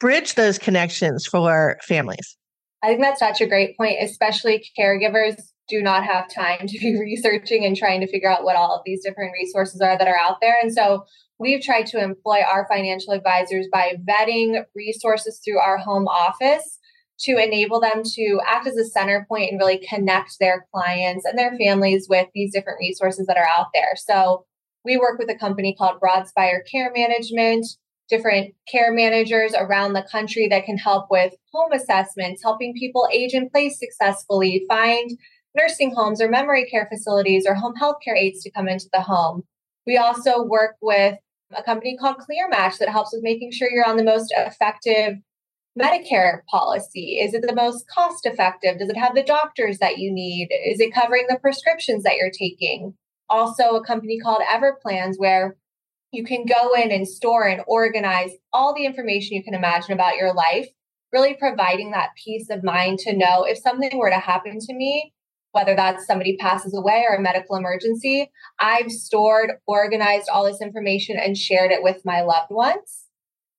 bridge 0.00 0.34
those 0.34 0.58
connections 0.58 1.26
for 1.26 1.76
families? 1.82 2.36
I 2.82 2.88
think 2.88 3.00
that's 3.00 3.20
such 3.20 3.40
a 3.40 3.46
great 3.46 3.76
point, 3.76 3.98
especially 4.00 4.64
caregivers 4.78 5.40
do 5.68 5.80
not 5.80 6.04
have 6.04 6.28
time 6.28 6.66
to 6.66 6.78
be 6.78 6.96
researching 7.00 7.64
and 7.64 7.76
trying 7.76 8.00
to 8.00 8.10
figure 8.10 8.30
out 8.30 8.44
what 8.44 8.56
all 8.56 8.74
of 8.74 8.82
these 8.84 9.02
different 9.04 9.32
resources 9.32 9.80
are 9.80 9.96
that 9.96 10.08
are 10.08 10.18
out 10.18 10.38
there. 10.40 10.56
And 10.60 10.72
so 10.72 11.04
we've 11.38 11.62
tried 11.62 11.86
to 11.86 12.02
employ 12.02 12.40
our 12.42 12.66
financial 12.68 13.12
advisors 13.12 13.68
by 13.72 13.94
vetting 14.08 14.64
resources 14.74 15.40
through 15.44 15.58
our 15.58 15.78
home 15.78 16.08
office 16.08 16.78
to 17.20 17.36
enable 17.36 17.80
them 17.80 18.02
to 18.04 18.40
act 18.46 18.66
as 18.66 18.76
a 18.76 18.84
center 18.84 19.24
point 19.28 19.50
and 19.50 19.60
really 19.60 19.84
connect 19.88 20.38
their 20.40 20.66
clients 20.74 21.24
and 21.24 21.38
their 21.38 21.56
families 21.56 22.06
with 22.08 22.26
these 22.34 22.52
different 22.52 22.78
resources 22.80 23.26
that 23.26 23.36
are 23.36 23.48
out 23.56 23.68
there. 23.72 23.92
So 23.96 24.44
we 24.84 24.96
work 24.96 25.18
with 25.18 25.30
a 25.30 25.38
company 25.38 25.74
called 25.78 26.00
Broadspire 26.00 26.60
Care 26.68 26.90
Management 26.94 27.66
different 28.12 28.54
care 28.70 28.92
managers 28.92 29.54
around 29.56 29.94
the 29.94 30.06
country 30.12 30.46
that 30.48 30.66
can 30.66 30.76
help 30.76 31.06
with 31.10 31.32
home 31.50 31.72
assessments, 31.72 32.42
helping 32.42 32.74
people 32.74 33.08
age 33.10 33.32
in 33.32 33.48
place 33.48 33.78
successfully, 33.78 34.66
find 34.68 35.10
nursing 35.56 35.94
homes 35.94 36.20
or 36.20 36.28
memory 36.28 36.66
care 36.70 36.86
facilities 36.92 37.46
or 37.46 37.54
home 37.54 37.74
health 37.74 37.96
care 38.04 38.14
aides 38.14 38.42
to 38.42 38.50
come 38.50 38.68
into 38.68 38.86
the 38.92 39.00
home. 39.00 39.42
We 39.86 39.96
also 39.96 40.42
work 40.42 40.76
with 40.82 41.16
a 41.56 41.62
company 41.62 41.96
called 41.96 42.16
ClearMatch 42.18 42.78
that 42.78 42.90
helps 42.90 43.14
with 43.14 43.22
making 43.22 43.52
sure 43.52 43.70
you're 43.70 43.88
on 43.88 43.96
the 43.96 44.04
most 44.04 44.32
effective 44.36 45.16
Medicare 45.80 46.40
policy. 46.50 47.18
Is 47.18 47.32
it 47.32 47.44
the 47.46 47.54
most 47.54 47.88
cost 47.88 48.26
effective? 48.26 48.78
Does 48.78 48.90
it 48.90 48.96
have 48.98 49.14
the 49.14 49.22
doctors 49.22 49.78
that 49.78 49.96
you 49.96 50.12
need? 50.12 50.48
Is 50.50 50.80
it 50.80 50.92
covering 50.92 51.24
the 51.30 51.38
prescriptions 51.38 52.02
that 52.02 52.16
you're 52.16 52.30
taking? 52.30 52.92
Also, 53.30 53.76
a 53.76 53.84
company 53.84 54.18
called 54.20 54.42
Everplans, 54.42 55.14
where 55.16 55.56
you 56.12 56.24
can 56.24 56.44
go 56.44 56.74
in 56.74 56.92
and 56.92 57.08
store 57.08 57.48
and 57.48 57.62
organize 57.66 58.30
all 58.52 58.74
the 58.74 58.84
information 58.84 59.34
you 59.34 59.42
can 59.42 59.54
imagine 59.54 59.94
about 59.94 60.16
your 60.16 60.32
life, 60.32 60.68
really 61.10 61.34
providing 61.34 61.90
that 61.90 62.10
peace 62.22 62.48
of 62.50 62.62
mind 62.62 62.98
to 63.00 63.16
know 63.16 63.44
if 63.44 63.58
something 63.58 63.98
were 63.98 64.10
to 64.10 64.18
happen 64.18 64.58
to 64.60 64.74
me, 64.74 65.14
whether 65.52 65.74
that's 65.74 66.06
somebody 66.06 66.36
passes 66.36 66.76
away 66.76 67.04
or 67.08 67.16
a 67.16 67.20
medical 67.20 67.56
emergency, 67.56 68.30
I've 68.58 68.90
stored, 68.90 69.52
organized 69.66 70.28
all 70.28 70.44
this 70.44 70.60
information 70.60 71.16
and 71.18 71.36
shared 71.36 71.72
it 71.72 71.82
with 71.82 72.04
my 72.04 72.20
loved 72.20 72.50
ones. 72.50 73.06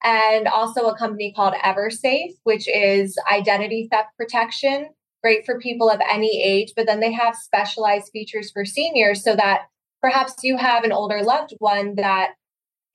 And 0.04 0.48
also 0.48 0.88
a 0.88 0.98
company 0.98 1.34
called 1.36 1.56
EverSafe, 1.64 2.34
which 2.44 2.68
is 2.68 3.18
identity 3.32 3.88
theft 3.90 4.10
protection, 4.18 4.90
great 5.24 5.46
for 5.46 5.60
people 5.60 5.90
of 5.90 6.02
any 6.08 6.44
age, 6.44 6.74
but 6.76 6.86
then 6.86 7.00
they 7.00 7.14
have 7.14 7.36
specialized 7.36 8.10
features 8.12 8.52
for 8.52 8.66
seniors 8.66 9.24
so 9.24 9.36
that 9.36 9.62
perhaps 10.02 10.36
you 10.44 10.58
have 10.58 10.84
an 10.84 10.92
older 10.92 11.24
loved 11.24 11.54
one 11.60 11.96
that 11.96 12.34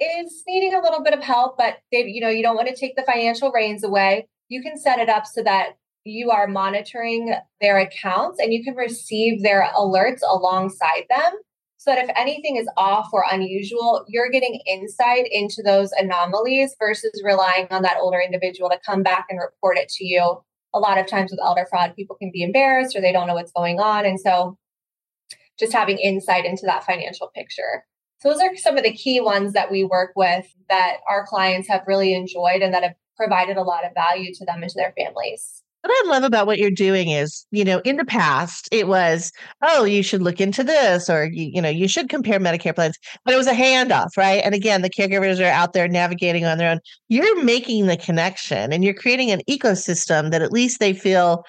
is 0.01 0.42
needing 0.46 0.74
a 0.74 0.80
little 0.80 1.03
bit 1.03 1.14
of 1.14 1.22
help, 1.22 1.57
but 1.59 1.78
they, 1.92 2.05
you 2.05 2.20
know, 2.20 2.28
you 2.28 2.42
don't 2.42 2.57
want 2.57 2.68
to 2.68 2.76
take 2.76 2.96
the 2.96 3.03
financial 3.03 3.51
reins 3.51 3.84
away. 3.84 4.28
You 4.49 4.62
can 4.62 4.78
set 4.78 4.99
it 4.99 5.09
up 5.09 5.26
so 5.26 5.42
that 5.42 5.76
you 6.05 6.30
are 6.30 6.46
monitoring 6.46 7.34
their 7.61 7.78
accounts 7.78 8.38
and 8.40 8.53
you 8.53 8.64
can 8.64 8.74
receive 8.74 9.42
their 9.42 9.68
alerts 9.76 10.20
alongside 10.22 11.05
them 11.11 11.32
so 11.76 11.92
that 11.92 12.05
if 12.05 12.11
anything 12.16 12.57
is 12.57 12.68
off 12.76 13.09
or 13.12 13.24
unusual, 13.30 14.05
you're 14.09 14.30
getting 14.30 14.61
insight 14.66 15.26
into 15.30 15.62
those 15.62 15.90
anomalies 15.92 16.74
versus 16.78 17.22
relying 17.24 17.68
on 17.70 17.82
that 17.82 17.99
older 18.01 18.20
individual 18.20 18.68
to 18.68 18.80
come 18.84 19.03
back 19.03 19.26
and 19.30 19.38
report 19.38 19.78
it 19.78 19.88
to 19.88 20.05
you. 20.05 20.42
A 20.74 20.78
lot 20.78 20.99
of 20.99 21.07
times 21.07 21.30
with 21.30 21.40
elder 21.40 21.66
fraud, 21.70 21.94
people 21.94 22.16
can 22.16 22.30
be 22.32 22.42
embarrassed 22.42 22.96
or 22.96 23.01
they 23.01 23.12
don't 23.12 23.26
know 23.26 23.34
what's 23.34 23.53
going 23.53 23.78
on. 23.78 24.05
And 24.05 24.18
so 24.18 24.59
just 25.59 25.72
having 25.72 25.99
insight 25.99 26.44
into 26.44 26.66
that 26.66 26.84
financial 26.84 27.30
picture. 27.34 27.84
So 28.18 28.30
those 28.30 28.40
are 28.40 28.56
some 28.56 28.76
of 28.76 28.82
the 28.82 28.92
key 28.92 29.20
ones 29.20 29.52
that 29.52 29.70
we 29.70 29.84
work 29.84 30.12
with 30.16 30.46
that 30.68 30.98
our 31.08 31.26
clients 31.26 31.68
have 31.68 31.82
really 31.86 32.14
enjoyed 32.14 32.62
and 32.62 32.74
that 32.74 32.82
have 32.82 32.94
provided 33.16 33.56
a 33.56 33.62
lot 33.62 33.84
of 33.84 33.94
value 33.94 34.34
to 34.34 34.44
them 34.44 34.62
and 34.62 34.70
to 34.70 34.76
their 34.76 34.92
families. 34.96 35.62
What 35.82 35.92
I 36.04 36.10
love 36.10 36.24
about 36.24 36.48
what 36.48 36.58
you're 36.58 36.72
doing 36.72 37.10
is, 37.10 37.46
you 37.52 37.64
know, 37.64 37.78
in 37.84 37.96
the 37.96 38.04
past 38.04 38.68
it 38.72 38.88
was, 38.88 39.30
oh, 39.62 39.84
you 39.84 40.02
should 40.02 40.22
look 40.22 40.40
into 40.40 40.64
this, 40.64 41.08
or 41.08 41.26
you, 41.26 41.50
you 41.54 41.62
know, 41.62 41.68
you 41.68 41.86
should 41.86 42.08
compare 42.08 42.40
Medicare 42.40 42.74
plans, 42.74 42.98
but 43.24 43.32
it 43.32 43.36
was 43.36 43.46
a 43.46 43.52
handoff, 43.52 44.16
right? 44.16 44.42
And 44.44 44.56
again, 44.56 44.82
the 44.82 44.90
caregivers 44.90 45.40
are 45.40 45.50
out 45.50 45.74
there 45.74 45.86
navigating 45.86 46.44
on 46.44 46.58
their 46.58 46.70
own. 46.70 46.80
You're 47.08 47.44
making 47.44 47.86
the 47.86 47.96
connection, 47.96 48.72
and 48.72 48.82
you're 48.82 48.92
creating 48.92 49.30
an 49.30 49.42
ecosystem 49.48 50.32
that 50.32 50.42
at 50.42 50.50
least 50.50 50.80
they 50.80 50.92
feel 50.92 51.44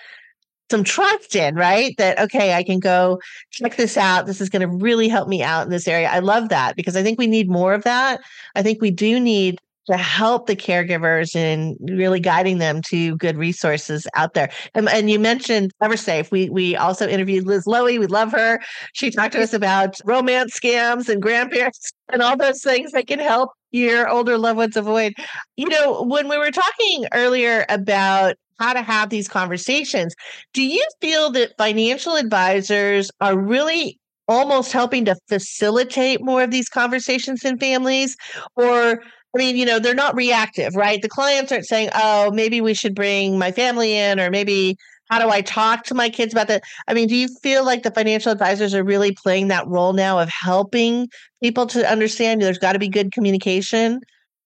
some 0.69 0.83
trust 0.83 1.35
in, 1.35 1.55
right? 1.55 1.95
That, 1.97 2.19
okay, 2.19 2.53
I 2.53 2.63
can 2.63 2.79
go 2.79 3.19
check 3.51 3.75
this 3.75 3.97
out. 3.97 4.25
This 4.25 4.41
is 4.41 4.49
going 4.49 4.61
to 4.61 4.83
really 4.83 5.07
help 5.07 5.27
me 5.27 5.41
out 5.43 5.63
in 5.63 5.69
this 5.69 5.87
area. 5.87 6.09
I 6.09 6.19
love 6.19 6.49
that 6.49 6.75
because 6.75 6.95
I 6.95 7.03
think 7.03 7.19
we 7.19 7.27
need 7.27 7.49
more 7.49 7.73
of 7.73 7.83
that. 7.83 8.21
I 8.55 8.63
think 8.63 8.81
we 8.81 8.91
do 8.91 9.19
need 9.19 9.59
to 9.89 9.97
help 9.97 10.45
the 10.45 10.55
caregivers 10.55 11.35
in 11.35 11.75
really 11.81 12.19
guiding 12.19 12.59
them 12.59 12.81
to 12.83 13.17
good 13.17 13.37
resources 13.37 14.07
out 14.15 14.35
there. 14.35 14.49
And, 14.75 14.87
and 14.89 15.09
you 15.09 15.19
mentioned 15.19 15.71
EverSafe. 15.81 16.31
We 16.31 16.49
we 16.49 16.75
also 16.75 17.07
interviewed 17.07 17.47
Liz 17.47 17.65
Loewy. 17.65 17.99
We 17.99 18.07
love 18.07 18.31
her. 18.31 18.59
She 18.93 19.09
talked 19.09 19.33
to 19.33 19.41
us 19.41 19.53
about 19.53 19.95
romance 20.05 20.59
scams 20.59 21.09
and 21.09 21.21
grandparents 21.21 21.91
and 22.09 22.21
all 22.21 22.37
those 22.37 22.61
things 22.61 22.91
that 22.91 23.07
can 23.07 23.19
help 23.19 23.51
your 23.71 24.07
older 24.07 24.37
loved 24.37 24.57
ones 24.57 24.77
avoid. 24.77 25.13
You 25.57 25.69
know, 25.69 26.03
when 26.03 26.29
we 26.29 26.37
were 26.37 26.51
talking 26.51 27.05
earlier 27.13 27.65
about 27.69 28.35
how 28.59 28.73
to 28.73 28.81
have 28.81 29.09
these 29.09 29.29
conversations. 29.29 30.13
Do 30.53 30.61
you 30.61 30.85
feel 30.99 31.31
that 31.31 31.53
financial 31.57 32.15
advisors 32.15 33.09
are 33.21 33.37
really 33.37 33.97
almost 34.27 34.71
helping 34.71 35.05
to 35.05 35.15
facilitate 35.29 36.21
more 36.21 36.43
of 36.43 36.51
these 36.51 36.67
conversations 36.67 37.45
in 37.45 37.57
families? 37.57 38.17
Or, 38.55 39.01
I 39.35 39.37
mean, 39.37 39.57
you 39.57 39.65
know, 39.65 39.79
they're 39.79 39.93
not 39.93 40.15
reactive, 40.15 40.75
right? 40.75 41.01
The 41.01 41.09
clients 41.09 41.51
aren't 41.51 41.67
saying, 41.67 41.89
oh, 41.93 42.31
maybe 42.31 42.61
we 42.61 42.73
should 42.73 42.95
bring 42.95 43.37
my 43.37 43.51
family 43.51 43.95
in, 43.95 44.19
or 44.19 44.31
maybe 44.31 44.75
how 45.09 45.19
do 45.19 45.29
I 45.29 45.41
talk 45.41 45.83
to 45.85 45.93
my 45.93 46.09
kids 46.09 46.33
about 46.33 46.47
that? 46.47 46.63
I 46.87 46.93
mean, 46.93 47.07
do 47.07 47.15
you 47.15 47.27
feel 47.41 47.65
like 47.65 47.83
the 47.83 47.91
financial 47.91 48.31
advisors 48.31 48.73
are 48.73 48.83
really 48.83 49.11
playing 49.11 49.47
that 49.47 49.67
role 49.67 49.93
now 49.93 50.19
of 50.19 50.29
helping 50.29 51.07
people 51.43 51.65
to 51.67 51.89
understand 51.89 52.41
there's 52.41 52.59
got 52.59 52.73
to 52.73 52.79
be 52.79 52.89
good 52.89 53.11
communication? 53.11 54.01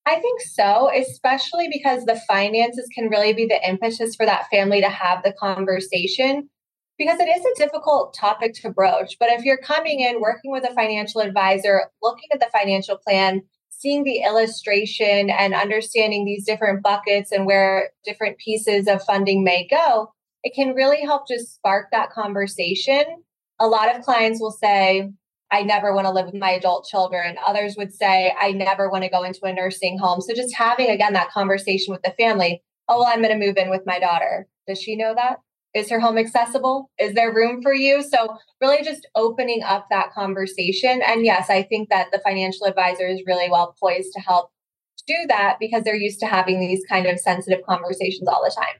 I 0.05 0.15
think 0.15 0.41
so, 0.41 0.89
especially 0.93 1.69
because 1.71 2.03
the 2.03 2.19
finances 2.27 2.87
can 2.93 3.09
really 3.09 3.33
be 3.33 3.45
the 3.45 3.61
impetus 3.67 4.15
for 4.15 4.25
that 4.25 4.49
family 4.49 4.81
to 4.81 4.89
have 4.89 5.23
the 5.23 5.33
conversation 5.33 6.49
because 6.97 7.19
it 7.19 7.29
is 7.29 7.43
a 7.43 7.63
difficult 7.63 8.13
topic 8.13 8.53
to 8.55 8.69
broach. 8.69 9.15
But 9.19 9.29
if 9.29 9.43
you're 9.43 9.57
coming 9.57 10.01
in, 10.01 10.21
working 10.21 10.51
with 10.51 10.69
a 10.69 10.73
financial 10.73 11.21
advisor, 11.21 11.89
looking 12.01 12.29
at 12.33 12.39
the 12.39 12.49
financial 12.51 12.97
plan, 12.97 13.41
seeing 13.83 14.05
the 14.05 14.23
illustration 14.23 15.29
and 15.29 15.53
understanding 15.53 16.23
these 16.23 16.45
different 16.45 16.81
buckets 16.81 17.33
and 17.33 17.45
where 17.45 17.91
different 18.05 18.37
pieces 18.37 18.87
of 18.87 19.03
funding 19.03 19.43
may 19.43 19.67
go, 19.67 20.11
it 20.43 20.53
can 20.55 20.73
really 20.73 21.01
help 21.01 21.27
just 21.27 21.53
spark 21.53 21.89
that 21.91 22.09
conversation. 22.09 23.03
A 23.59 23.67
lot 23.67 23.93
of 23.93 24.01
clients 24.03 24.39
will 24.39 24.51
say, 24.51 25.11
I 25.51 25.63
never 25.63 25.93
want 25.93 26.07
to 26.07 26.11
live 26.11 26.27
with 26.27 26.33
my 26.33 26.51
adult 26.51 26.87
children. 26.89 27.35
Others 27.45 27.75
would 27.77 27.93
say, 27.93 28.33
I 28.39 28.53
never 28.53 28.89
want 28.89 29.03
to 29.03 29.09
go 29.09 29.23
into 29.23 29.43
a 29.43 29.53
nursing 29.53 29.99
home. 29.99 30.21
So 30.21 30.33
just 30.33 30.55
having, 30.55 30.89
again, 30.89 31.13
that 31.13 31.31
conversation 31.31 31.91
with 31.91 32.01
the 32.03 32.15
family. 32.17 32.63
Oh, 32.87 32.99
well, 32.99 33.07
I'm 33.07 33.21
going 33.21 33.37
to 33.37 33.45
move 33.45 33.57
in 33.57 33.69
with 33.69 33.83
my 33.85 33.99
daughter. 33.99 34.47
Does 34.65 34.81
she 34.81 34.95
know 34.95 35.13
that? 35.13 35.39
Is 35.73 35.89
her 35.89 35.99
home 35.99 36.17
accessible? 36.17 36.91
Is 36.99 37.13
there 37.13 37.33
room 37.33 37.61
for 37.61 37.73
you? 37.73 38.03
So, 38.03 38.37
really 38.61 38.83
just 38.83 39.07
opening 39.15 39.63
up 39.63 39.87
that 39.89 40.11
conversation. 40.13 41.01
And 41.05 41.25
yes, 41.25 41.49
I 41.49 41.63
think 41.63 41.89
that 41.89 42.11
the 42.11 42.19
financial 42.19 42.67
advisor 42.67 43.07
is 43.07 43.23
really 43.25 43.49
well 43.49 43.75
poised 43.79 44.13
to 44.13 44.19
help 44.21 44.51
do 45.07 45.15
that 45.27 45.57
because 45.59 45.83
they're 45.83 45.95
used 45.95 46.19
to 46.21 46.25
having 46.25 46.59
these 46.59 46.83
kind 46.87 47.07
of 47.07 47.19
sensitive 47.19 47.65
conversations 47.65 48.27
all 48.27 48.41
the 48.43 48.53
time. 48.55 48.75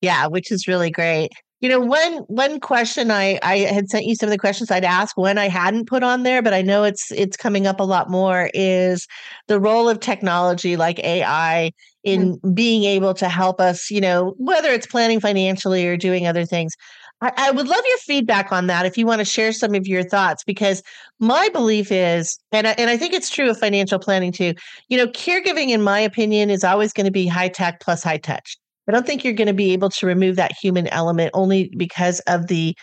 Yeah, 0.00 0.26
which 0.26 0.50
is 0.50 0.68
really 0.68 0.90
great. 0.90 1.30
You 1.60 1.68
know, 1.68 1.80
one 1.80 2.18
one 2.28 2.60
question 2.60 3.10
I 3.10 3.38
I 3.42 3.58
had 3.58 3.88
sent 3.90 4.04
you 4.06 4.14
some 4.14 4.28
of 4.28 4.30
the 4.30 4.38
questions 4.38 4.70
I'd 4.70 4.84
ask 4.84 5.16
when 5.16 5.38
I 5.38 5.48
hadn't 5.48 5.88
put 5.88 6.04
on 6.04 6.22
there, 6.22 6.40
but 6.40 6.54
I 6.54 6.62
know 6.62 6.84
it's 6.84 7.10
it's 7.10 7.36
coming 7.36 7.66
up 7.66 7.80
a 7.80 7.84
lot 7.84 8.08
more 8.08 8.50
is 8.54 9.06
the 9.48 9.58
role 9.58 9.88
of 9.88 9.98
technology 9.98 10.76
like 10.76 11.00
AI 11.00 11.72
in 12.04 12.36
mm-hmm. 12.36 12.54
being 12.54 12.84
able 12.84 13.12
to 13.14 13.28
help 13.28 13.60
us, 13.60 13.90
you 13.90 14.00
know, 14.00 14.34
whether 14.38 14.70
it's 14.70 14.86
planning 14.86 15.20
financially 15.20 15.86
or 15.86 15.96
doing 15.96 16.26
other 16.26 16.44
things. 16.44 16.74
I, 17.20 17.32
I 17.36 17.50
would 17.50 17.66
love 17.66 17.82
your 17.88 17.98
feedback 17.98 18.52
on 18.52 18.68
that 18.68 18.86
if 18.86 18.96
you 18.96 19.06
want 19.06 19.18
to 19.20 19.24
share 19.24 19.52
some 19.52 19.74
of 19.74 19.86
your 19.86 20.04
thoughts, 20.04 20.44
because 20.44 20.82
my 21.18 21.48
belief 21.48 21.90
is, 21.90 22.38
and 22.52 22.68
I, 22.68 22.70
and 22.78 22.88
I 22.88 22.96
think 22.96 23.14
it's 23.14 23.30
true 23.30 23.50
of 23.50 23.58
financial 23.58 23.98
planning 23.98 24.30
too, 24.30 24.54
you 24.88 24.96
know, 24.96 25.08
caregiving, 25.08 25.70
in 25.70 25.82
my 25.82 25.98
opinion, 25.98 26.50
is 26.50 26.62
always 26.62 26.92
going 26.92 27.06
to 27.06 27.12
be 27.12 27.26
high 27.26 27.48
tech 27.48 27.80
plus 27.80 28.04
high 28.04 28.18
touch. 28.18 28.56
I 28.88 28.92
don't 28.92 29.06
think 29.06 29.22
you're 29.22 29.34
going 29.34 29.48
to 29.48 29.54
be 29.54 29.72
able 29.72 29.90
to 29.90 30.06
remove 30.06 30.36
that 30.36 30.52
human 30.52 30.86
element 30.88 31.30
only 31.34 31.70
because 31.76 32.20
of 32.20 32.46
the 32.46 32.74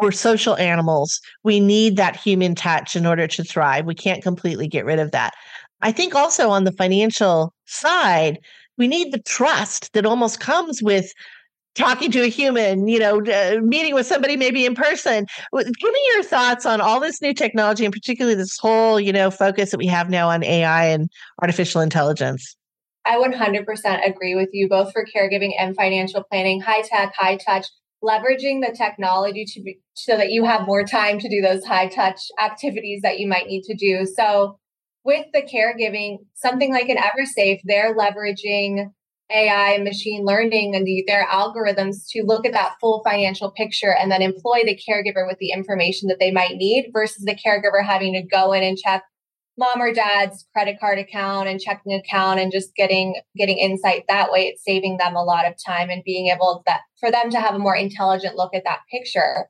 we're 0.00 0.12
social 0.12 0.56
animals. 0.56 1.20
We 1.42 1.60
need 1.60 1.96
that 1.96 2.16
human 2.16 2.54
touch 2.54 2.96
in 2.96 3.06
order 3.06 3.26
to 3.26 3.44
thrive. 3.44 3.86
We 3.86 3.94
can't 3.94 4.22
completely 4.22 4.68
get 4.68 4.84
rid 4.84 4.98
of 4.98 5.10
that. 5.10 5.34
I 5.82 5.92
think 5.92 6.14
also 6.14 6.50
on 6.50 6.64
the 6.64 6.72
financial 6.72 7.52
side, 7.66 8.38
we 8.78 8.86
need 8.86 9.12
the 9.12 9.20
trust 9.20 9.92
that 9.92 10.06
almost 10.06 10.40
comes 10.40 10.82
with 10.82 11.12
talking 11.74 12.10
to 12.12 12.22
a 12.22 12.28
human, 12.28 12.88
you 12.88 12.98
know, 12.98 13.20
uh, 13.20 13.60
meeting 13.62 13.94
with 13.94 14.06
somebody 14.06 14.36
maybe 14.36 14.66
in 14.66 14.74
person. 14.74 15.26
Give 15.52 15.66
me 15.92 16.08
your 16.14 16.22
thoughts 16.22 16.66
on 16.66 16.80
all 16.80 17.00
this 17.00 17.22
new 17.22 17.32
technology 17.32 17.84
and 17.84 17.92
particularly 17.92 18.34
this 18.34 18.58
whole, 18.58 19.00
you 19.00 19.12
know, 19.12 19.30
focus 19.30 19.70
that 19.70 19.78
we 19.78 19.86
have 19.86 20.10
now 20.10 20.28
on 20.28 20.42
AI 20.44 20.86
and 20.86 21.08
artificial 21.40 21.80
intelligence. 21.80 22.56
I 23.06 23.16
100% 23.16 24.08
agree 24.08 24.34
with 24.34 24.50
you, 24.52 24.68
both 24.68 24.92
for 24.92 25.04
caregiving 25.04 25.52
and 25.58 25.74
financial 25.74 26.22
planning, 26.22 26.60
high 26.60 26.82
tech, 26.82 27.14
high 27.16 27.36
touch, 27.36 27.66
leveraging 28.02 28.60
the 28.60 28.74
technology 28.76 29.44
to 29.44 29.62
be 29.62 29.80
so 29.94 30.16
that 30.16 30.30
you 30.30 30.44
have 30.44 30.66
more 30.66 30.84
time 30.84 31.18
to 31.18 31.28
do 31.28 31.40
those 31.40 31.64
high 31.64 31.88
touch 31.88 32.20
activities 32.42 33.02
that 33.02 33.18
you 33.18 33.26
might 33.26 33.46
need 33.46 33.62
to 33.62 33.74
do. 33.74 34.06
So, 34.06 34.58
with 35.02 35.26
the 35.32 35.42
caregiving, 35.42 36.18
something 36.34 36.72
like 36.72 36.90
an 36.90 36.98
EverSafe, 36.98 37.60
they're 37.64 37.96
leveraging 37.96 38.90
AI 39.32 39.72
and 39.72 39.84
machine 39.84 40.24
learning 40.24 40.74
and 40.74 40.86
the, 40.86 41.04
their 41.06 41.26
algorithms 41.26 42.06
to 42.10 42.22
look 42.22 42.44
at 42.44 42.52
that 42.52 42.74
full 42.80 43.02
financial 43.04 43.50
picture 43.50 43.94
and 43.94 44.10
then 44.10 44.22
employ 44.22 44.60
the 44.64 44.78
caregiver 44.88 45.26
with 45.26 45.38
the 45.38 45.52
information 45.52 46.08
that 46.08 46.18
they 46.18 46.30
might 46.30 46.56
need 46.56 46.90
versus 46.92 47.24
the 47.24 47.34
caregiver 47.36 47.84
having 47.84 48.12
to 48.14 48.22
go 48.22 48.52
in 48.52 48.62
and 48.62 48.76
check 48.76 49.02
mom 49.60 49.80
or 49.80 49.92
dad's 49.92 50.46
credit 50.54 50.80
card 50.80 50.98
account 50.98 51.46
and 51.46 51.60
checking 51.60 51.92
account 51.92 52.40
and 52.40 52.50
just 52.50 52.74
getting 52.74 53.20
getting 53.36 53.58
insight. 53.58 54.04
That 54.08 54.32
way 54.32 54.46
it's 54.46 54.64
saving 54.64 54.96
them 54.96 55.14
a 55.14 55.22
lot 55.22 55.46
of 55.46 55.54
time 55.64 55.90
and 55.90 56.02
being 56.02 56.28
able 56.28 56.62
that 56.66 56.80
for 56.98 57.10
them 57.10 57.30
to 57.30 57.38
have 57.38 57.54
a 57.54 57.58
more 57.58 57.76
intelligent 57.76 58.36
look 58.36 58.54
at 58.54 58.64
that 58.64 58.80
picture. 58.90 59.48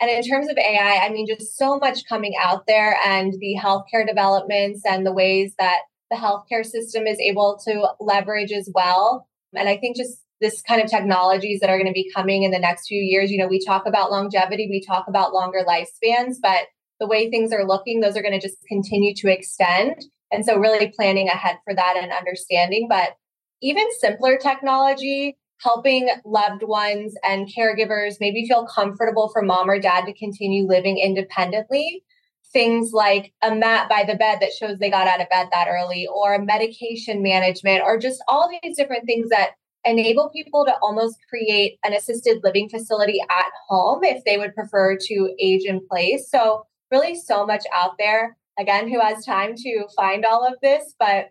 And 0.00 0.10
in 0.10 0.22
terms 0.24 0.48
of 0.50 0.58
ai 0.58 1.00
i 1.04 1.08
mean 1.10 1.28
just 1.28 1.56
so 1.56 1.78
much 1.78 2.00
coming 2.08 2.34
out 2.42 2.66
there 2.66 2.96
and 3.06 3.32
the 3.38 3.56
healthcare 3.56 4.06
developments 4.06 4.82
and 4.84 5.06
the 5.06 5.12
ways 5.12 5.54
that 5.60 5.78
the 6.10 6.16
healthcare 6.16 6.66
system 6.66 7.06
is 7.06 7.20
able 7.20 7.58
to 7.64 7.88
leverage 8.00 8.52
as 8.52 8.68
well. 8.74 9.28
And 9.54 9.68
i 9.68 9.76
think 9.76 9.96
just 9.96 10.18
this 10.40 10.60
kind 10.60 10.82
of 10.82 10.90
technologies 10.90 11.60
that 11.60 11.70
are 11.70 11.78
going 11.78 11.86
to 11.86 11.92
be 11.92 12.10
coming 12.12 12.42
in 12.42 12.50
the 12.50 12.58
next 12.58 12.88
few 12.88 13.00
years 13.00 13.30
you 13.30 13.38
know 13.38 13.46
we 13.46 13.64
talk 13.64 13.86
about 13.86 14.10
longevity 14.10 14.66
we 14.68 14.84
talk 14.84 15.04
about 15.06 15.32
longer 15.32 15.64
lifespans 15.66 16.36
but 16.42 16.66
the 17.02 17.08
way 17.08 17.28
things 17.28 17.52
are 17.52 17.66
looking, 17.66 18.00
those 18.00 18.16
are 18.16 18.22
going 18.22 18.38
to 18.38 18.40
just 18.40 18.58
continue 18.68 19.12
to 19.16 19.28
extend. 19.28 19.96
And 20.30 20.46
so, 20.46 20.56
really 20.56 20.92
planning 20.96 21.28
ahead 21.28 21.56
for 21.64 21.74
that 21.74 21.96
and 22.00 22.12
understanding. 22.12 22.86
But 22.88 23.16
even 23.60 23.84
simpler 23.98 24.38
technology, 24.38 25.36
helping 25.60 26.08
loved 26.24 26.62
ones 26.62 27.14
and 27.28 27.48
caregivers 27.52 28.14
maybe 28.20 28.46
feel 28.46 28.66
comfortable 28.66 29.30
for 29.32 29.42
mom 29.42 29.68
or 29.68 29.80
dad 29.80 30.06
to 30.06 30.14
continue 30.14 30.64
living 30.64 30.98
independently. 30.98 32.04
Things 32.52 32.92
like 32.92 33.32
a 33.42 33.52
mat 33.52 33.88
by 33.88 34.04
the 34.04 34.14
bed 34.14 34.38
that 34.40 34.52
shows 34.52 34.78
they 34.78 34.90
got 34.90 35.08
out 35.08 35.20
of 35.20 35.28
bed 35.28 35.48
that 35.50 35.66
early, 35.68 36.06
or 36.06 36.38
medication 36.38 37.20
management, 37.20 37.82
or 37.84 37.98
just 37.98 38.22
all 38.28 38.48
these 38.62 38.76
different 38.76 39.06
things 39.06 39.28
that 39.30 39.50
enable 39.84 40.30
people 40.30 40.64
to 40.64 40.74
almost 40.82 41.16
create 41.28 41.78
an 41.84 41.94
assisted 41.94 42.40
living 42.44 42.68
facility 42.68 43.20
at 43.28 43.50
home 43.68 44.04
if 44.04 44.22
they 44.24 44.38
would 44.38 44.54
prefer 44.54 44.96
to 44.96 45.34
age 45.40 45.64
in 45.64 45.80
place. 45.88 46.30
So, 46.30 46.64
really 46.92 47.14
so 47.14 47.44
much 47.46 47.64
out 47.74 47.92
there. 47.98 48.36
Again, 48.58 48.88
who 48.88 49.00
has 49.00 49.24
time 49.24 49.54
to 49.56 49.86
find 49.96 50.24
all 50.24 50.46
of 50.46 50.54
this, 50.62 50.94
but 50.98 51.30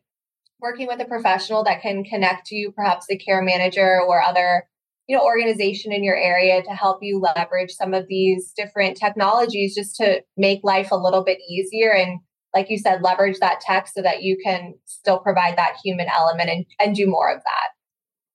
working 0.59 0.87
with 0.87 0.99
a 0.99 1.05
professional 1.05 1.63
that 1.63 1.81
can 1.81 2.03
connect 2.03 2.51
you, 2.51 2.71
perhaps 2.71 3.05
a 3.09 3.17
care 3.17 3.41
manager 3.41 4.01
or 4.01 4.21
other, 4.21 4.65
you 5.07 5.17
know 5.17 5.23
organization 5.23 5.91
in 5.91 6.05
your 6.05 6.15
area 6.15 6.63
to 6.63 6.69
help 6.69 6.99
you 7.01 7.19
leverage 7.19 7.71
some 7.71 7.93
of 7.93 8.07
these 8.07 8.53
different 8.55 8.95
technologies 8.95 9.75
just 9.75 9.95
to 9.97 10.21
make 10.37 10.61
life 10.63 10.89
a 10.91 10.95
little 10.95 11.23
bit 11.23 11.37
easier 11.49 11.91
and 11.91 12.19
like 12.53 12.69
you 12.69 12.77
said 12.77 13.01
leverage 13.01 13.37
that 13.39 13.59
tech 13.59 13.89
so 13.89 14.01
that 14.01 14.23
you 14.23 14.37
can 14.41 14.73
still 14.85 15.19
provide 15.19 15.57
that 15.57 15.75
human 15.83 16.07
element 16.15 16.49
and, 16.49 16.65
and 16.79 16.95
do 16.95 17.07
more 17.07 17.29
of 17.29 17.41
that 17.43 17.69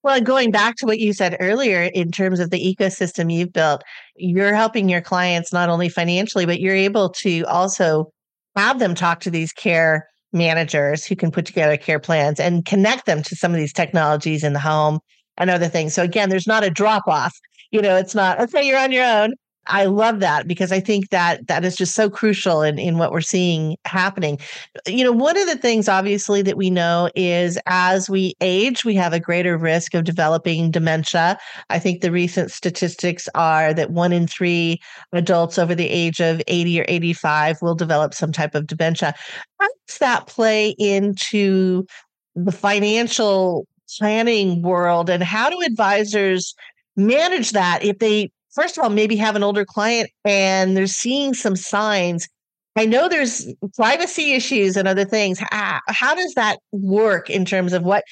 well, 0.07 0.21
going 0.21 0.53
back 0.53 0.77
to 0.77 0.87
what 0.87 1.01
you 1.01 1.13
said 1.13 1.37
earlier 1.41 1.91
in 1.93 2.13
terms 2.13 2.39
of 2.39 2.51
the 2.51 2.61
ecosystem 2.61 3.31
you've 3.31 3.53
built, 3.53 3.83
you're 4.15 4.55
helping 4.55 4.89
your 4.89 5.01
clients 5.01 5.53
not 5.53 5.69
only 5.69 5.89
financially, 5.89 6.47
but 6.47 6.61
you're 6.61 6.77
able 6.77 7.09
to 7.09 7.43
also 7.47 8.13
have 8.55 8.79
them 8.79 8.95
talk 8.95 9.19
to 9.19 9.33
these 9.33 9.53
care 9.53 10.07
managers 10.33 11.05
who 11.05 11.17
can 11.17 11.33
put 11.33 11.45
together 11.45 11.77
care 11.77 11.99
plans 11.99 12.39
and 12.39 12.65
connect 12.65 13.07
them 13.07 13.21
to 13.21 13.35
some 13.35 13.51
of 13.51 13.57
these 13.57 13.73
technologies 13.73 14.45
in 14.45 14.53
the 14.53 14.61
home 14.61 15.01
and 15.39 15.51
other 15.51 15.67
things. 15.67 15.93
So 15.93 16.05
again, 16.05 16.29
there's 16.29 16.47
not 16.47 16.63
a 16.63 16.71
drop 16.71 17.09
off. 17.09 17.37
You 17.73 17.83
know, 17.83 17.97
it's 17.97 18.15
not 18.15 18.41
okay, 18.41 18.65
you're 18.65 18.79
on 18.79 18.93
your 18.93 19.05
own. 19.05 19.35
I 19.69 19.87
love 19.87 20.21
that 20.21 20.47
because 20.47 20.73
I 20.73 20.81
think 20.81 21.11
that 21.11 21.47
that 21.49 21.65
is 21.65 21.77
just 21.77 21.95
so 21.95 22.09
crucial 22.09 22.63
in, 22.63 22.79
in 22.79 22.99
what 22.99 23.13
we're 23.13 23.21
seeing 23.21 23.77
happening. 23.85 24.39
You 24.87 25.05
know, 25.05 25.13
one 25.13 25.37
of 25.37 25.47
the 25.47 25.57
things 25.57 25.89
obviously 25.89 26.43
that 26.43 26.57
we 26.57 26.71
know 26.71 27.11
is 27.15 27.59
as 27.67 28.09
we 28.09 28.35
age, 28.41 28.85
we 28.85 28.95
have 28.95 29.13
a 29.13 29.21
greater 29.21 29.57
risk 29.57 29.95
of 29.95 30.05
developing 30.05 30.71
dementia. 30.71 31.39
I 31.71 31.79
think 31.79 32.01
the 32.01 32.13
recent 32.13 32.51
statistics 32.51 33.29
are 33.35 33.75
that 33.75 33.91
one 33.91 34.13
in 34.13 34.27
three 34.27 34.81
adults 35.13 35.59
over 35.59 35.75
the 35.75 35.89
age 35.89 36.21
of 36.21 36.41
80 36.47 36.81
or 36.81 36.85
85 36.89 37.59
will 37.63 37.75
develop 37.75 38.15
some 38.15 38.33
type 38.33 38.55
of 38.55 38.67
dementia. 38.67 39.15
How 39.61 39.69
does 39.87 39.99
that 39.99 40.27
play 40.27 40.71
into 40.79 41.87
the 42.35 42.53
financial 42.53 43.67
planning 43.99 44.63
world 44.63 45.09
and 45.09 45.23
how 45.23 45.49
do 45.49 45.61
advisors 45.63 46.55
manage 46.97 47.53
that 47.53 47.85
if 47.85 47.99
they 47.99 48.31
first 48.57 48.77
of 48.77 48.83
all, 48.83 48.91
maybe 48.91 49.15
have 49.17 49.37
an 49.37 49.45
older 49.45 49.65
client 49.65 50.11
and 50.25 50.77
they're 50.77 50.89
seeing 50.89 51.35
some 51.35 51.55
signs. 51.55 52.27
I 52.75 52.87
know 52.87 53.09
there's 53.09 53.47
privacy 53.77 54.33
issues 54.33 54.77
and 54.77 54.89
other 54.89 55.05
things. 55.05 55.39
How, 55.39 55.81
how 55.87 56.15
does 56.15 56.35
that 56.35 56.59
work 56.73 57.31
in 57.31 57.45
terms 57.45 57.73
of 57.73 57.85
what, 57.85 58.03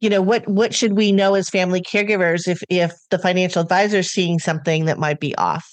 you 0.00 0.08
know, 0.08 0.22
what 0.22 0.48
what 0.48 0.74
should 0.74 0.94
we 0.94 1.12
know 1.12 1.34
as 1.34 1.50
family 1.50 1.82
caregivers 1.82 2.48
if 2.48 2.62
if 2.70 2.92
the 3.10 3.18
financial 3.18 3.60
advisor 3.62 3.98
is 3.98 4.10
seeing 4.10 4.38
something 4.38 4.86
that 4.86 4.98
might 4.98 5.20
be 5.20 5.36
off? 5.36 5.68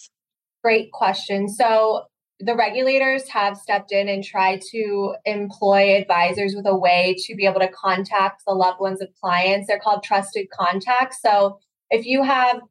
Great 0.64 0.92
question. 0.92 1.48
So 1.48 2.04
the 2.40 2.56
regulators 2.56 3.28
have 3.30 3.58
stepped 3.58 3.92
in 3.92 4.08
and 4.08 4.24
tried 4.24 4.62
to 4.72 5.16
employ 5.26 5.96
advisors 5.96 6.54
with 6.56 6.68
a 6.68 6.76
way 6.76 7.16
to 7.26 7.36
be 7.36 7.46
able 7.46 7.62
to 7.62 7.70
contact 7.70 8.44
the 8.46 8.54
loved 8.54 8.80
ones 8.80 9.02
of 9.02 9.08
clients. 9.20 9.68
They're 9.68 9.80
called 9.80 10.04
trusted 10.04 10.48
contacts. 10.52 11.20
So 11.22 11.58
if 11.90 12.06
you 12.06 12.22
have 12.24 12.62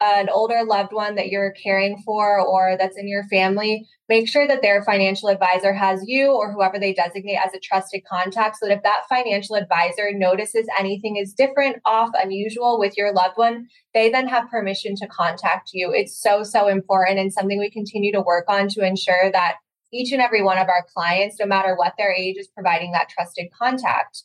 an 0.00 0.28
older 0.28 0.62
loved 0.64 0.92
one 0.92 1.14
that 1.14 1.28
you're 1.28 1.52
caring 1.52 2.02
for 2.04 2.38
or 2.38 2.76
that's 2.78 2.98
in 2.98 3.08
your 3.08 3.24
family, 3.24 3.86
make 4.08 4.28
sure 4.28 4.46
that 4.46 4.60
their 4.60 4.84
financial 4.84 5.28
advisor 5.28 5.72
has 5.72 6.02
you 6.06 6.32
or 6.32 6.52
whoever 6.52 6.78
they 6.78 6.92
designate 6.92 7.38
as 7.44 7.54
a 7.54 7.60
trusted 7.60 8.02
contact 8.04 8.56
so 8.58 8.66
that 8.66 8.76
if 8.76 8.82
that 8.82 9.04
financial 9.08 9.56
advisor 9.56 10.10
notices 10.12 10.66
anything 10.78 11.16
is 11.16 11.32
different, 11.32 11.78
off, 11.86 12.10
unusual 12.14 12.78
with 12.78 12.96
your 12.96 13.12
loved 13.12 13.36
one, 13.38 13.66
they 13.94 14.10
then 14.10 14.28
have 14.28 14.50
permission 14.50 14.94
to 14.96 15.06
contact 15.06 15.70
you. 15.72 15.92
It's 15.92 16.20
so, 16.20 16.42
so 16.42 16.68
important 16.68 17.18
and 17.18 17.32
something 17.32 17.58
we 17.58 17.70
continue 17.70 18.12
to 18.12 18.20
work 18.20 18.44
on 18.48 18.68
to 18.68 18.86
ensure 18.86 19.30
that 19.32 19.56
each 19.92 20.12
and 20.12 20.20
every 20.20 20.42
one 20.42 20.58
of 20.58 20.68
our 20.68 20.84
clients, 20.94 21.36
no 21.40 21.46
matter 21.46 21.74
what 21.74 21.94
their 21.96 22.12
age, 22.12 22.36
is 22.38 22.48
providing 22.48 22.92
that 22.92 23.08
trusted 23.08 23.46
contact. 23.58 24.24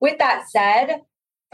With 0.00 0.18
that 0.18 0.46
said, 0.48 1.02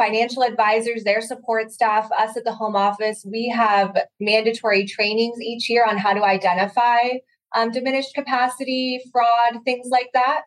financial 0.00 0.42
advisors, 0.42 1.04
their 1.04 1.20
support 1.20 1.70
staff, 1.70 2.08
us 2.18 2.34
at 2.34 2.44
the 2.44 2.52
home 2.52 2.74
office, 2.74 3.22
we 3.30 3.52
have 3.54 3.94
mandatory 4.18 4.86
trainings 4.86 5.38
each 5.42 5.68
year 5.68 5.84
on 5.86 5.98
how 5.98 6.14
to 6.14 6.24
identify 6.24 7.18
um, 7.54 7.70
diminished 7.70 8.14
capacity, 8.14 9.02
fraud, 9.12 9.62
things 9.64 9.88
like 9.90 10.08
that. 10.14 10.44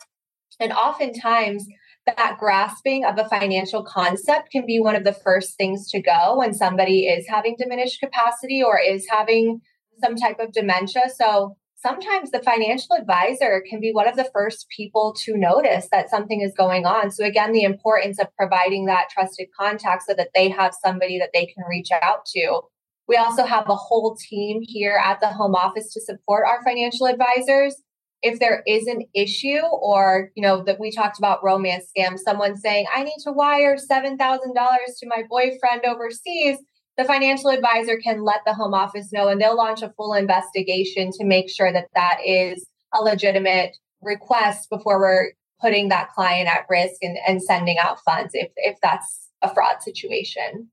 And 0.60 0.72
oftentimes, 0.74 1.66
that 2.06 2.38
grasping 2.40 3.06
of 3.06 3.18
a 3.18 3.30
financial 3.30 3.84
concept 3.84 4.50
can 4.52 4.66
be 4.66 4.80
one 4.80 4.96
of 4.96 5.04
the 5.04 5.14
first 5.14 5.56
things 5.56 5.90
to 5.92 6.02
go 6.02 6.38
when 6.38 6.54
somebody 6.54 7.06
is 7.06 7.26
having 7.30 7.56
diminished 7.58 8.00
capacity 8.02 8.62
or 8.62 8.80
is 8.80 9.06
having 9.10 9.62
some 10.04 10.16
type 10.16 10.40
of 10.40 10.52
dementia. 10.52 11.04
So, 11.16 11.56
sometimes 11.84 12.32
the 12.32 12.42
financial 12.42 12.96
advisor 12.96 13.62
can 13.70 13.82
be 13.82 13.92
one 13.92 14.08
of 14.08 14.16
the 14.16 14.30
first 14.34 14.68
people 14.76 15.14
to 15.20 15.38
notice 15.38 15.90
that 15.92 16.10
something 16.10 16.42
is 16.42 16.54
going 16.58 16.86
on. 16.86 17.12
So, 17.12 17.26
again, 17.26 17.52
the 17.52 17.64
importance 17.64 18.20
of 18.20 18.34
providing 18.38 18.86
that 18.86 19.10
trusted 19.12 19.48
contact 19.60 20.04
so 20.08 20.14
that 20.16 20.30
they 20.34 20.50
have 20.50 20.74
somebody 20.84 21.20
that 21.20 21.32
they 21.34 21.46
can 21.46 21.64
reach 21.70 21.90
out 21.92 22.26
to. 22.28 22.62
We 23.08 23.18
also 23.18 23.46
have 23.46 23.68
a 23.68 23.76
whole 23.76 24.16
team 24.16 24.62
here 24.64 25.00
at 25.04 25.20
the 25.20 25.28
home 25.28 25.56
office 25.56 25.92
to 25.94 26.02
support 26.02 26.46
our 26.48 26.64
financial 26.64 27.06
advisors. 27.06 27.76
If 28.22 28.40
there 28.40 28.64
is 28.66 28.88
an 28.88 29.02
issue, 29.14 29.60
or 29.60 30.32
you 30.36 30.42
know 30.42 30.64
that 30.64 30.80
we 30.80 30.90
talked 30.90 31.20
about 31.20 31.44
romance 31.44 31.88
scams, 31.96 32.20
someone 32.20 32.56
saying, 32.56 32.86
"I 32.96 33.04
need 33.04 33.18
to 33.26 33.34
wire 33.34 33.78
seven 33.78 34.18
thousand 34.18 34.54
dollars 34.56 34.96
to 35.02 35.08
my 35.08 35.24
boyfriend 35.30 35.84
overseas," 35.86 36.60
the 36.98 37.04
financial 37.04 37.50
advisor 37.50 37.98
can 37.98 38.24
let 38.24 38.42
the 38.46 38.54
home 38.54 38.74
office 38.74 39.12
know 39.12 39.28
and 39.28 39.42
they'll 39.42 39.58
launch 39.58 39.82
a 39.82 39.94
full 39.98 40.14
investigation 40.14 41.12
to 41.12 41.24
make 41.24 41.50
sure 41.50 41.72
that 41.74 41.88
that 41.96 42.20
is 42.26 42.66
a 42.94 43.02
legitimate 43.02 43.76
request 44.02 44.70
before 44.70 45.00
we're 45.00 45.32
putting 45.62 45.90
that 45.90 46.10
client 46.14 46.48
at 46.48 46.66
risk 46.70 46.96
and, 47.02 47.18
and 47.28 47.42
sending 47.42 47.78
out 47.78 48.00
funds 48.02 48.32
if, 48.34 48.52
if 48.58 48.78
that's 48.82 49.30
a 49.42 49.54
fraud 49.54 49.82
situation. 49.82 50.70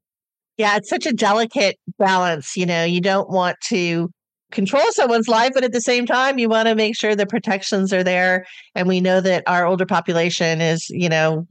Yeah, 0.57 0.77
it's 0.77 0.91
such 0.91 1.07
a 1.07 1.13
delicate 1.13 1.77
balance. 1.99 2.57
You 2.57 2.67
know, 2.67 2.85
you 2.85 3.01
don't 3.01 3.31
want 3.31 3.57
to 3.69 4.11
control 4.51 4.85
someone's 4.91 5.29
life, 5.29 5.53
but 5.55 5.65
at 5.65 5.73
the 5.73 5.81
same 5.81 6.07
time, 6.07 6.39
you 6.39 6.49
want 6.49 6.69
to 6.69 6.75
make 6.75 6.97
sure 6.97 7.15
the 7.15 7.27
protections 7.27 7.93
are 7.93 8.05
there. 8.05 8.45
And 8.75 8.89
we 8.89 9.01
know 9.01 9.21
that 9.21 9.45
our 9.47 9.65
older 9.65 9.87
population 9.87 10.61
is, 10.61 10.87
you 10.91 11.09
know, 11.09 11.47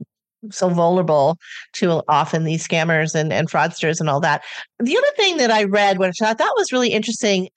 so 0.50 0.68
vulnerable 0.68 1.36
to 1.74 2.02
often 2.08 2.44
these 2.44 2.66
scammers 2.66 3.14
and, 3.14 3.32
and 3.32 3.50
fraudsters 3.50 4.00
and 4.00 4.08
all 4.08 4.20
that. 4.20 4.42
The 4.78 4.96
other 4.96 5.16
thing 5.16 5.36
that 5.38 5.50
I 5.50 5.64
read, 5.64 5.98
which 5.98 6.22
I 6.22 6.34
thought 6.34 6.56
was 6.56 6.72
really 6.72 6.90
interesting, 6.90 7.48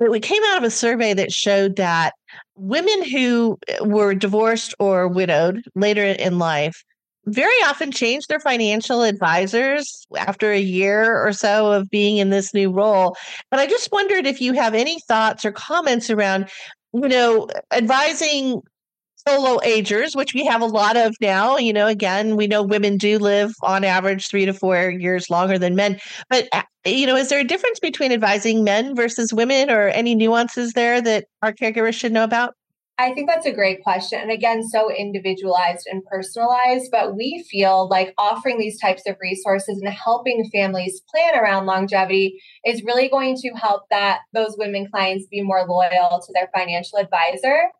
it 0.00 0.22
came 0.22 0.42
out 0.48 0.58
of 0.58 0.64
a 0.64 0.70
survey 0.70 1.12
that 1.14 1.32
showed 1.32 1.76
that 1.76 2.14
women 2.56 3.04
who 3.04 3.58
eh, 3.68 3.78
were 3.82 4.14
divorced 4.14 4.74
or 4.78 5.08
widowed 5.08 5.62
later 5.74 6.04
in 6.04 6.38
life 6.38 6.84
very 7.26 7.52
often 7.64 7.92
change 7.92 8.26
their 8.26 8.40
financial 8.40 9.02
advisors 9.02 10.06
after 10.16 10.50
a 10.52 10.60
year 10.60 11.22
or 11.22 11.32
so 11.32 11.70
of 11.70 11.90
being 11.90 12.16
in 12.16 12.30
this 12.30 12.54
new 12.54 12.70
role. 12.70 13.14
But 13.50 13.60
I 13.60 13.66
just 13.66 13.92
wondered 13.92 14.26
if 14.26 14.40
you 14.40 14.54
have 14.54 14.74
any 14.74 15.00
thoughts 15.00 15.44
or 15.44 15.52
comments 15.52 16.08
around, 16.08 16.48
you 16.94 17.08
know, 17.08 17.48
advising 17.72 18.62
solo 19.28 19.60
agers, 19.62 20.14
which 20.14 20.34
we 20.34 20.44
have 20.46 20.62
a 20.62 20.66
lot 20.66 20.96
of 20.96 21.14
now. 21.20 21.56
You 21.56 21.72
know, 21.72 21.86
again, 21.86 22.36
we 22.36 22.46
know 22.46 22.62
women 22.62 22.96
do 22.96 23.18
live 23.18 23.52
on 23.62 23.84
average 23.84 24.28
three 24.28 24.46
to 24.46 24.52
four 24.52 24.90
years 24.90 25.30
longer 25.30 25.58
than 25.58 25.74
men. 25.74 26.00
But, 26.28 26.48
uh, 26.52 26.62
you 26.84 27.06
know, 27.06 27.16
is 27.16 27.28
there 27.28 27.40
a 27.40 27.44
difference 27.44 27.80
between 27.80 28.12
advising 28.12 28.64
men 28.64 28.94
versus 28.94 29.32
women 29.32 29.70
or 29.70 29.88
any 29.88 30.14
nuances 30.14 30.72
there 30.72 31.00
that 31.02 31.26
our 31.42 31.52
caregivers 31.52 31.94
should 31.94 32.12
know 32.12 32.24
about? 32.24 32.54
I 33.00 33.14
think 33.14 33.30
that's 33.30 33.46
a 33.46 33.52
great 33.52 33.82
question. 33.82 34.20
And 34.20 34.30
again, 34.30 34.62
so 34.62 34.92
individualized 34.94 35.86
and 35.90 36.04
personalized. 36.04 36.90
But 36.92 37.16
we 37.16 37.42
feel 37.50 37.88
like 37.88 38.12
offering 38.18 38.58
these 38.58 38.78
types 38.78 39.04
of 39.06 39.16
resources 39.22 39.80
and 39.80 39.88
helping 39.88 40.50
families 40.52 41.00
plan 41.10 41.34
around 41.34 41.64
longevity 41.64 42.42
is 42.66 42.84
really 42.84 43.08
going 43.08 43.36
to 43.36 43.50
help 43.54 43.84
that 43.90 44.20
those 44.34 44.54
women 44.58 44.86
clients 44.92 45.26
be 45.30 45.40
more 45.40 45.64
loyal 45.66 46.20
to 46.20 46.32
their 46.34 46.50
financial 46.54 46.98
advisor 46.98 47.70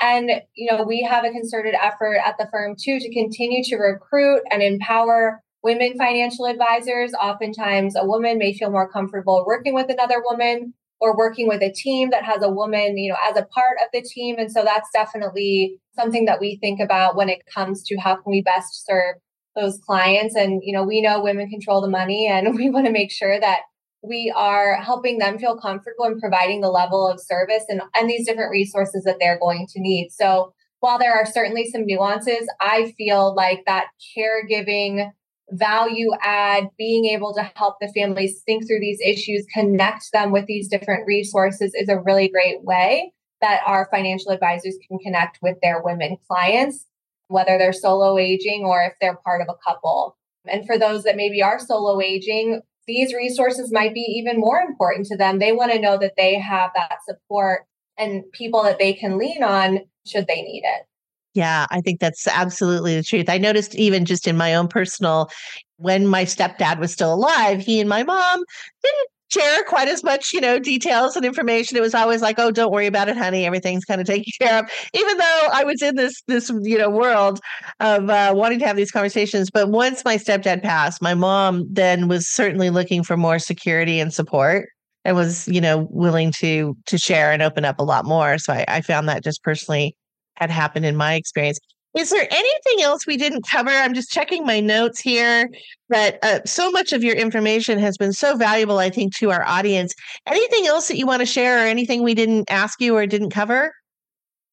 and, 0.00 0.30
you 0.54 0.70
know, 0.70 0.84
we 0.84 1.06
have 1.08 1.24
a 1.24 1.30
concerted 1.30 1.74
effort 1.74 2.18
at 2.24 2.36
the 2.38 2.48
firm 2.50 2.74
too 2.80 2.98
to 2.98 3.12
continue 3.12 3.62
to 3.64 3.76
recruit 3.76 4.42
and 4.50 4.62
empower 4.62 5.42
women 5.62 5.96
financial 5.98 6.46
advisors. 6.46 7.12
Oftentimes, 7.14 7.94
a 7.96 8.06
woman 8.06 8.38
may 8.38 8.54
feel 8.54 8.70
more 8.70 8.90
comfortable 8.90 9.44
working 9.46 9.74
with 9.74 9.90
another 9.90 10.22
woman 10.24 10.74
or 11.00 11.16
working 11.16 11.48
with 11.48 11.62
a 11.62 11.72
team 11.72 12.10
that 12.10 12.24
has 12.24 12.42
a 12.42 12.50
woman, 12.50 12.96
you 12.98 13.10
know, 13.10 13.18
as 13.28 13.36
a 13.36 13.46
part 13.46 13.78
of 13.82 13.88
the 13.92 14.02
team. 14.02 14.36
And 14.38 14.50
so 14.50 14.62
that's 14.64 14.88
definitely 14.92 15.78
something 15.94 16.26
that 16.26 16.40
we 16.40 16.58
think 16.60 16.80
about 16.80 17.16
when 17.16 17.28
it 17.28 17.42
comes 17.52 17.82
to 17.84 17.96
how 17.96 18.16
can 18.16 18.30
we 18.30 18.42
best 18.42 18.84
serve 18.86 19.16
those 19.56 19.78
clients. 19.86 20.34
And, 20.36 20.60
you 20.62 20.72
know, 20.72 20.84
we 20.84 21.00
know 21.00 21.22
women 21.22 21.48
control 21.48 21.80
the 21.80 21.88
money 21.88 22.26
and 22.26 22.54
we 22.54 22.70
want 22.70 22.86
to 22.86 22.92
make 22.92 23.10
sure 23.10 23.40
that 23.40 23.60
we 24.02 24.32
are 24.34 24.76
helping 24.76 25.18
them 25.18 25.38
feel 25.38 25.56
comfortable 25.56 26.06
in 26.06 26.20
providing 26.20 26.60
the 26.60 26.70
level 26.70 27.06
of 27.06 27.20
service 27.20 27.64
and, 27.68 27.82
and 27.94 28.08
these 28.08 28.26
different 28.26 28.50
resources 28.50 29.04
that 29.04 29.16
they're 29.20 29.38
going 29.38 29.66
to 29.72 29.80
need. 29.80 30.10
So 30.10 30.54
while 30.80 30.98
there 30.98 31.12
are 31.12 31.26
certainly 31.26 31.70
some 31.70 31.84
nuances, 31.84 32.48
I 32.60 32.94
feel 32.96 33.34
like 33.34 33.64
that 33.66 33.88
caregiving 34.16 35.10
value 35.50 36.10
add, 36.22 36.68
being 36.78 37.06
able 37.06 37.34
to 37.34 37.50
help 37.54 37.76
the 37.80 37.92
families 37.94 38.42
think 38.46 38.66
through 38.66 38.80
these 38.80 39.00
issues, 39.04 39.44
connect 39.52 40.12
them 40.12 40.32
with 40.32 40.46
these 40.46 40.68
different 40.68 41.06
resources 41.06 41.74
is 41.74 41.88
a 41.88 42.00
really 42.00 42.28
great 42.28 42.62
way 42.62 43.12
that 43.40 43.60
our 43.66 43.88
financial 43.90 44.30
advisors 44.30 44.76
can 44.86 44.98
connect 44.98 45.38
with 45.42 45.56
their 45.62 45.82
women 45.82 46.16
clients, 46.28 46.86
whether 47.28 47.58
they're 47.58 47.72
solo 47.72 48.18
aging 48.18 48.64
or 48.64 48.82
if 48.82 48.92
they're 49.00 49.16
part 49.24 49.40
of 49.40 49.48
a 49.48 49.70
couple. 49.70 50.16
And 50.46 50.66
for 50.66 50.78
those 50.78 51.04
that 51.04 51.16
maybe 51.16 51.42
are 51.42 51.58
solo 51.58 52.00
aging, 52.00 52.62
these 52.90 53.14
resources 53.14 53.72
might 53.72 53.94
be 53.94 54.00
even 54.00 54.40
more 54.40 54.58
important 54.60 55.06
to 55.06 55.16
them. 55.16 55.38
They 55.38 55.52
want 55.52 55.70
to 55.72 55.80
know 55.80 55.96
that 55.98 56.14
they 56.16 56.38
have 56.38 56.72
that 56.74 56.98
support 57.06 57.62
and 57.96 58.24
people 58.32 58.64
that 58.64 58.80
they 58.80 58.92
can 58.92 59.16
lean 59.16 59.44
on 59.44 59.80
should 60.06 60.26
they 60.26 60.42
need 60.42 60.62
it. 60.64 60.86
Yeah, 61.34 61.66
I 61.70 61.80
think 61.80 62.00
that's 62.00 62.26
absolutely 62.26 62.96
the 62.96 63.04
truth. 63.04 63.28
I 63.28 63.38
noticed 63.38 63.76
even 63.76 64.04
just 64.04 64.26
in 64.26 64.36
my 64.36 64.56
own 64.56 64.66
personal, 64.66 65.30
when 65.76 66.08
my 66.08 66.24
stepdad 66.24 66.80
was 66.80 66.92
still 66.92 67.14
alive, 67.14 67.60
he 67.60 67.78
and 67.78 67.88
my 67.88 68.02
mom 68.02 68.42
didn't 68.82 69.08
share 69.32 69.62
quite 69.64 69.88
as 69.88 70.02
much, 70.02 70.32
you 70.32 70.40
know, 70.40 70.58
details 70.58 71.16
and 71.16 71.24
information. 71.24 71.76
It 71.76 71.80
was 71.80 71.94
always 71.94 72.22
like, 72.22 72.38
"Oh, 72.38 72.50
don't 72.50 72.72
worry 72.72 72.86
about 72.86 73.08
it, 73.08 73.16
honey. 73.16 73.46
Everything's 73.46 73.84
kind 73.84 74.00
of 74.00 74.06
taken 74.06 74.32
care 74.40 74.60
of." 74.60 74.70
Even 74.94 75.18
though 75.18 75.48
I 75.52 75.64
was 75.64 75.82
in 75.82 75.96
this 75.96 76.20
this 76.26 76.50
you 76.62 76.78
know 76.78 76.90
world 76.90 77.40
of 77.80 78.10
uh, 78.10 78.32
wanting 78.34 78.58
to 78.60 78.66
have 78.66 78.76
these 78.76 78.90
conversations, 78.90 79.50
but 79.50 79.70
once 79.70 80.04
my 80.04 80.16
stepdad 80.16 80.62
passed, 80.62 81.00
my 81.02 81.14
mom 81.14 81.66
then 81.70 82.08
was 82.08 82.28
certainly 82.28 82.70
looking 82.70 83.02
for 83.02 83.16
more 83.16 83.38
security 83.38 84.00
and 84.00 84.12
support 84.12 84.68
and 85.04 85.16
was 85.16 85.48
you 85.48 85.60
know 85.60 85.86
willing 85.90 86.32
to 86.38 86.76
to 86.86 86.98
share 86.98 87.32
and 87.32 87.42
open 87.42 87.64
up 87.64 87.78
a 87.78 87.84
lot 87.84 88.04
more. 88.04 88.38
So 88.38 88.52
I, 88.52 88.64
I 88.68 88.80
found 88.80 89.08
that 89.08 89.24
just 89.24 89.42
personally 89.42 89.96
had 90.34 90.50
happened 90.50 90.86
in 90.86 90.96
my 90.96 91.14
experience. 91.14 91.58
Is 91.96 92.10
there 92.10 92.26
anything 92.30 92.82
else 92.82 93.06
we 93.06 93.16
didn't 93.16 93.46
cover? 93.48 93.70
I'm 93.70 93.94
just 93.94 94.12
checking 94.12 94.46
my 94.46 94.60
notes 94.60 95.00
here, 95.00 95.48
but 95.88 96.18
uh, 96.22 96.38
so 96.46 96.70
much 96.70 96.92
of 96.92 97.02
your 97.02 97.16
information 97.16 97.80
has 97.80 97.96
been 97.96 98.12
so 98.12 98.36
valuable, 98.36 98.78
I 98.78 98.90
think, 98.90 99.16
to 99.16 99.32
our 99.32 99.44
audience. 99.44 99.94
Anything 100.26 100.68
else 100.68 100.86
that 100.86 100.98
you 100.98 101.06
want 101.06 101.20
to 101.20 101.26
share 101.26 101.64
or 101.64 101.66
anything 101.66 102.04
we 102.04 102.14
didn't 102.14 102.48
ask 102.48 102.80
you 102.80 102.96
or 102.96 103.06
didn't 103.06 103.30
cover? 103.30 103.72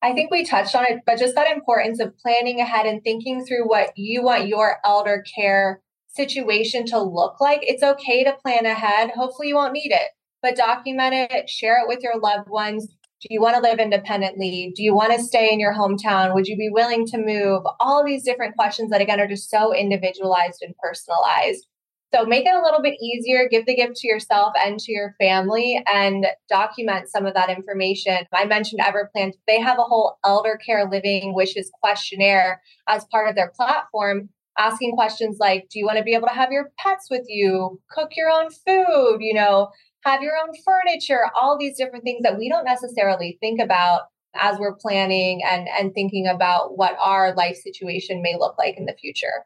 I 0.01 0.13
think 0.13 0.31
we 0.31 0.45
touched 0.45 0.75
on 0.75 0.85
it, 0.85 1.01
but 1.05 1.19
just 1.19 1.35
that 1.35 1.51
importance 1.51 1.99
of 1.99 2.17
planning 2.17 2.59
ahead 2.59 2.87
and 2.87 3.03
thinking 3.03 3.45
through 3.45 3.67
what 3.67 3.91
you 3.95 4.23
want 4.23 4.47
your 4.47 4.77
elder 4.83 5.23
care 5.35 5.81
situation 6.07 6.85
to 6.87 6.99
look 6.99 7.39
like. 7.39 7.59
It's 7.61 7.83
okay 7.83 8.23
to 8.23 8.33
plan 8.33 8.65
ahead. 8.65 9.11
Hopefully, 9.11 9.49
you 9.49 9.55
won't 9.55 9.73
need 9.73 9.91
it, 9.91 10.09
but 10.41 10.55
document 10.55 11.13
it, 11.13 11.49
share 11.49 11.81
it 11.81 11.87
with 11.87 12.01
your 12.01 12.19
loved 12.19 12.49
ones. 12.49 12.87
Do 13.21 13.29
you 13.31 13.41
want 13.41 13.55
to 13.55 13.61
live 13.61 13.79
independently? 13.79 14.71
Do 14.75 14.83
you 14.83 14.93
want 14.93 15.11
to 15.13 15.23
stay 15.23 15.51
in 15.51 15.59
your 15.59 15.73
hometown? 15.73 16.35
Would 16.35 16.45
you 16.45 16.55
be 16.55 16.69
willing 16.69 17.05
to 17.07 17.17
move? 17.17 17.63
All 17.79 18.05
these 18.05 18.23
different 18.23 18.55
questions 18.55 18.91
that, 18.91 19.01
again, 19.01 19.19
are 19.19 19.27
just 19.27 19.49
so 19.49 19.73
individualized 19.73 20.61
and 20.61 20.75
personalized. 20.77 21.65
So 22.13 22.25
make 22.25 22.45
it 22.45 22.53
a 22.55 22.61
little 22.61 22.81
bit 22.81 22.95
easier, 23.01 23.49
give 23.49 23.65
the 23.65 23.75
gift 23.75 23.97
to 23.97 24.07
yourself 24.07 24.53
and 24.63 24.79
to 24.79 24.91
your 24.91 25.15
family 25.19 25.83
and 25.91 26.27
document 26.47 27.09
some 27.09 27.25
of 27.25 27.33
that 27.33 27.49
information. 27.49 28.19
I 28.31 28.45
mentioned 28.45 28.81
Everplan, 28.81 29.33
they 29.45 29.59
have 29.59 29.79
a 29.79 29.83
whole 29.83 30.17
elder 30.23 30.57
care 30.63 30.87
living 30.89 31.33
wishes 31.33 31.71
questionnaire 31.81 32.61
as 32.87 33.05
part 33.11 33.27
of 33.27 33.35
their 33.35 33.51
platform, 33.53 34.29
asking 34.57 34.95
questions 34.95 35.37
like 35.39 35.67
Do 35.69 35.79
you 35.79 35.85
want 35.85 35.97
to 35.97 36.03
be 36.03 36.13
able 36.13 36.27
to 36.27 36.33
have 36.33 36.51
your 36.51 36.71
pets 36.77 37.07
with 37.09 37.25
you, 37.27 37.81
cook 37.91 38.11
your 38.15 38.29
own 38.29 38.51
food, 38.51 39.17
you 39.19 39.33
know, 39.33 39.69
have 40.07 40.21
your 40.21 40.33
own 40.37 40.53
furniture, 40.65 41.25
all 41.39 41.57
these 41.57 41.77
different 41.77 42.03
things 42.03 42.21
that 42.23 42.37
we 42.37 42.49
don't 42.49 42.65
necessarily 42.65 43.37
think 43.41 43.59
about 43.59 44.03
as 44.35 44.57
we're 44.59 44.75
planning 44.75 45.41
and, 45.43 45.67
and 45.69 45.93
thinking 45.93 46.27
about 46.27 46.77
what 46.77 46.95
our 47.03 47.33
life 47.35 47.57
situation 47.57 48.21
may 48.21 48.35
look 48.37 48.55
like 48.57 48.77
in 48.77 48.85
the 48.85 48.95
future. 48.99 49.45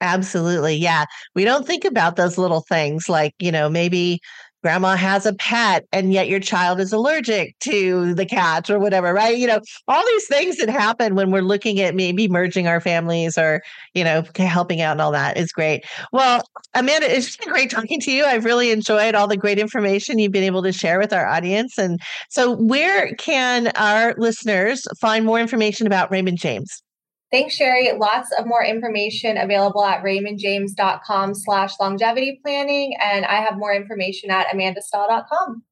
Absolutely. 0.00 0.76
Yeah. 0.76 1.06
We 1.34 1.44
don't 1.44 1.66
think 1.66 1.84
about 1.84 2.16
those 2.16 2.38
little 2.38 2.60
things 2.68 3.08
like, 3.08 3.34
you 3.40 3.50
know, 3.50 3.68
maybe 3.68 4.20
grandma 4.62 4.96
has 4.96 5.26
a 5.26 5.34
pet 5.34 5.86
and 5.92 6.12
yet 6.12 6.28
your 6.28 6.40
child 6.40 6.80
is 6.80 6.92
allergic 6.92 7.58
to 7.60 8.14
the 8.14 8.26
cat 8.26 8.68
or 8.70 8.78
whatever 8.78 9.12
right? 9.12 9.36
You 9.36 9.46
know 9.46 9.60
all 9.86 10.04
these 10.06 10.26
things 10.26 10.56
that 10.58 10.68
happen 10.68 11.14
when 11.14 11.30
we're 11.30 11.42
looking 11.42 11.80
at 11.80 11.94
maybe 11.94 12.28
merging 12.28 12.66
our 12.66 12.80
families 12.80 13.38
or 13.38 13.62
you 13.94 14.04
know 14.04 14.24
helping 14.36 14.80
out 14.80 14.92
and 14.92 15.00
all 15.00 15.12
that 15.12 15.36
is 15.36 15.52
great. 15.52 15.84
Well 16.12 16.42
amanda 16.74 17.14
it's 17.14 17.36
been 17.36 17.48
great 17.48 17.70
talking 17.70 18.00
to 18.00 18.12
you. 18.12 18.24
I've 18.24 18.44
really 18.44 18.70
enjoyed 18.70 19.14
all 19.14 19.28
the 19.28 19.36
great 19.36 19.58
information 19.58 20.18
you've 20.18 20.32
been 20.32 20.44
able 20.44 20.62
to 20.62 20.72
share 20.72 20.98
with 20.98 21.12
our 21.12 21.26
audience 21.26 21.78
and 21.78 22.00
so 22.28 22.56
where 22.56 23.14
can 23.14 23.68
our 23.76 24.14
listeners 24.18 24.86
find 25.00 25.24
more 25.24 25.40
information 25.40 25.86
about 25.86 26.10
raymond 26.10 26.38
james 26.38 26.82
Thanks, 27.30 27.54
Sherri. 27.54 27.92
Lots 27.92 28.32
of 28.38 28.46
more 28.46 28.64
information 28.64 29.36
available 29.36 29.84
at 29.84 30.02
raymondjames.com 30.02 31.34
slash 31.34 31.74
longevity 31.78 32.40
planning. 32.42 32.96
And 33.02 33.26
I 33.26 33.36
have 33.36 33.58
more 33.58 33.74
information 33.74 34.30
at 34.30 34.46
amandastahl.com. 34.48 35.62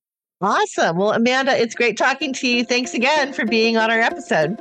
Awesome. 0.42 0.98
Well, 0.98 1.12
Amanda, 1.12 1.56
it's 1.56 1.74
great 1.74 1.96
talking 1.96 2.34
to 2.34 2.48
you. 2.48 2.64
Thanks 2.64 2.92
again 2.92 3.32
for 3.32 3.46
being 3.46 3.78
on 3.78 3.90
our 3.90 4.00
episode. 4.00 4.60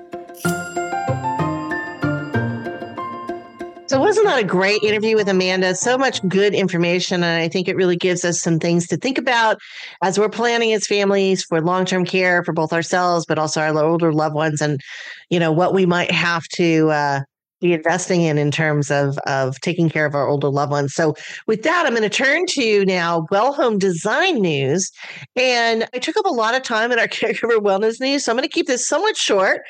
So, 3.95 4.01
wasn't 4.01 4.27
that 4.27 4.43
a 4.43 4.45
great 4.45 4.83
interview 4.83 5.15
with 5.15 5.29
Amanda? 5.29 5.73
So 5.73 5.97
much 5.97 6.19
good 6.27 6.53
information. 6.53 7.23
And 7.23 7.41
I 7.41 7.47
think 7.47 7.69
it 7.69 7.77
really 7.77 7.95
gives 7.95 8.25
us 8.25 8.41
some 8.41 8.59
things 8.59 8.87
to 8.87 8.97
think 8.97 9.17
about 9.17 9.57
as 10.03 10.19
we're 10.19 10.27
planning 10.27 10.73
as 10.73 10.85
families 10.85 11.45
for 11.45 11.61
long 11.61 11.85
term 11.85 12.03
care 12.03 12.43
for 12.43 12.51
both 12.51 12.73
ourselves, 12.73 13.25
but 13.25 13.39
also 13.39 13.61
our 13.61 13.73
older 13.81 14.11
loved 14.11 14.35
ones, 14.35 14.59
and, 14.59 14.81
you 15.29 15.39
know, 15.39 15.53
what 15.53 15.73
we 15.73 15.85
might 15.85 16.11
have 16.11 16.43
to 16.55 16.89
uh, 16.89 17.21
be 17.61 17.73
investing 17.73 18.21
in 18.21 18.37
in 18.37 18.51
terms 18.51 18.91
of 18.91 19.17
of 19.19 19.59
taking 19.61 19.89
care 19.89 20.05
of 20.05 20.13
our 20.13 20.27
older 20.27 20.49
loved 20.49 20.71
ones. 20.71 20.93
So 20.93 21.15
with 21.47 21.63
that, 21.63 21.85
I'm 21.85 21.93
going 21.93 22.03
to 22.03 22.09
turn 22.09 22.45
to 22.49 22.85
now 22.85 23.25
Well 23.31 23.53
Home 23.53 23.77
Design 23.77 24.41
News, 24.41 24.91
and 25.35 25.87
I 25.93 25.99
took 25.99 26.17
up 26.17 26.25
a 26.25 26.33
lot 26.33 26.55
of 26.55 26.63
time 26.63 26.91
in 26.91 26.99
our 26.99 27.07
caregiver 27.15 27.57
wellness 27.57 27.99
news, 27.99 28.25
so 28.25 28.31
I'm 28.31 28.37
going 28.37 28.47
to 28.47 28.53
keep 28.53 28.67
this 28.67 28.87
somewhat 28.87 29.15
short 29.17 29.61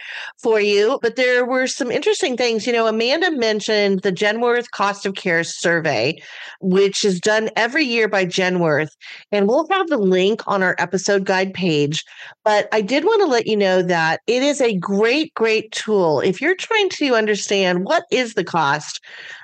for 0.42 0.60
you. 0.60 1.00
But 1.02 1.16
there 1.16 1.46
were 1.46 1.68
some 1.68 1.92
interesting 1.92 2.38
things. 2.38 2.66
You 2.66 2.74
know, 2.74 2.88
Amanda 2.88 3.32
mentioned 3.32 4.02
the 4.02 4.12
Genworth 4.12 4.72
Cost 4.72 5.06
of 5.06 5.16
Care 5.16 5.44
Survey, 5.44 6.16
which 6.62 7.06
is 7.06 7.20
done 7.20 7.50
every 7.56 7.84
year 7.84 8.08
by 8.08 8.26
Genworth, 8.26 8.90
and 9.32 9.48
we'll 9.48 9.68
have 9.70 9.88
the 9.88 9.98
link 9.98 10.42
on 10.48 10.64
our 10.64 10.76
episode 10.80 11.26
guide 11.26 11.54
page. 11.54 12.04
But 12.44 12.68
I 12.72 12.82
did 12.82 13.06
want 13.06 13.22
to 13.22 13.28
let 13.28 13.48
you 13.48 13.58
know 13.58 13.82
that 13.82 14.22
it 14.28 14.44
is 14.44 14.62
a 14.62 14.78
great, 14.78 15.34
great 15.34 15.72
tool 15.72 16.20
if 16.20 16.42
you're 16.42 16.56
trying 16.56 16.90
to 16.90 17.16
understand 17.16 17.75
understand 17.76 17.86
what 17.86 18.06
is 18.12 18.34
the 18.34 18.44
cost 18.44 19.02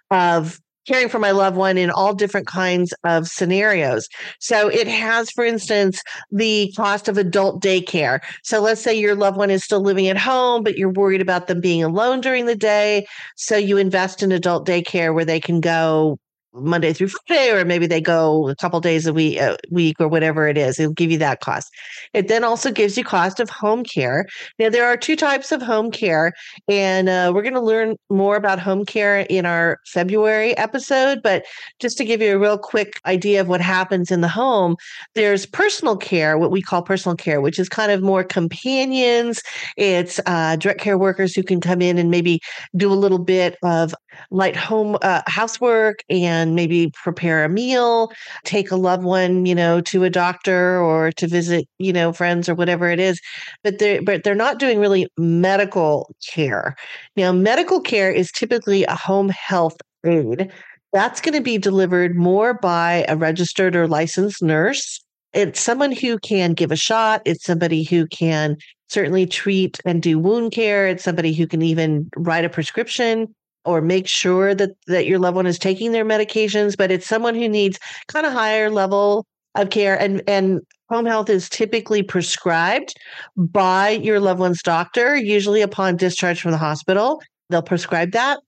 of 0.09 0.59
caring 0.87 1.09
for 1.09 1.19
my 1.19 1.31
loved 1.31 1.55
one 1.55 1.77
in 1.77 1.91
all 1.91 2.13
different 2.13 2.47
kinds 2.47 2.91
of 3.03 3.27
scenarios. 3.27 4.09
So 4.39 4.67
it 4.67 4.87
has, 4.87 5.29
for 5.29 5.45
instance, 5.45 6.01
the 6.31 6.73
cost 6.75 7.07
of 7.07 7.19
adult 7.19 7.61
daycare. 7.61 8.19
So 8.43 8.61
let's 8.61 8.81
say 8.81 8.93
your 8.93 9.15
loved 9.15 9.37
one 9.37 9.51
is 9.51 9.63
still 9.63 9.81
living 9.81 10.07
at 10.07 10.17
home, 10.17 10.63
but 10.63 10.77
you're 10.77 10.91
worried 10.91 11.21
about 11.21 11.45
them 11.45 11.61
being 11.61 11.83
alone 11.83 12.19
during 12.19 12.47
the 12.47 12.55
day. 12.55 13.05
So 13.37 13.57
you 13.57 13.77
invest 13.77 14.23
in 14.23 14.31
adult 14.31 14.67
daycare 14.67 15.13
where 15.13 15.25
they 15.25 15.39
can 15.39 15.61
go 15.61 16.17
Monday 16.53 16.93
through 16.93 17.09
Friday, 17.09 17.51
or 17.51 17.63
maybe 17.65 17.87
they 17.87 18.01
go 18.01 18.49
a 18.49 18.55
couple 18.55 18.79
days 18.79 19.07
a 19.07 19.13
week, 19.13 19.39
a 19.39 19.57
week 19.69 19.97
or 19.99 20.07
whatever 20.07 20.47
it 20.47 20.57
is. 20.57 20.79
It'll 20.79 20.93
give 20.93 21.11
you 21.11 21.17
that 21.19 21.39
cost. 21.39 21.71
It 22.13 22.27
then 22.27 22.43
also 22.43 22.71
gives 22.71 22.97
you 22.97 23.03
cost 23.03 23.39
of 23.39 23.49
home 23.49 23.83
care. 23.83 24.25
Now 24.59 24.69
there 24.69 24.85
are 24.85 24.97
two 24.97 25.15
types 25.15 25.51
of 25.51 25.61
home 25.61 25.91
care, 25.91 26.33
and 26.67 27.09
uh, 27.09 27.31
we're 27.33 27.41
going 27.41 27.53
to 27.53 27.61
learn 27.61 27.95
more 28.09 28.35
about 28.35 28.59
home 28.59 28.85
care 28.85 29.21
in 29.29 29.45
our 29.45 29.79
February 29.87 30.57
episode. 30.57 31.19
But 31.23 31.45
just 31.79 31.97
to 31.97 32.05
give 32.05 32.21
you 32.21 32.35
a 32.35 32.39
real 32.39 32.57
quick 32.57 32.99
idea 33.05 33.41
of 33.41 33.47
what 33.47 33.61
happens 33.61 34.11
in 34.11 34.21
the 34.21 34.27
home, 34.27 34.75
there's 35.15 35.45
personal 35.45 35.95
care, 35.95 36.37
what 36.37 36.51
we 36.51 36.61
call 36.61 36.81
personal 36.81 37.15
care, 37.15 37.41
which 37.41 37.59
is 37.59 37.69
kind 37.69 37.91
of 37.91 38.01
more 38.01 38.23
companions. 38.23 39.41
It's 39.77 40.19
uh, 40.25 40.57
direct 40.57 40.81
care 40.81 40.97
workers 40.97 41.33
who 41.33 41.43
can 41.43 41.61
come 41.61 41.81
in 41.81 41.97
and 41.97 42.11
maybe 42.11 42.39
do 42.75 42.91
a 42.91 42.95
little 42.95 43.19
bit 43.19 43.57
of 43.63 43.93
light 44.29 44.55
home 44.55 44.97
uh, 45.01 45.21
housework 45.27 46.03
and 46.09 46.55
maybe 46.55 46.91
prepare 47.03 47.43
a 47.43 47.49
meal, 47.49 48.11
take 48.45 48.71
a 48.71 48.75
loved 48.75 49.03
one, 49.03 49.45
you 49.45 49.55
know, 49.55 49.81
to 49.81 50.03
a 50.03 50.09
doctor 50.09 50.81
or 50.81 51.11
to 51.13 51.27
visit, 51.27 51.67
you 51.79 51.93
know, 51.93 52.13
friends 52.13 52.47
or 52.47 52.55
whatever 52.55 52.89
it 52.89 52.99
is. 52.99 53.19
But 53.63 53.79
they're 53.79 54.01
but 54.01 54.23
they're 54.23 54.35
not 54.35 54.59
doing 54.59 54.79
really 54.79 55.07
medical 55.17 56.13
care. 56.33 56.75
Now, 57.15 57.31
medical 57.31 57.81
care 57.81 58.11
is 58.11 58.31
typically 58.31 58.83
a 58.85 58.95
home 58.95 59.29
health 59.29 59.77
aid. 60.05 60.51
That's 60.93 61.21
going 61.21 61.35
to 61.35 61.41
be 61.41 61.57
delivered 61.57 62.15
more 62.15 62.53
by 62.53 63.05
a 63.07 63.15
registered 63.15 63.75
or 63.75 63.87
licensed 63.87 64.43
nurse. 64.43 64.99
It's 65.33 65.61
someone 65.61 65.93
who 65.93 66.19
can 66.19 66.53
give 66.53 66.71
a 66.71 66.75
shot. 66.75 67.21
It's 67.23 67.45
somebody 67.45 67.83
who 67.83 68.07
can 68.07 68.57
certainly 68.89 69.25
treat 69.25 69.79
and 69.85 70.01
do 70.01 70.19
wound 70.19 70.51
care. 70.51 70.87
It's 70.87 71.03
somebody 71.03 71.33
who 71.33 71.47
can 71.47 71.61
even 71.61 72.09
write 72.17 72.43
a 72.43 72.49
prescription 72.49 73.33
or 73.65 73.81
make 73.81 74.07
sure 74.07 74.53
that 74.55 74.71
that 74.87 75.05
your 75.05 75.19
loved 75.19 75.35
one 75.35 75.45
is 75.45 75.59
taking 75.59 75.91
their 75.91 76.05
medications 76.05 76.75
but 76.77 76.91
it's 76.91 77.07
someone 77.07 77.35
who 77.35 77.47
needs 77.47 77.79
kind 78.07 78.25
of 78.25 78.33
higher 78.33 78.69
level 78.69 79.25
of 79.55 79.69
care 79.69 79.99
and 79.99 80.21
and 80.27 80.61
home 80.89 81.05
health 81.05 81.29
is 81.29 81.49
typically 81.49 82.03
prescribed 82.03 82.93
by 83.37 83.89
your 83.89 84.19
loved 84.19 84.39
one's 84.39 84.61
doctor 84.61 85.15
usually 85.15 85.61
upon 85.61 85.97
discharge 85.97 86.41
from 86.41 86.51
the 86.51 86.57
hospital 86.57 87.21
they'll 87.49 87.61
prescribe 87.61 88.11
that 88.11 88.39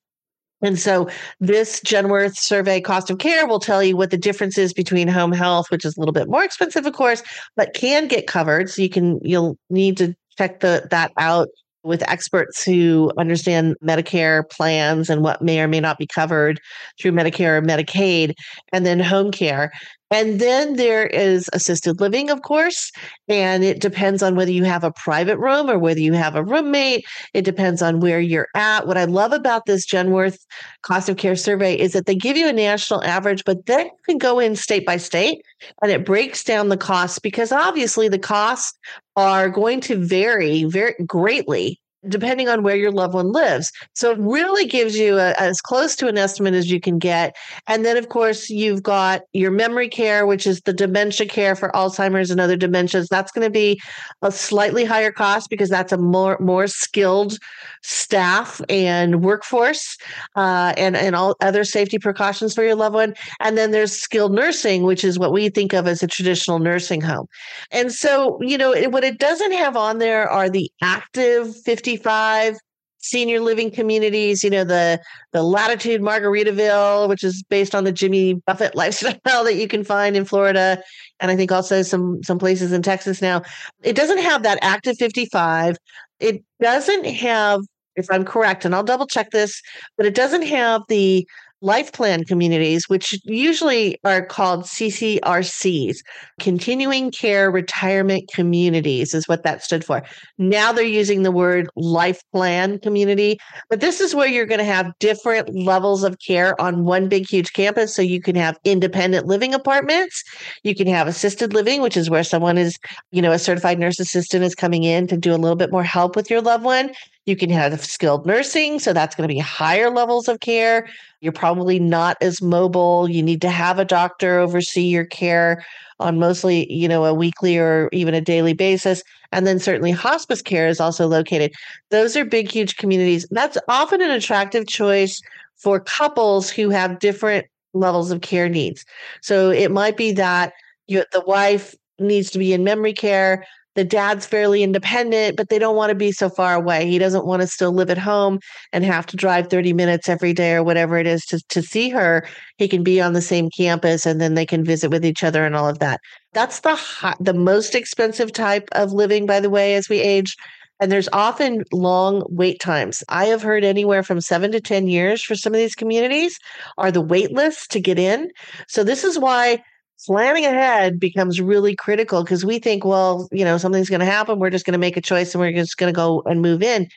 and 0.63 0.79
so 0.79 1.09
this 1.41 1.81
Genworth 1.81 2.37
survey 2.37 2.79
cost 2.79 3.09
of 3.09 3.17
care 3.17 3.45
will 3.45 3.59
tell 3.59 3.83
you 3.83 3.97
what 3.97 4.11
the 4.11 4.17
difference 4.17 4.57
is 4.57 4.73
between 4.73 5.09
home 5.09 5.33
health, 5.33 5.69
which 5.69 5.83
is 5.83 5.97
a 5.97 5.99
little 5.99 6.13
bit 6.13 6.29
more 6.29 6.43
expensive, 6.43 6.85
of 6.85 6.93
course, 6.93 7.21
but 7.57 7.73
can 7.73 8.07
get 8.07 8.27
covered. 8.27 8.69
So 8.69 8.81
you 8.81 8.89
can 8.89 9.19
you'll 9.21 9.57
need 9.69 9.97
to 9.97 10.15
check 10.37 10.61
the 10.61 10.87
that 10.89 11.11
out 11.17 11.49
with 11.83 12.07
experts 12.09 12.63
who 12.63 13.11
understand 13.17 13.75
Medicare 13.83 14.49
plans 14.49 15.09
and 15.09 15.21
what 15.21 15.41
may 15.41 15.59
or 15.59 15.67
may 15.67 15.79
not 15.79 15.97
be 15.97 16.07
covered 16.07 16.59
through 16.99 17.11
Medicare 17.11 17.57
or 17.57 17.61
Medicaid, 17.61 18.33
and 18.71 18.85
then 18.85 18.99
home 18.99 19.31
care. 19.31 19.71
And 20.13 20.39
then 20.39 20.75
there 20.75 21.07
is 21.07 21.49
assisted 21.53 21.99
living, 21.99 22.29
of 22.29 22.43
course, 22.43 22.91
and 23.27 23.63
it 23.63 23.81
depends 23.81 24.21
on 24.21 24.35
whether 24.35 24.51
you 24.51 24.63
have 24.63 24.83
a 24.83 24.91
private 24.91 25.39
room 25.39 25.67
or 25.71 25.79
whether 25.79 25.99
you 25.99 26.13
have 26.13 26.35
a 26.35 26.43
roommate. 26.43 27.03
It 27.33 27.41
depends 27.41 27.81
on 27.81 27.99
where 27.99 28.19
you're 28.19 28.47
at. 28.53 28.85
What 28.85 28.95
I 28.95 29.05
love 29.05 29.33
about 29.33 29.65
this 29.65 29.87
Genworth 29.87 30.37
cost 30.83 31.09
of 31.09 31.17
care 31.17 31.35
survey 31.35 31.73
is 31.73 31.93
that 31.93 32.05
they 32.05 32.13
give 32.13 32.37
you 32.37 32.47
a 32.47 32.53
national 32.53 33.03
average, 33.03 33.43
but 33.43 33.65
then 33.65 33.87
you 33.87 34.03
can 34.05 34.19
go 34.19 34.37
in 34.37 34.55
state 34.55 34.85
by 34.85 34.97
state 34.97 35.41
and 35.81 35.91
it 35.91 36.05
breaks 36.05 36.43
down 36.43 36.69
the 36.69 36.77
costs 36.77 37.17
because 37.17 37.51
obviously 37.51 38.07
the 38.07 38.19
costs 38.19 38.77
are 39.15 39.49
going 39.49 39.81
to 39.81 39.97
vary 39.97 40.63
very 40.65 40.93
greatly 41.07 41.79
depending 42.07 42.49
on 42.49 42.63
where 42.63 42.75
your 42.75 42.91
loved 42.91 43.13
one 43.13 43.31
lives. 43.31 43.71
So 43.93 44.11
it 44.11 44.17
really 44.19 44.65
gives 44.65 44.97
you 44.97 45.17
a, 45.17 45.31
as 45.39 45.61
close 45.61 45.95
to 45.97 46.07
an 46.07 46.17
estimate 46.17 46.53
as 46.53 46.71
you 46.71 46.79
can 46.79 46.99
get. 46.99 47.35
And 47.67 47.85
then, 47.85 47.97
of 47.97 48.09
course, 48.09 48.49
you've 48.49 48.83
got 48.83 49.21
your 49.33 49.51
memory 49.51 49.87
care, 49.89 50.25
which 50.25 50.45
is 50.45 50.61
the 50.61 50.73
dementia 50.73 51.27
care 51.27 51.55
for 51.55 51.69
Alzheimer's 51.71 52.31
and 52.31 52.39
other 52.41 52.57
dementias. 52.57 53.07
That's 53.07 53.31
going 53.31 53.45
to 53.45 53.51
be 53.51 53.79
a 54.21 54.31
slightly 54.31 54.85
higher 54.85 55.11
cost 55.11 55.49
because 55.49 55.69
that's 55.69 55.91
a 55.91 55.97
more 55.97 56.37
more 56.39 56.67
skilled 56.67 57.37
staff 57.81 58.61
and 58.69 59.23
workforce, 59.23 59.97
uh, 60.35 60.73
and 60.77 60.95
and 60.95 61.15
all 61.15 61.35
other 61.41 61.63
safety 61.63 61.99
precautions 61.99 62.53
for 62.53 62.63
your 62.63 62.75
loved 62.75 62.95
one. 62.95 63.13
And 63.39 63.57
then 63.57 63.71
there's 63.71 63.91
skilled 63.91 64.33
nursing, 64.33 64.83
which 64.83 65.03
is 65.03 65.19
what 65.19 65.31
we 65.31 65.49
think 65.49 65.73
of 65.73 65.87
as 65.87 66.03
a 66.03 66.07
traditional 66.07 66.59
nursing 66.59 67.01
home. 67.01 67.27
And 67.71 67.91
so, 67.91 68.39
you 68.41 68.57
know, 68.57 68.73
what 68.89 69.03
it 69.03 69.19
doesn't 69.19 69.51
have 69.53 69.77
on 69.77 69.99
there 69.99 70.29
are 70.29 70.49
the 70.49 70.71
active 70.81 71.55
50 71.63 71.92
55 71.97 72.57
senior 72.99 73.41
living 73.41 73.69
communities, 73.69 74.43
you 74.43 74.49
know, 74.49 74.63
the 74.63 74.99
the 75.33 75.43
Latitude 75.43 76.01
Margaritaville, 76.01 77.09
which 77.09 77.23
is 77.23 77.43
based 77.43 77.75
on 77.75 77.83
the 77.83 77.91
Jimmy 77.91 78.35
Buffett 78.45 78.75
lifestyle 78.83 79.43
that 79.43 79.55
you 79.55 79.67
can 79.67 79.83
find 79.83 80.15
in 80.15 80.25
Florida 80.25 80.81
and 81.19 81.29
I 81.29 81.35
think 81.35 81.51
also 81.51 81.81
some 81.81 82.23
some 82.23 82.39
places 82.39 82.71
in 82.71 82.81
Texas 82.81 83.21
now. 83.21 83.41
It 83.83 83.95
doesn't 83.95 84.19
have 84.19 84.43
that 84.43 84.59
active 84.61 84.97
55. 84.97 85.77
It 86.19 86.43
doesn't 86.61 87.05
have 87.05 87.61
if 87.95 88.07
I'm 88.09 88.25
correct 88.25 88.65
and 88.65 88.73
I'll 88.73 88.83
double 88.83 89.05
check 89.05 89.29
this, 89.31 89.61
but 89.97 90.05
it 90.05 90.15
doesn't 90.15 90.43
have 90.43 90.81
the 90.87 91.27
life 91.63 91.93
plan 91.93 92.25
communities, 92.25 92.89
which 92.89 93.17
usually 93.23 93.97
are 94.03 94.25
called 94.25 94.65
CCRCs, 94.65 95.95
Continuing 96.39 97.09
Care 97.09 97.49
Retirement 97.49 98.29
Communities, 98.33 99.13
is 99.13 99.27
what 99.29 99.43
that 99.43 99.63
stood 99.63 99.85
for. 99.85 100.03
Now 100.37 100.73
they're 100.73 100.83
using 100.83 101.23
the 101.23 101.31
word 101.31 101.69
life 101.77 102.21
plan 102.33 102.79
community, 102.79 103.39
but 103.69 103.79
this 103.79 104.01
is 104.01 104.13
where 104.13 104.27
you're 104.27 104.45
going 104.45 104.59
to 104.59 104.65
have 104.65 104.91
different 104.99 105.55
levels 105.55 106.03
of 106.03 106.17
care 106.19 106.59
on 106.59 106.83
one 106.83 107.07
big, 107.07 107.29
huge 107.29 107.53
campus. 107.53 107.95
So 107.95 108.01
you 108.01 108.21
can 108.21 108.35
have 108.35 108.57
independent 108.65 109.25
living 109.25 109.53
apartments, 109.53 110.21
you 110.63 110.75
can 110.75 110.87
have 110.87 111.07
assisted 111.07 111.53
living, 111.53 111.81
which 111.81 111.95
is 111.95 112.09
where 112.09 112.25
someone 112.25 112.57
is, 112.57 112.77
you 113.11 113.21
know, 113.21 113.31
a 113.31 113.39
certified 113.39 113.79
nurse 113.79 114.01
assistant 114.01 114.43
is 114.43 114.53
coming 114.53 114.83
in 114.83 115.07
to 115.07 115.15
do 115.15 115.33
a 115.33 115.37
little 115.37 115.55
bit 115.55 115.71
more 115.71 115.83
help 115.83 116.17
with 116.17 116.29
your 116.29 116.41
loved 116.41 116.65
one. 116.65 116.91
You 117.25 117.35
can 117.35 117.49
have 117.49 117.83
skilled 117.83 118.25
nursing, 118.25 118.79
so 118.79 118.91
that's 118.91 119.15
going 119.15 119.27
to 119.27 119.33
be 119.33 119.39
higher 119.39 119.89
levels 119.89 120.27
of 120.27 120.41
care. 120.41 120.87
You're 121.21 121.31
probably 121.31 121.79
not 121.79 122.17
as 122.21 122.41
mobile. 122.41 123.09
You 123.09 123.23
need 123.23 123.41
to 123.41 123.49
have 123.49 123.79
a 123.79 123.85
doctor 123.85 124.39
oversee 124.39 124.83
your 124.83 125.05
care 125.05 125.65
on 125.99 126.19
mostly, 126.19 126.71
you 126.71 126.87
know, 126.87 127.05
a 127.05 127.13
weekly 127.13 127.57
or 127.57 127.87
even 127.93 128.13
a 128.13 128.19
daily 128.19 128.53
basis. 128.53 129.03
And 129.31 129.47
then 129.47 129.59
certainly 129.59 129.91
hospice 129.91 130.41
care 130.41 130.67
is 130.67 130.81
also 130.81 131.07
located. 131.07 131.53
Those 131.91 132.17
are 132.17 132.25
big, 132.25 132.51
huge 132.51 132.75
communities. 132.75 133.25
That's 133.31 133.57
often 133.69 134.01
an 134.01 134.11
attractive 134.11 134.67
choice 134.67 135.21
for 135.55 135.79
couples 135.79 136.49
who 136.49 136.69
have 136.71 136.99
different 136.99 137.45
levels 137.73 138.11
of 138.11 138.21
care 138.21 138.49
needs. 138.49 138.83
So 139.21 139.49
it 139.49 139.71
might 139.71 139.95
be 139.95 140.11
that 140.11 140.53
you, 140.87 141.03
the 141.13 141.21
wife 141.21 141.73
needs 141.99 142.29
to 142.31 142.39
be 142.39 142.53
in 142.53 142.63
memory 142.63 142.93
care 142.93 143.45
the 143.75 143.83
dad's 143.83 144.25
fairly 144.25 144.63
independent, 144.63 145.35
but 145.35 145.49
they 145.49 145.57
don't 145.59 145.75
want 145.75 145.89
to 145.89 145.95
be 145.95 146.11
so 146.11 146.29
far 146.29 146.53
away. 146.53 146.87
He 146.87 146.99
doesn't 146.99 147.25
want 147.25 147.41
to 147.41 147.47
still 147.47 147.71
live 147.71 147.89
at 147.89 147.97
home 147.97 148.39
and 148.71 148.85
have 148.85 149.05
to 149.07 149.17
drive 149.17 149.49
30 149.49 149.73
minutes 149.73 150.07
every 150.07 150.33
day 150.33 150.53
or 150.53 150.63
whatever 150.63 150.97
it 150.97 151.07
is 151.07 151.25
to, 151.25 151.39
to 151.49 151.61
see 151.61 151.89
her. 151.89 152.27
He 152.57 152.67
can 152.67 152.83
be 152.83 153.01
on 153.01 153.13
the 153.13 153.21
same 153.21 153.49
campus 153.49 154.05
and 154.05 154.21
then 154.21 154.35
they 154.35 154.45
can 154.45 154.63
visit 154.63 154.91
with 154.91 155.05
each 155.05 155.23
other 155.23 155.45
and 155.45 155.55
all 155.55 155.67
of 155.67 155.79
that. 155.79 155.99
That's 156.33 156.59
the 156.59 156.75
hot, 156.75 157.17
the 157.19 157.33
most 157.33 157.75
expensive 157.75 158.31
type 158.31 158.69
of 158.73 158.91
living, 158.91 159.25
by 159.25 159.39
the 159.39 159.49
way, 159.49 159.75
as 159.75 159.89
we 159.89 159.99
age. 159.99 160.35
And 160.79 160.91
there's 160.91 161.09
often 161.13 161.63
long 161.71 162.25
wait 162.29 162.59
times. 162.59 163.03
I 163.07 163.25
have 163.25 163.41
heard 163.41 163.63
anywhere 163.63 164.03
from 164.03 164.19
seven 164.21 164.51
to 164.51 164.59
10 164.59 164.87
years 164.87 165.23
for 165.23 165.35
some 165.35 165.53
of 165.53 165.59
these 165.59 165.75
communities 165.75 166.37
are 166.77 166.91
the 166.91 167.01
wait 167.01 167.31
lists 167.31 167.67
to 167.69 167.79
get 167.79 167.97
in. 167.97 168.29
So 168.67 168.83
this 168.83 169.03
is 169.03 169.17
why 169.17 169.63
planning 170.05 170.45
ahead 170.45 170.99
becomes 170.99 171.41
really 171.41 171.75
critical 171.75 172.23
because 172.23 172.45
we 172.45 172.59
think, 172.59 172.85
well, 172.85 173.27
you 173.31 173.45
know, 173.45 173.57
something's 173.57 173.89
going 173.89 173.99
to 173.99 174.05
happen. 174.05 174.39
We're 174.39 174.49
just 174.49 174.65
going 174.65 174.73
to 174.73 174.79
make 174.79 174.97
a 174.97 175.01
choice 175.01 175.33
and 175.33 175.41
we're 175.41 175.53
just 175.53 175.77
going 175.77 175.93
to 175.93 175.95
go 175.95 176.21
and 176.25 176.41
move 176.41 176.61
in. 176.61 176.87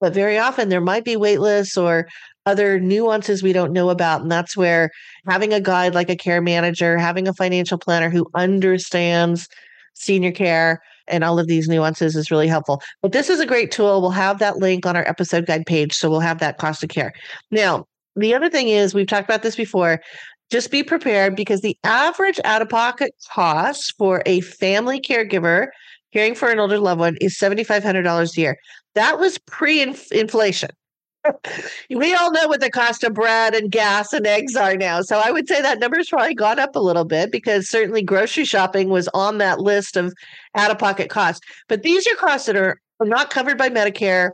But 0.00 0.12
very 0.12 0.38
often 0.38 0.68
there 0.68 0.80
might 0.80 1.04
be 1.04 1.16
wait 1.16 1.40
lists 1.40 1.76
or 1.76 2.08
other 2.44 2.78
nuances 2.78 3.42
we 3.42 3.52
don't 3.52 3.72
know 3.72 3.90
about. 3.90 4.22
And 4.22 4.30
that's 4.30 4.56
where 4.56 4.90
having 5.26 5.52
a 5.52 5.60
guide 5.60 5.94
like 5.94 6.10
a 6.10 6.16
care 6.16 6.40
manager, 6.40 6.98
having 6.98 7.26
a 7.26 7.34
financial 7.34 7.78
planner 7.78 8.10
who 8.10 8.26
understands 8.34 9.48
senior 9.94 10.32
care 10.32 10.80
and 11.08 11.24
all 11.24 11.38
of 11.38 11.46
these 11.46 11.68
nuances 11.68 12.16
is 12.16 12.30
really 12.30 12.48
helpful. 12.48 12.82
But 13.00 13.12
this 13.12 13.30
is 13.30 13.40
a 13.40 13.46
great 13.46 13.70
tool. 13.70 14.00
We'll 14.00 14.10
have 14.10 14.38
that 14.40 14.58
link 14.58 14.86
on 14.86 14.96
our 14.96 15.08
episode 15.08 15.46
guide 15.46 15.66
page. 15.66 15.94
So 15.94 16.10
we'll 16.10 16.20
have 16.20 16.38
that 16.40 16.58
cost 16.58 16.82
of 16.82 16.88
care. 16.88 17.12
Now, 17.50 17.86
the 18.16 18.34
other 18.34 18.48
thing 18.48 18.68
is, 18.68 18.94
we've 18.94 19.06
talked 19.06 19.28
about 19.28 19.42
this 19.42 19.56
before 19.56 20.00
just 20.50 20.70
be 20.70 20.82
prepared 20.82 21.34
because 21.34 21.60
the 21.60 21.76
average 21.84 22.40
out 22.44 22.62
of 22.62 22.68
pocket 22.68 23.14
cost 23.28 23.94
for 23.98 24.22
a 24.26 24.40
family 24.40 25.00
caregiver 25.00 25.68
caring 26.12 26.34
for 26.34 26.50
an 26.50 26.58
older 26.58 26.78
loved 26.78 27.00
one 27.00 27.16
is 27.20 27.38
$7,500 27.38 28.36
a 28.36 28.40
year. 28.40 28.56
That 28.94 29.18
was 29.18 29.38
pre 29.38 29.82
inflation. 29.82 30.70
we 31.90 32.14
all 32.14 32.30
know 32.30 32.46
what 32.46 32.60
the 32.60 32.70
cost 32.70 33.02
of 33.02 33.14
bread 33.14 33.54
and 33.54 33.70
gas 33.70 34.12
and 34.12 34.26
eggs 34.26 34.54
are 34.54 34.76
now. 34.76 35.02
So 35.02 35.18
I 35.18 35.30
would 35.30 35.48
say 35.48 35.60
that 35.60 35.80
number's 35.80 36.08
probably 36.08 36.34
gone 36.34 36.58
up 36.58 36.76
a 36.76 36.80
little 36.80 37.04
bit 37.04 37.32
because 37.32 37.68
certainly 37.68 38.02
grocery 38.02 38.44
shopping 38.44 38.88
was 38.88 39.08
on 39.12 39.38
that 39.38 39.60
list 39.60 39.96
of 39.96 40.14
out 40.54 40.70
of 40.70 40.78
pocket 40.78 41.10
costs. 41.10 41.44
But 41.68 41.82
these 41.82 42.06
are 42.06 42.14
costs 42.14 42.46
that 42.46 42.56
are 42.56 42.80
not 43.00 43.30
covered 43.30 43.58
by 43.58 43.68
Medicare, 43.68 44.30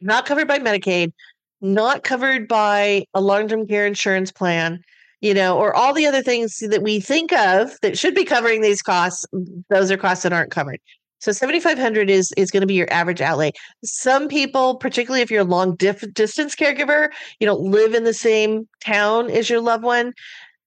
not 0.00 0.24
covered 0.24 0.48
by 0.48 0.58
Medicaid, 0.58 1.12
not 1.60 2.02
covered 2.02 2.48
by 2.48 3.04
a 3.14 3.20
long 3.20 3.46
term 3.46 3.66
care 3.66 3.86
insurance 3.86 4.32
plan 4.32 4.82
you 5.22 5.32
know, 5.32 5.56
or 5.56 5.74
all 5.74 5.94
the 5.94 6.04
other 6.04 6.20
things 6.20 6.58
that 6.58 6.82
we 6.82 7.00
think 7.00 7.32
of 7.32 7.78
that 7.80 7.96
should 7.96 8.14
be 8.14 8.24
covering 8.24 8.60
these 8.60 8.82
costs, 8.82 9.24
those 9.70 9.90
are 9.90 9.96
costs 9.96 10.24
that 10.24 10.32
aren't 10.32 10.50
covered. 10.50 10.80
So 11.20 11.30
7500 11.30 12.10
is 12.10 12.32
is 12.36 12.50
going 12.50 12.62
to 12.62 12.66
be 12.66 12.74
your 12.74 12.92
average 12.92 13.20
outlay. 13.20 13.52
Some 13.84 14.26
people, 14.26 14.74
particularly 14.74 15.22
if 15.22 15.30
you're 15.30 15.42
a 15.42 15.44
long 15.44 15.76
dif- 15.76 16.12
distance 16.12 16.56
caregiver, 16.56 17.08
you 17.38 17.46
don't 17.46 17.62
live 17.62 17.94
in 17.94 18.02
the 18.02 18.12
same 18.12 18.68
town 18.84 19.30
as 19.30 19.48
your 19.48 19.60
loved 19.60 19.84
one, 19.84 20.12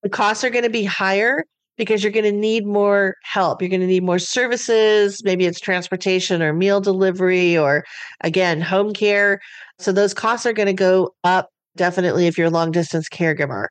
the 0.02 0.10
costs 0.10 0.46
are 0.46 0.50
going 0.50 0.64
to 0.64 0.70
be 0.70 0.86
higher 0.86 1.44
because 1.78 2.02
you're 2.02 2.14
going 2.14 2.24
to 2.24 2.32
need 2.32 2.66
more 2.66 3.16
help. 3.24 3.62
You're 3.62 3.68
going 3.68 3.82
to 3.82 3.88
need 3.88 4.04
more 4.04 4.20
services, 4.20 5.22
maybe 5.26 5.46
it's 5.46 5.60
transportation 5.60 6.42
or 6.42 6.54
meal 6.54 6.80
delivery 6.80 7.58
or 7.58 7.84
again, 8.22 8.62
home 8.62 8.94
care. 8.94 9.42
So 9.80 9.92
those 9.92 10.14
costs 10.14 10.46
are 10.46 10.54
going 10.54 10.68
to 10.68 10.74
go 10.74 11.14
up 11.26 11.50
definitely 11.76 12.28
if 12.28 12.38
you're 12.38 12.48
a 12.48 12.52
long 12.52 12.72
distance 12.72 13.10
caregiver 13.10 13.68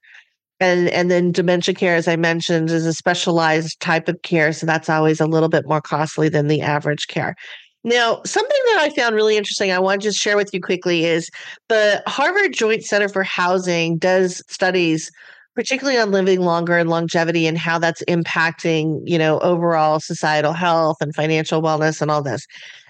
and 0.65 0.89
and 0.91 1.11
then 1.11 1.31
dementia 1.31 1.75
care 1.75 1.95
as 1.95 2.09
i 2.09 2.17
mentioned 2.17 2.71
is 2.71 2.87
a 2.87 2.95
specialized 2.95 3.79
type 3.81 4.09
of 4.09 4.21
care 4.23 4.53
so 4.53 4.65
that's 4.67 4.89
always 4.89 5.21
a 5.21 5.27
little 5.27 5.49
bit 5.49 5.67
more 5.67 5.81
costly 5.81 6.29
than 6.29 6.49
the 6.49 6.61
average 6.61 7.07
care. 7.09 7.35
Now 7.85 8.23
something 8.25 8.61
that 8.67 8.79
i 8.81 8.91
found 8.91 9.15
really 9.15 9.37
interesting 9.37 9.71
i 9.71 9.79
want 9.79 10.01
to 10.01 10.09
just 10.09 10.21
share 10.21 10.37
with 10.37 10.51
you 10.55 10.61
quickly 10.61 11.05
is 11.05 11.29
the 11.69 12.03
harvard 12.07 12.55
joint 12.55 12.83
center 12.83 13.09
for 13.09 13.23
housing 13.23 13.99
does 13.99 14.43
studies 14.49 15.11
particularly 15.55 15.99
on 15.99 16.11
living 16.11 16.41
longer 16.41 16.77
and 16.79 16.91
longevity 16.91 17.47
and 17.47 17.59
how 17.59 17.79
that's 17.79 18.03
impacting 18.05 19.01
you 19.05 19.19
know 19.19 19.39
overall 19.41 20.01
societal 20.01 20.55
health 20.55 20.97
and 21.01 21.15
financial 21.15 21.63
wellness 21.63 22.01
and 22.01 22.11
all 22.11 22.23
this. 22.23 22.47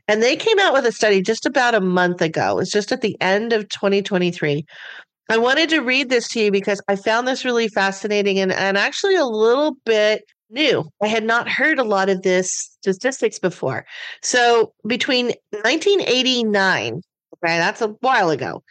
And 0.06 0.22
they 0.22 0.36
came 0.36 0.58
out 0.58 0.74
with 0.74 0.84
a 0.84 0.92
study 0.92 1.22
just 1.22 1.46
about 1.46 1.74
a 1.74 1.80
month 1.80 2.20
ago. 2.20 2.58
It's 2.58 2.70
just 2.70 2.92
at 2.92 3.00
the 3.00 3.16
end 3.22 3.54
of 3.54 3.68
2023 3.70 4.66
I 5.28 5.38
wanted 5.38 5.70
to 5.70 5.80
read 5.80 6.10
this 6.10 6.28
to 6.28 6.40
you 6.40 6.50
because 6.50 6.80
I 6.88 6.96
found 6.96 7.26
this 7.26 7.44
really 7.44 7.68
fascinating 7.68 8.38
and, 8.38 8.52
and 8.52 8.76
actually 8.76 9.16
a 9.16 9.24
little 9.24 9.76
bit 9.84 10.24
new. 10.50 10.84
I 11.02 11.06
had 11.06 11.24
not 11.24 11.48
heard 11.48 11.78
a 11.78 11.84
lot 11.84 12.10
of 12.10 12.22
this 12.22 12.50
statistics 12.80 13.38
before. 13.38 13.86
So 14.22 14.72
between 14.86 15.26
1989, 15.50 16.94
okay, 16.94 17.58
that's 17.58 17.80
a 17.80 17.88
while 18.00 18.30
ago, 18.30 18.62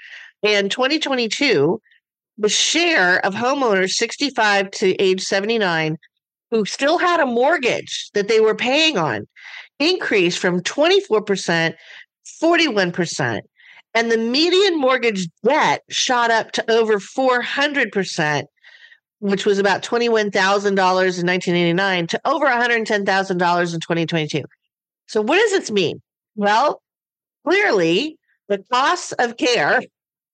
and 0.44 0.70
2022, 0.70 1.82
the 2.38 2.50
share 2.50 3.24
of 3.26 3.34
homeowners 3.34 3.92
65 3.92 4.72
to 4.72 4.96
age 4.96 5.22
79 5.22 5.98
who 6.52 6.66
still 6.66 7.00
had 7.00 7.20
a 7.20 7.26
mortgage 7.26 8.10
that 8.14 8.28
they 8.28 8.40
were 8.40 8.56
paying 8.56 8.98
on 8.98 9.28
increased 9.80 10.40
from 10.40 10.62
24% 10.62 11.74
41% 12.42 13.42
and 13.94 14.12
the 14.12 14.18
median 14.18 14.80
mortgage 14.80 15.28
debt 15.44 15.84
shot 15.90 16.32
up 16.32 16.52
to 16.54 16.72
over 16.72 17.00
400%, 17.00 18.46
which 19.20 19.46
was 19.46 19.60
about 19.60 19.84
$21,000 19.84 20.66
in 20.68 20.74
1989 20.76 22.08
to 22.08 22.22
over 22.26 22.46
$110,000 22.46 23.74
in 23.74 23.80
2022. 23.80 24.44
So 25.08 25.22
what 25.22 25.38
does 25.38 25.52
this 25.52 25.72
mean? 25.72 26.02
Well, 26.36 26.82
clearly 27.46 28.18
the 28.48 28.64
cost 28.72 29.14
of 29.20 29.38
care 29.38 29.82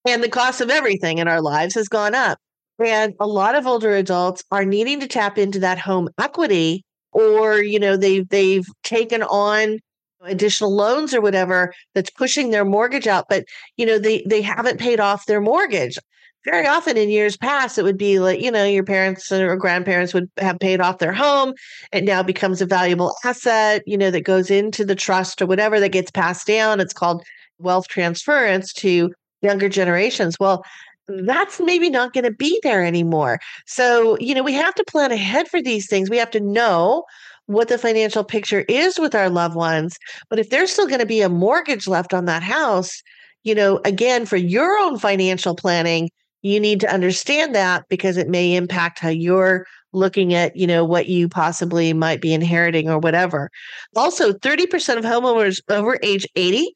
and 0.05 0.23
the 0.23 0.29
cost 0.29 0.61
of 0.61 0.69
everything 0.69 1.17
in 1.17 1.27
our 1.27 1.41
lives 1.41 1.75
has 1.75 1.87
gone 1.87 2.15
up. 2.15 2.37
And 2.79 3.13
a 3.19 3.27
lot 3.27 3.55
of 3.55 3.67
older 3.67 3.91
adults 3.91 4.43
are 4.51 4.63
needing 4.63 5.01
to 5.01 5.07
tap 5.07 5.37
into 5.37 5.59
that 5.59 5.79
home 5.79 6.09
equity 6.17 6.85
or, 7.11 7.61
you 7.61 7.79
know, 7.79 7.97
they've 7.97 8.27
they've 8.29 8.65
taken 8.83 9.23
on 9.23 9.79
additional 10.23 10.75
loans 10.75 11.13
or 11.13 11.21
whatever 11.21 11.73
that's 11.93 12.09
pushing 12.09 12.51
their 12.51 12.65
mortgage 12.65 13.07
out, 13.07 13.25
but 13.29 13.45
you 13.77 13.85
know, 13.85 13.99
they 13.99 14.23
they 14.27 14.41
haven't 14.41 14.79
paid 14.79 14.99
off 14.99 15.25
their 15.25 15.41
mortgage. 15.41 15.97
Very 16.45 16.67
often 16.67 16.95
in 16.95 17.09
years 17.09 17.35
past, 17.35 17.77
it 17.77 17.83
would 17.83 17.97
be 17.97 18.19
like, 18.19 18.39
you 18.39 18.49
know, 18.49 18.63
your 18.63 18.83
parents 18.83 19.29
or 19.31 19.55
grandparents 19.57 20.13
would 20.13 20.29
have 20.37 20.57
paid 20.59 20.79
off 20.79 20.99
their 20.99 21.11
home. 21.11 21.53
It 21.91 22.05
now 22.05 22.23
becomes 22.23 22.61
a 22.61 22.65
valuable 22.65 23.13
asset, 23.25 23.83
you 23.85 23.97
know, 23.97 24.09
that 24.09 24.21
goes 24.21 24.49
into 24.49 24.85
the 24.85 24.95
trust 24.95 25.41
or 25.41 25.45
whatever 25.47 25.81
that 25.81 25.91
gets 25.91 26.11
passed 26.11 26.47
down. 26.47 26.79
It's 26.79 26.93
called 26.93 27.23
wealth 27.57 27.89
transference 27.89 28.71
to 28.75 29.11
younger 29.41 29.67
generations. 29.67 30.37
Well, 30.39 30.63
that's 31.09 31.59
maybe 31.59 31.89
not 31.89 32.13
going 32.13 32.23
to 32.23 32.31
be 32.31 32.59
there 32.63 32.85
anymore. 32.85 33.39
So, 33.65 34.17
you 34.19 34.33
know, 34.33 34.43
we 34.43 34.53
have 34.53 34.75
to 34.75 34.83
plan 34.85 35.11
ahead 35.11 35.47
for 35.49 35.61
these 35.61 35.87
things. 35.87 36.09
We 36.09 36.17
have 36.17 36.31
to 36.31 36.39
know 36.39 37.03
what 37.49 37.67
the 37.67 37.79
financial 37.79 38.23
picture 38.23 38.63
is 38.69 38.99
with 38.99 39.15
our 39.15 39.27
loved 39.27 39.55
ones. 39.55 39.97
But 40.29 40.37
if 40.37 40.51
there's 40.51 40.71
still 40.71 40.85
going 40.85 40.99
to 40.99 41.05
be 41.05 41.21
a 41.21 41.29
mortgage 41.29 41.87
left 41.87 42.13
on 42.13 42.25
that 42.25 42.43
house, 42.43 43.01
you 43.43 43.55
know, 43.55 43.81
again, 43.85 44.27
for 44.27 44.37
your 44.37 44.77
own 44.77 44.99
financial 44.99 45.55
planning, 45.55 46.11
you 46.43 46.59
need 46.59 46.79
to 46.81 46.93
understand 46.93 47.55
that 47.55 47.85
because 47.89 48.17
it 48.17 48.29
may 48.29 48.55
impact 48.55 48.99
how 48.99 49.09
you're 49.09 49.65
looking 49.93 50.35
at, 50.35 50.55
you 50.55 50.67
know, 50.67 50.85
what 50.85 51.07
you 51.07 51.27
possibly 51.27 51.91
might 51.91 52.21
be 52.21 52.35
inheriting 52.35 52.87
or 52.87 52.99
whatever. 52.99 53.49
Also, 53.95 54.31
30% 54.31 54.99
of 54.99 55.03
homeowners 55.03 55.59
over 55.69 55.97
age 56.03 56.27
80 56.35 56.71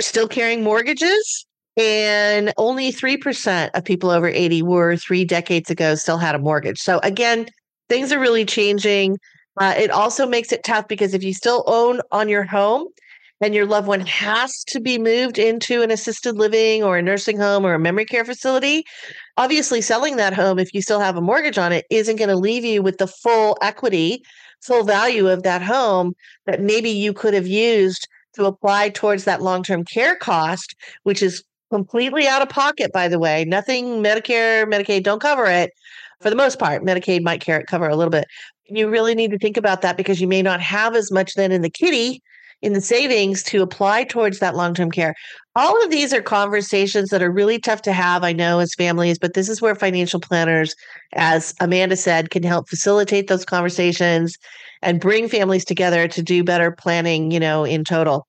are 0.00 0.02
still 0.02 0.26
carrying 0.26 0.64
mortgages 0.64 1.46
and 1.76 2.52
only 2.56 2.90
3% 2.90 3.70
of 3.72 3.84
people 3.84 4.10
over 4.10 4.26
80 4.26 4.62
were 4.62 4.96
three 4.96 5.24
decades 5.24 5.70
ago 5.70 5.94
still 5.94 6.18
had 6.18 6.34
a 6.34 6.40
mortgage. 6.40 6.80
So, 6.80 6.98
again, 7.04 7.46
things 7.88 8.10
are 8.10 8.18
really 8.18 8.44
changing. 8.44 9.16
Uh, 9.58 9.74
it 9.76 9.90
also 9.90 10.26
makes 10.26 10.52
it 10.52 10.64
tough 10.64 10.86
because 10.88 11.14
if 11.14 11.22
you 11.22 11.34
still 11.34 11.64
own 11.66 12.00
on 12.12 12.28
your 12.28 12.44
home 12.44 12.86
and 13.40 13.54
your 13.54 13.66
loved 13.66 13.86
one 13.86 14.00
has 14.00 14.64
to 14.64 14.80
be 14.80 14.98
moved 14.98 15.38
into 15.38 15.82
an 15.82 15.90
assisted 15.90 16.36
living 16.36 16.82
or 16.82 16.98
a 16.98 17.02
nursing 17.02 17.38
home 17.38 17.64
or 17.64 17.74
a 17.74 17.78
memory 17.78 18.04
care 18.04 18.24
facility, 18.24 18.84
obviously 19.36 19.80
selling 19.80 20.16
that 20.16 20.34
home, 20.34 20.58
if 20.58 20.72
you 20.74 20.82
still 20.82 21.00
have 21.00 21.16
a 21.16 21.20
mortgage 21.20 21.58
on 21.58 21.72
it, 21.72 21.86
isn't 21.90 22.16
going 22.16 22.28
to 22.28 22.36
leave 22.36 22.64
you 22.64 22.82
with 22.82 22.98
the 22.98 23.06
full 23.06 23.56
equity, 23.62 24.22
full 24.62 24.84
value 24.84 25.28
of 25.28 25.42
that 25.42 25.62
home 25.62 26.14
that 26.46 26.60
maybe 26.60 26.90
you 26.90 27.12
could 27.12 27.34
have 27.34 27.46
used 27.46 28.06
to 28.34 28.44
apply 28.44 28.88
towards 28.90 29.24
that 29.24 29.42
long 29.42 29.62
term 29.62 29.84
care 29.84 30.16
cost, 30.16 30.74
which 31.02 31.22
is 31.22 31.42
completely 31.70 32.26
out 32.26 32.42
of 32.42 32.48
pocket, 32.48 32.92
by 32.92 33.08
the 33.08 33.18
way. 33.18 33.44
Nothing 33.44 34.02
Medicare, 34.02 34.64
Medicaid 34.64 35.02
don't 35.02 35.20
cover 35.20 35.46
it 35.46 35.70
for 36.20 36.30
the 36.30 36.36
most 36.36 36.58
part. 36.58 36.82
Medicaid 36.82 37.22
might 37.22 37.40
care, 37.40 37.62
cover 37.64 37.88
a 37.88 37.96
little 37.96 38.10
bit. 38.10 38.26
You 38.68 38.88
really 38.88 39.14
need 39.14 39.30
to 39.30 39.38
think 39.38 39.56
about 39.56 39.82
that 39.82 39.96
because 39.96 40.20
you 40.20 40.28
may 40.28 40.42
not 40.42 40.60
have 40.60 40.94
as 40.94 41.10
much 41.10 41.34
then 41.34 41.52
in 41.52 41.62
the 41.62 41.70
kitty 41.70 42.22
in 42.62 42.72
the 42.72 42.80
savings 42.80 43.42
to 43.44 43.62
apply 43.62 44.04
towards 44.04 44.40
that 44.40 44.56
long-term 44.56 44.90
care. 44.90 45.14
All 45.54 45.82
of 45.84 45.90
these 45.90 46.12
are 46.12 46.22
conversations 46.22 47.10
that 47.10 47.22
are 47.22 47.30
really 47.30 47.58
tough 47.58 47.82
to 47.82 47.92
have, 47.92 48.24
I 48.24 48.32
know, 48.32 48.58
as 48.58 48.74
families, 48.74 49.18
but 49.18 49.34
this 49.34 49.48
is 49.48 49.62
where 49.62 49.74
financial 49.74 50.20
planners, 50.20 50.74
as 51.14 51.54
Amanda 51.60 51.96
said, 51.96 52.30
can 52.30 52.42
help 52.42 52.68
facilitate 52.68 53.28
those 53.28 53.44
conversations 53.44 54.36
and 54.82 55.00
bring 55.00 55.28
families 55.28 55.64
together 55.64 56.08
to 56.08 56.22
do 56.22 56.44
better 56.44 56.70
planning, 56.70 57.30
you 57.30 57.40
know, 57.40 57.64
in 57.64 57.84
total. 57.84 58.26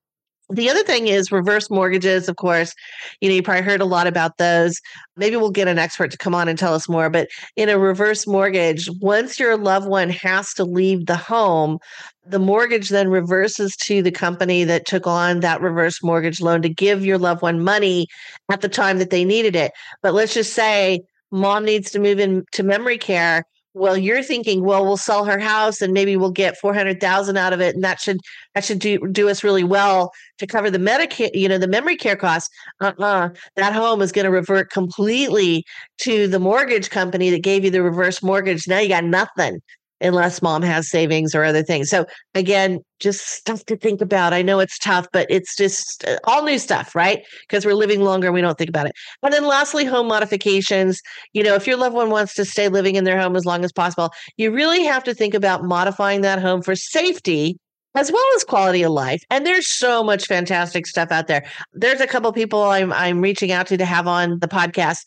The 0.52 0.70
other 0.70 0.84
thing 0.84 1.08
is 1.08 1.32
reverse 1.32 1.70
mortgages, 1.70 2.28
of 2.28 2.36
course. 2.38 2.74
You 3.22 3.30
know, 3.30 3.36
you 3.36 3.44
probably 3.44 3.62
heard 3.62 3.82
a 3.82 3.86
lot 3.86 4.08
about 4.08 4.38
those. 4.38 4.82
Maybe 5.16 5.36
we'll 5.36 5.52
get 5.52 5.68
an 5.68 5.78
expert 5.78 6.10
to 6.12 6.18
come 6.18 6.34
on 6.34 6.48
and 6.48 6.58
tell 6.58 6.74
us 6.74 6.90
more. 6.90 7.10
But 7.10 7.30
in 7.56 7.70
a 7.70 7.78
reverse 7.78 8.26
mortgage, 8.26 8.90
once 9.00 9.40
your 9.40 9.58
loved 9.58 9.88
one 9.88 10.10
has 10.10 10.54
to 10.56 10.64
leave 10.64 11.06
the 11.06 11.16
home, 11.16 11.78
the 12.26 12.40
mortgage 12.40 12.90
then 12.90 13.10
reverses 13.10 13.76
to 13.78 14.02
the 14.02 14.12
company 14.12 14.64
that 14.64 14.88
took 14.88 15.06
on 15.06 15.42
that 15.42 15.62
reverse 15.62 16.02
mortgage 16.02 16.42
loan 16.42 16.64
to 16.64 16.70
give 16.70 17.06
your 17.06 17.20
loved 17.20 17.44
one 17.44 17.64
money 17.64 18.08
at 18.52 18.62
the 18.62 18.70
time 18.70 18.98
that 18.98 19.12
they 19.12 19.24
needed 19.24 19.56
it. 19.56 19.72
But 20.02 20.16
let's 20.16 20.34
just 20.34 20.54
say 20.54 21.02
mom 21.32 21.64
needs 21.64 21.92
to 21.92 22.00
move 22.00 22.20
into 22.20 22.64
memory 22.64 22.98
care 22.98 23.44
well 23.74 23.98
you're 23.98 24.24
thinking 24.24 24.64
well 24.64 24.84
we'll 24.84 24.98
sell 24.98 25.26
her 25.26 25.40
house 25.40 25.82
and 25.82 25.94
maybe 25.94 26.18
we'll 26.18 26.32
get 26.32 26.58
400,000 26.58 27.38
out 27.38 27.54
of 27.54 27.62
it 27.62 27.76
and 27.76 27.84
that 27.84 28.00
should 28.00 28.20
that 28.56 28.64
should 28.64 28.80
do, 28.80 29.00
do 29.12 29.30
us 29.30 29.44
really 29.44 29.64
well 29.64 30.12
to 30.38 30.48
cover 30.48 30.70
the 30.72 30.78
Medicare 30.78 31.30
you 31.34 31.48
know 31.48 31.58
the 31.58 31.68
memory 31.68 31.96
care 31.96 32.16
costs 32.16 32.50
uh-uh 32.82 33.30
that 33.56 33.74
home 33.74 34.02
is 34.02 34.12
going 34.12 34.26
to 34.26 34.32
revert 34.32 34.72
completely 34.72 35.64
to 36.00 36.28
the 36.28 36.40
mortgage 36.40 36.90
company 36.90 37.30
that 37.30 37.44
gave 37.44 37.64
you 37.64 37.72
the 37.72 37.84
reverse 37.84 38.24
mortgage. 38.24 38.68
Now 38.68 38.80
you 38.80 38.90
got 38.90 39.04
nothing 39.04 39.62
unless 40.02 40.42
mom 40.42 40.62
has 40.62 40.90
savings 40.90 41.36
or 41.36 41.44
other 41.44 41.64
things. 41.64 41.90
So 41.90 42.06
again, 42.34 42.80
just 43.00 43.28
stuff 43.28 43.66
to 43.66 43.78
think 43.78 44.02
about. 44.02 44.34
I 44.34 44.42
know 44.42 44.60
it's 44.60 44.78
tough, 44.78 45.08
but 45.14 45.28
it's 45.30 45.56
just 45.56 46.06
uh, 46.06 46.18
all 46.26 46.44
new 46.44 46.58
stuff, 46.58 46.96
right? 46.96 47.24
Because 47.48 47.66
we're 47.66 47.74
living 47.74 48.02
longer, 48.02 48.32
we 48.32 48.42
don't 48.42 48.58
think 48.58 48.70
about 48.70 48.88
it. 48.88 48.94
And 49.24 49.34
then 49.34 49.46
lastly, 49.46 49.86
home 49.86 50.08
modifications. 50.08 51.02
You 51.34 51.44
know, 51.44 51.56
if 51.56 51.66
your 51.66 51.78
loved 51.78 51.96
one 51.96 52.10
wants 52.10 52.34
to 52.36 52.46
stay 52.46 52.68
living 52.68 52.96
in 52.96 53.06
their 53.06 53.20
home 53.20 53.36
as 53.36 53.46
long 53.46 53.64
as 53.64 53.72
possible, 53.72 54.12
you 54.38 54.52
really 54.52 54.84
have 54.84 55.04
to 55.06 55.14
think 55.14 55.34
about 55.34 55.64
modifying 55.64 56.22
that 56.22 56.42
home 56.42 56.62
for 56.62 56.76
safety 56.76 57.58
as 58.00 58.10
well 58.14 58.26
as 58.38 58.46
quality 58.46 58.82
of 58.82 58.94
life. 58.94 59.22
And 59.30 59.46
there's 59.46 59.68
so 59.68 60.02
much 60.04 60.26
fantastic 60.26 60.88
stuff 60.88 61.12
out 61.12 61.28
there. 61.28 61.46
There's 61.74 62.00
a 62.00 62.08
couple 62.08 62.32
people 62.32 62.64
I'm 62.64 62.94
I'm 62.94 63.20
reaching 63.20 63.52
out 63.52 63.68
to 63.68 63.78
to 63.78 63.84
have 63.84 64.08
on 64.08 64.40
the 64.40 64.48
podcast. 64.48 65.00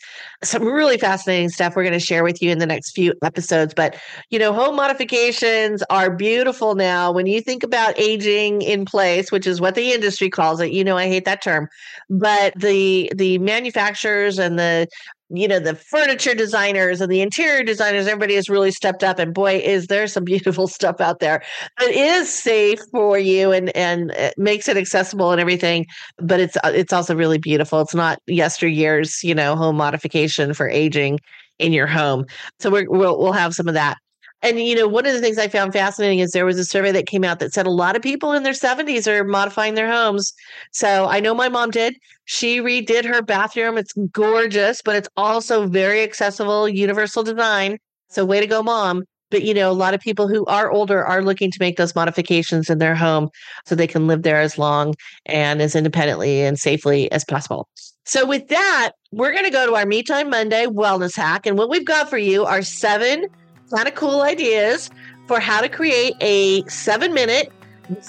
Some 0.44 0.64
really 0.64 0.98
fascinating 0.98 1.48
stuff 1.48 1.74
we're 1.74 1.84
going 1.84 1.94
to 1.94 1.98
share 2.00 2.22
with 2.22 2.42
you 2.42 2.50
in 2.50 2.58
the 2.58 2.66
next 2.66 2.92
few 2.92 3.14
episodes. 3.22 3.72
But 3.72 3.96
you 4.28 4.38
know, 4.38 4.52
home 4.52 4.76
modifications 4.76 5.82
are 5.88 6.14
beautiful 6.14 6.74
now. 6.74 7.10
When 7.10 7.26
you 7.26 7.40
think 7.40 7.62
about 7.62 7.98
aging 7.98 8.60
in 8.60 8.84
place, 8.84 9.32
which 9.32 9.46
is 9.46 9.58
what 9.58 9.74
the 9.74 9.92
industry 9.92 10.28
calls 10.28 10.60
it, 10.60 10.72
you 10.72 10.84
know, 10.84 10.98
I 10.98 11.06
hate 11.06 11.24
that 11.24 11.42
term, 11.42 11.68
but 12.10 12.52
the 12.54 13.10
the 13.16 13.38
manufacturers 13.38 14.38
and 14.38 14.58
the 14.58 14.86
you 15.32 15.48
know 15.48 15.58
the 15.58 15.74
furniture 15.74 16.34
designers 16.34 17.00
and 17.00 17.10
the 17.10 17.20
interior 17.20 17.62
designers 17.62 18.06
everybody 18.06 18.34
has 18.34 18.48
really 18.48 18.70
stepped 18.70 19.02
up 19.02 19.18
and 19.18 19.34
boy 19.34 19.56
is 19.58 19.86
there 19.86 20.06
some 20.06 20.24
beautiful 20.32 20.66
stuff 20.66 21.00
out 21.00 21.20
there 21.20 21.42
it 21.80 21.94
is 21.94 22.32
safe 22.32 22.80
for 22.90 23.18
you 23.18 23.52
and 23.52 23.74
and 23.76 24.10
it 24.12 24.34
makes 24.36 24.68
it 24.68 24.76
accessible 24.76 25.32
and 25.32 25.40
everything 25.40 25.86
but 26.18 26.40
it's 26.40 26.56
it's 26.64 26.92
also 26.92 27.14
really 27.14 27.38
beautiful. 27.38 27.80
It's 27.80 27.94
not 27.94 28.20
yesteryear's 28.26 29.22
you 29.22 29.34
know 29.34 29.56
home 29.56 29.76
modification 29.76 30.54
for 30.54 30.68
aging 30.68 31.20
in 31.58 31.72
your 31.72 31.86
home. 31.86 32.26
So 32.60 32.70
we 32.70 32.86
will 32.86 33.18
we'll 33.18 33.32
have 33.32 33.54
some 33.54 33.68
of 33.68 33.74
that 33.74 33.98
and 34.42 34.60
you 34.60 34.74
know, 34.74 34.88
one 34.88 35.06
of 35.06 35.12
the 35.12 35.20
things 35.20 35.38
I 35.38 35.48
found 35.48 35.72
fascinating 35.72 36.18
is 36.18 36.32
there 36.32 36.44
was 36.44 36.58
a 36.58 36.64
survey 36.64 36.90
that 36.92 37.06
came 37.06 37.22
out 37.22 37.38
that 37.38 37.52
said 37.52 37.66
a 37.66 37.70
lot 37.70 37.94
of 37.94 38.02
people 38.02 38.32
in 38.32 38.42
their 38.42 38.52
70s 38.52 39.06
are 39.06 39.24
modifying 39.24 39.74
their 39.74 39.90
homes. 39.90 40.32
So 40.72 41.06
I 41.06 41.20
know 41.20 41.32
my 41.32 41.48
mom 41.48 41.70
did. 41.70 41.96
She 42.24 42.60
redid 42.60 43.04
her 43.04 43.22
bathroom. 43.22 43.78
It's 43.78 43.92
gorgeous, 44.10 44.82
but 44.82 44.96
it's 44.96 45.08
also 45.16 45.66
very 45.66 46.02
accessible, 46.02 46.68
universal 46.68 47.22
design. 47.22 47.78
So 48.08 48.24
way 48.24 48.40
to 48.40 48.46
go, 48.46 48.62
mom. 48.62 49.04
But 49.30 49.44
you 49.44 49.54
know, 49.54 49.70
a 49.70 49.72
lot 49.72 49.94
of 49.94 50.00
people 50.00 50.28
who 50.28 50.44
are 50.46 50.70
older 50.70 51.04
are 51.04 51.22
looking 51.22 51.50
to 51.50 51.56
make 51.58 51.76
those 51.76 51.94
modifications 51.94 52.68
in 52.68 52.78
their 52.78 52.94
home 52.94 53.30
so 53.64 53.74
they 53.74 53.86
can 53.86 54.06
live 54.06 54.22
there 54.22 54.40
as 54.40 54.58
long 54.58 54.94
and 55.24 55.62
as 55.62 55.74
independently 55.74 56.42
and 56.42 56.58
safely 56.58 57.10
as 57.12 57.24
possible. 57.24 57.68
So 58.04 58.26
with 58.26 58.48
that, 58.48 58.90
we're 59.12 59.32
going 59.32 59.44
to 59.44 59.50
go 59.50 59.66
to 59.66 59.74
our 59.76 59.86
Me 59.86 60.02
Time 60.02 60.28
Monday 60.28 60.66
wellness 60.66 61.16
hack. 61.16 61.46
And 61.46 61.56
what 61.56 61.70
we've 61.70 61.84
got 61.84 62.10
for 62.10 62.18
you 62.18 62.44
are 62.44 62.62
seven 62.62 63.28
kind 63.74 63.88
of 63.88 63.94
cool 63.94 64.20
ideas 64.20 64.90
for 65.26 65.40
how 65.40 65.62
to 65.62 65.68
create 65.68 66.14
a 66.20 66.62
seven 66.66 67.14
minute 67.14 67.50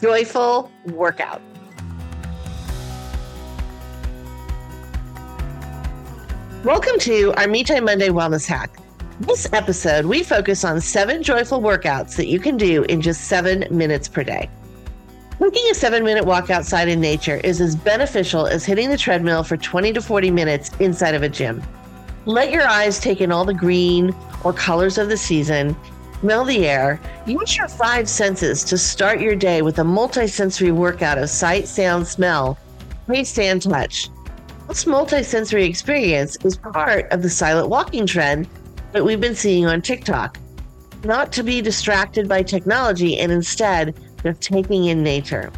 joyful 0.02 0.70
workout. 0.88 1.42
Welcome 6.66 7.00
to 7.00 7.34
our 7.38 7.48
Me 7.48 7.64
Time 7.64 7.86
Monday 7.86 8.10
Wellness 8.10 8.46
Hack. 8.46 8.78
This 9.22 9.48
episode, 9.54 10.06
we 10.06 10.22
focus 10.22 10.66
on 10.66 10.82
seven 10.82 11.24
joyful 11.24 11.62
workouts 11.62 12.18
that 12.18 12.28
you 12.28 12.42
can 12.42 12.58
do 12.58 12.84
in 12.84 13.02
just 13.02 13.26
seven 13.26 13.66
minutes 13.72 14.10
per 14.10 14.24
day. 14.24 14.50
Taking 15.40 15.72
a 15.72 15.74
seven 15.74 16.04
minute 16.04 16.26
walk 16.26 16.50
outside 16.50 16.90
in 16.90 17.00
nature 17.00 17.38
is 17.38 17.62
as 17.62 17.76
beneficial 17.76 18.48
as 18.48 18.66
hitting 18.66 18.90
the 18.90 18.98
treadmill 18.98 19.44
for 19.44 19.56
20 19.56 19.94
to 19.94 20.02
40 20.02 20.30
minutes 20.32 20.72
inside 20.80 21.16
of 21.16 21.24
a 21.24 21.30
gym. 21.30 21.64
Let 22.26 22.52
your 22.52 22.66
eyes 22.66 23.00
take 23.00 23.20
in 23.20 23.34
all 23.34 23.44
the 23.44 23.54
green 23.54 24.16
or 24.46 24.54
colors 24.54 24.98
of 24.98 25.10
the 25.10 25.18
season, 25.18 25.76
smell 26.22 26.46
the 26.46 26.66
air, 26.66 27.02
use 27.26 27.58
your 27.58 27.68
five 27.68 28.08
senses 28.08 28.64
to 28.64 28.78
start 28.78 29.20
your 29.20 29.36
day 29.36 29.62
with 29.62 29.80
a 29.80 29.84
multisensory 29.84 30.72
workout 30.72 31.18
of 31.18 31.30
sight, 31.30 31.68
sound, 31.68 32.08
smell, 32.08 32.58
taste, 33.08 33.38
and 33.40 33.62
touch. 33.62 34.10
This 34.70 34.86
multisensory 34.86 35.68
experience 35.68 36.38
is 36.46 36.56
part 36.56 37.12
of 37.12 37.24
the 37.24 37.30
silent 37.30 37.68
walking 37.68 38.08
trend 38.08 38.48
that 38.94 39.04
we've 39.04 39.20
been 39.20 39.36
seeing 39.36 39.66
on 39.66 39.82
TikTok. 39.82 40.38
Not 41.04 41.34
to 41.34 41.44
be 41.44 41.62
distracted 41.62 42.30
by 42.30 42.44
technology 42.44 43.20
and 43.20 43.34
instead 43.34 44.00
just 44.24 44.40
taking 44.40 44.86
in 44.86 45.04
nature. 45.04 45.52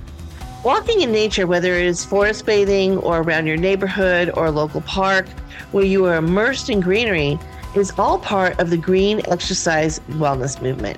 Walking 0.65 1.01
in 1.01 1.11
nature, 1.11 1.45
whether 1.45 1.75
it 1.75 1.85
is 1.85 2.03
forest 2.03 2.47
bathing 2.47 2.97
or 2.97 3.21
around 3.21 3.45
your 3.45 3.55
neighborhood 3.55 4.31
or 4.33 4.49
local 4.49 4.81
park, 4.81 5.27
where 5.71 5.85
you 5.85 6.05
are 6.05 6.15
immersed 6.15 6.71
in 6.71 6.79
greenery, 6.79 7.37
is 7.75 7.93
all 7.99 8.17
part 8.17 8.59
of 8.59 8.71
the 8.71 8.77
green 8.77 9.21
exercise 9.27 9.99
wellness 10.13 10.59
movement. 10.59 10.97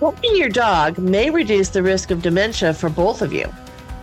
Walking 0.00 0.34
your 0.34 0.48
dog 0.48 0.98
may 0.98 1.30
reduce 1.30 1.68
the 1.68 1.84
risk 1.84 2.10
of 2.10 2.22
dementia 2.22 2.74
for 2.74 2.90
both 2.90 3.22
of 3.22 3.32
you. 3.32 3.48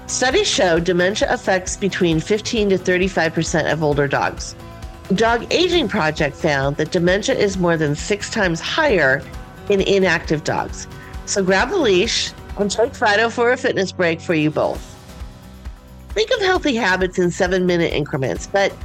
Studies 0.08 0.48
show 0.48 0.80
dementia 0.80 1.28
affects 1.30 1.76
between 1.76 2.22
15 2.22 2.70
to 2.70 2.78
35% 2.78 3.70
of 3.70 3.84
older 3.84 4.08
dogs. 4.08 4.56
Dog 5.14 5.46
Aging 5.52 5.90
Project 5.90 6.38
found 6.38 6.78
that 6.78 6.92
dementia 6.92 7.36
is 7.36 7.58
more 7.58 7.76
than 7.76 7.96
six 7.96 8.30
times 8.30 8.62
higher 8.62 9.22
in 9.68 9.82
inactive 9.82 10.46
dogs. 10.46 10.88
So 11.26 11.44
grab 11.44 11.70
the 11.70 11.78
leash 11.78 12.32
take 12.70 12.94
Fido 12.94 13.30
for 13.30 13.52
a 13.52 13.58
fitness 13.58 13.92
break 13.92 14.20
for 14.22 14.34
you 14.34 14.52
both. 14.52 14.82
Think 16.10 16.32
of 16.32 16.42
healthy 16.42 16.76
habits 16.76 17.20
in 17.20 17.32
seven 17.32 17.66
minute 17.66 17.94
increments, 17.94 18.48
but 18.48 18.76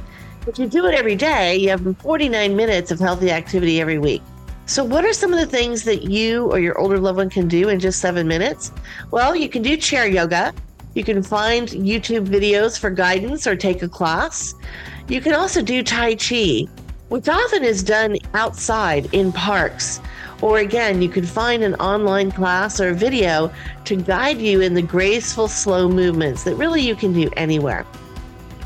if 0.47 0.57
you 0.57 0.67
do 0.67 0.85
it 0.85 0.93
every 0.93 1.15
day, 1.15 1.57
you 1.57 1.69
have 1.69 1.97
49 1.97 2.55
minutes 2.55 2.91
of 2.91 2.99
healthy 2.99 3.31
activity 3.31 3.81
every 3.81 3.99
week. 3.99 4.21
So, 4.65 4.83
what 4.83 5.05
are 5.05 5.13
some 5.13 5.33
of 5.33 5.39
the 5.39 5.45
things 5.45 5.83
that 5.83 6.03
you 6.03 6.51
or 6.51 6.59
your 6.59 6.77
older 6.77 6.99
loved 6.99 7.17
one 7.17 7.29
can 7.29 7.47
do 7.47 7.69
in 7.69 7.79
just 7.79 7.99
seven 7.99 8.27
minutes? 8.27 8.71
Well, 9.11 9.35
you 9.35 9.49
can 9.49 9.61
do 9.61 9.77
chair 9.77 10.07
yoga, 10.07 10.53
you 10.97 11.03
can 11.03 11.21
find 11.21 11.67
YouTube 11.67 12.25
videos 12.25 12.79
for 12.79 12.89
guidance 12.89 13.45
or 13.45 13.55
take 13.55 13.83
a 13.83 13.87
class. 13.87 14.55
You 15.07 15.21
can 15.21 15.33
also 15.35 15.61
do 15.61 15.83
Tai 15.83 16.15
Chi, 16.15 16.65
which 17.09 17.29
often 17.29 17.63
is 17.63 17.83
done 17.83 18.17
outside 18.33 19.13
in 19.13 19.31
parks. 19.31 20.01
Or 20.41 20.59
again, 20.59 21.01
you 21.01 21.09
can 21.09 21.25
find 21.25 21.63
an 21.63 21.73
online 21.75 22.31
class 22.31 22.79
or 22.79 22.93
video 22.93 23.51
to 23.85 23.95
guide 23.95 24.37
you 24.37 24.61
in 24.61 24.73
the 24.75 24.81
graceful, 24.81 25.47
slow 25.47 25.89
movements 25.89 26.43
that 26.43 26.55
really 26.55 26.81
you 26.81 26.95
can 26.95 27.11
do 27.11 27.29
anywhere. 27.35 27.85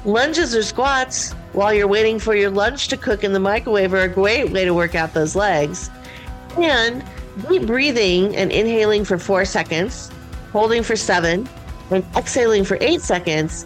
Lunges 0.04 0.56
or 0.56 0.64
squats 0.64 1.32
while 1.54 1.74
you're 1.74 1.88
waiting 1.88 2.20
for 2.20 2.36
your 2.36 2.50
lunch 2.50 2.88
to 2.90 2.98
cook 2.98 3.24
in 3.24 3.34
the 3.34 3.40
microwave 3.40 3.94
are 3.94 4.04
a 4.04 4.10
great 4.10 4.52
way 4.52 4.66
to 4.66 4.74
work 4.74 4.96
out 4.96 5.14
those 5.14 5.36
legs. 5.36 5.90
And 6.58 7.04
deep 7.48 7.66
breathing 7.66 8.36
and 8.36 8.52
inhaling 8.52 9.06
for 9.06 9.18
four 9.18 9.46
seconds, 9.46 10.12
holding 10.52 10.84
for 10.84 10.96
seven, 10.96 11.48
and 11.90 12.04
exhaling 12.16 12.66
for 12.66 12.78
eight 12.82 13.02
seconds 13.02 13.66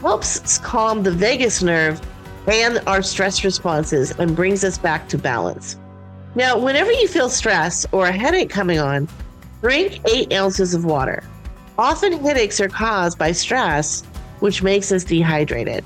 helps 0.00 0.58
calm 0.58 1.02
the 1.02 1.10
vagus 1.10 1.62
nerve 1.62 2.00
and 2.46 2.80
our 2.86 3.02
stress 3.02 3.44
responses 3.44 4.10
and 4.18 4.34
brings 4.36 4.64
us 4.64 4.76
back 4.76 5.08
to 5.08 5.18
balance. 5.18 5.76
Now, 6.36 6.58
whenever 6.58 6.90
you 6.90 7.06
feel 7.06 7.28
stress 7.28 7.86
or 7.92 8.06
a 8.06 8.12
headache 8.12 8.50
coming 8.50 8.80
on, 8.80 9.08
drink 9.60 10.00
eight 10.08 10.32
ounces 10.32 10.74
of 10.74 10.84
water. 10.84 11.22
Often 11.78 12.24
headaches 12.24 12.60
are 12.60 12.68
caused 12.68 13.18
by 13.18 13.32
stress, 13.32 14.02
which 14.40 14.62
makes 14.62 14.90
us 14.90 15.04
dehydrated. 15.04 15.84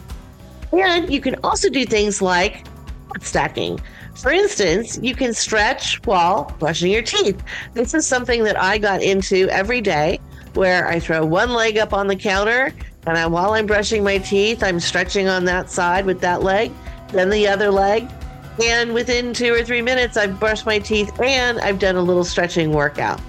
And 0.73 1.13
you 1.13 1.21
can 1.21 1.37
also 1.45 1.69
do 1.69 1.85
things 1.85 2.23
like 2.23 2.67
stacking. 3.21 3.79
For 4.15 4.33
instance, 4.33 4.99
you 5.03 5.15
can 5.15 5.33
stretch 5.33 6.05
while 6.07 6.55
brushing 6.59 6.91
your 6.91 7.03
teeth. 7.03 7.43
This 7.75 7.95
is 7.95 8.07
something 8.07 8.43
that 8.45 8.61
I 8.61 8.79
got 8.79 9.03
into 9.03 9.49
every 9.51 9.81
day 9.81 10.19
where 10.55 10.89
I 10.89 10.99
throw 10.99 11.25
one 11.25 11.53
leg 11.53 11.79
up 11.79 11.93
on 11.93 12.07
the 12.07 12.17
counter 12.17 12.73
and 13.07 13.17
I, 13.17 13.27
while 13.27 13.53
I'm 13.53 13.67
brushing 13.67 14.03
my 14.03 14.19
teeth, 14.19 14.63
I'm 14.63 14.81
stretching 14.81 15.29
on 15.29 15.45
that 15.45 15.71
side 15.71 16.05
with 16.05 16.21
that 16.21 16.43
leg, 16.43 16.73
then 17.13 17.31
the 17.31 17.47
other 17.47 17.71
leg. 17.71 18.09
And 18.63 18.93
within 18.93 19.33
two 19.33 19.53
or 19.53 19.63
three 19.63 19.83
minutes, 19.83 20.17
I've 20.17 20.41
brushed 20.41 20.67
my 20.67 20.79
teeth 20.79 21.19
and 21.21 21.61
I've 21.61 21.79
done 21.79 21.97
a 21.97 22.03
little 22.03 22.25
stretching 22.25 22.73
workout. 22.73 23.21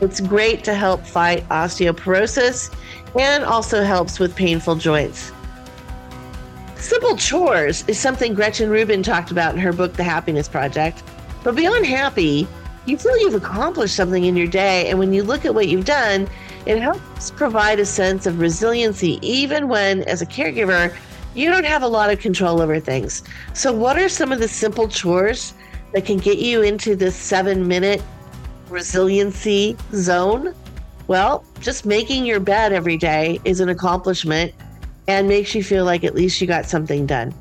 It's 0.00 0.20
great 0.20 0.64
to 0.64 0.74
help 0.74 1.06
fight 1.06 1.48
osteoporosis 1.48 2.74
and 3.18 3.44
also 3.44 3.82
helps 3.82 4.18
with 4.18 4.34
painful 4.34 4.76
joints. 4.76 5.32
Simple 6.76 7.16
chores 7.16 7.84
is 7.86 7.98
something 7.98 8.34
Gretchen 8.34 8.68
Rubin 8.68 9.02
talked 9.02 9.30
about 9.30 9.54
in 9.54 9.60
her 9.60 9.72
book, 9.72 9.94
The 9.94 10.02
Happiness 10.02 10.48
Project. 10.48 11.02
But 11.44 11.54
beyond 11.54 11.86
happy, 11.86 12.46
you 12.84 12.98
feel 12.98 13.16
you've 13.18 13.36
accomplished 13.36 13.94
something 13.94 14.24
in 14.24 14.36
your 14.36 14.48
day. 14.48 14.90
And 14.90 14.98
when 14.98 15.12
you 15.12 15.22
look 15.22 15.44
at 15.44 15.54
what 15.54 15.68
you've 15.68 15.84
done, 15.84 16.28
it 16.66 16.80
helps 16.80 17.30
provide 17.30 17.78
a 17.78 17.86
sense 17.86 18.26
of 18.26 18.40
resiliency, 18.40 19.18
even 19.22 19.68
when, 19.68 20.02
as 20.04 20.22
a 20.22 20.26
caregiver, 20.26 20.94
you 21.34 21.50
don't 21.50 21.64
have 21.64 21.82
a 21.82 21.88
lot 21.88 22.10
of 22.10 22.18
control 22.18 22.60
over 22.60 22.78
things. 22.78 23.22
So, 23.54 23.72
what 23.72 23.98
are 23.98 24.08
some 24.08 24.32
of 24.32 24.38
the 24.38 24.48
simple 24.48 24.88
chores 24.88 25.54
that 25.92 26.04
can 26.04 26.18
get 26.18 26.38
you 26.38 26.62
into 26.62 26.96
this 26.96 27.16
seven 27.16 27.66
minute 27.66 28.02
resiliency 28.68 29.76
zone? 29.94 30.54
Well, 31.08 31.44
just 31.60 31.84
making 31.84 32.26
your 32.26 32.40
bed 32.40 32.72
every 32.72 32.96
day 32.96 33.40
is 33.44 33.60
an 33.60 33.68
accomplishment 33.68 34.52
and 35.08 35.28
makes 35.28 35.54
you 35.54 35.64
feel 35.64 35.84
like 35.84 36.04
at 36.04 36.14
least 36.14 36.40
you 36.40 36.46
got 36.46 36.66
something 36.66 37.06
done. 37.06 37.34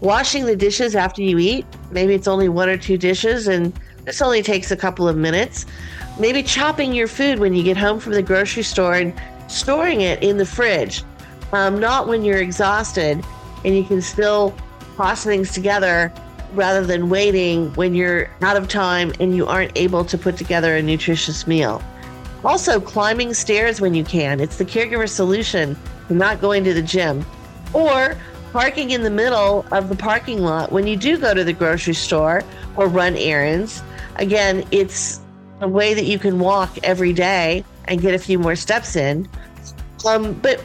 Washing 0.00 0.44
the 0.44 0.56
dishes 0.56 0.94
after 0.94 1.22
you 1.22 1.38
eat, 1.38 1.66
maybe 1.90 2.14
it's 2.14 2.28
only 2.28 2.48
one 2.48 2.68
or 2.68 2.76
two 2.76 2.96
dishes 2.96 3.48
and 3.48 3.72
this 4.04 4.22
only 4.22 4.42
takes 4.42 4.70
a 4.70 4.76
couple 4.76 5.08
of 5.08 5.16
minutes. 5.16 5.66
Maybe 6.18 6.42
chopping 6.42 6.92
your 6.94 7.08
food 7.08 7.38
when 7.38 7.54
you 7.54 7.62
get 7.62 7.76
home 7.76 8.00
from 8.00 8.12
the 8.12 8.22
grocery 8.22 8.62
store 8.62 8.94
and 8.94 9.12
storing 9.48 10.02
it 10.02 10.22
in 10.22 10.38
the 10.38 10.46
fridge, 10.46 11.02
um, 11.52 11.78
not 11.78 12.08
when 12.08 12.24
you're 12.24 12.40
exhausted 12.40 13.24
and 13.64 13.76
you 13.76 13.84
can 13.84 14.00
still 14.00 14.54
toss 14.96 15.24
things 15.24 15.52
together 15.52 16.12
rather 16.54 16.84
than 16.84 17.08
waiting 17.08 17.72
when 17.74 17.94
you're 17.94 18.30
out 18.42 18.56
of 18.56 18.68
time 18.68 19.12
and 19.20 19.36
you 19.36 19.46
aren't 19.46 19.72
able 19.76 20.04
to 20.04 20.16
put 20.16 20.36
together 20.36 20.76
a 20.76 20.82
nutritious 20.82 21.46
meal. 21.46 21.82
Also, 22.44 22.80
climbing 22.80 23.34
stairs 23.34 23.80
when 23.80 23.94
you 23.94 24.04
can. 24.04 24.40
It's 24.40 24.56
the 24.56 24.64
caregiver 24.64 25.08
solution 25.08 25.76
not 26.08 26.40
going 26.40 26.64
to 26.64 26.72
the 26.72 26.82
gym. 26.82 27.24
Or 27.74 28.16
parking 28.52 28.92
in 28.92 29.02
the 29.02 29.10
middle 29.10 29.66
of 29.72 29.88
the 29.88 29.96
parking 29.96 30.40
lot 30.40 30.72
when 30.72 30.86
you 30.86 30.96
do 30.96 31.18
go 31.18 31.34
to 31.34 31.44
the 31.44 31.52
grocery 31.52 31.94
store 31.94 32.42
or 32.76 32.88
run 32.88 33.14
errands 33.16 33.82
again, 34.18 34.64
it's 34.70 35.20
a 35.60 35.68
way 35.68 35.94
that 35.94 36.04
you 36.04 36.18
can 36.18 36.38
walk 36.38 36.78
every 36.82 37.12
day 37.12 37.64
and 37.86 38.00
get 38.00 38.14
a 38.14 38.18
few 38.18 38.38
more 38.38 38.54
steps 38.54 38.96
in. 38.96 39.28
Um, 40.06 40.34
but 40.34 40.62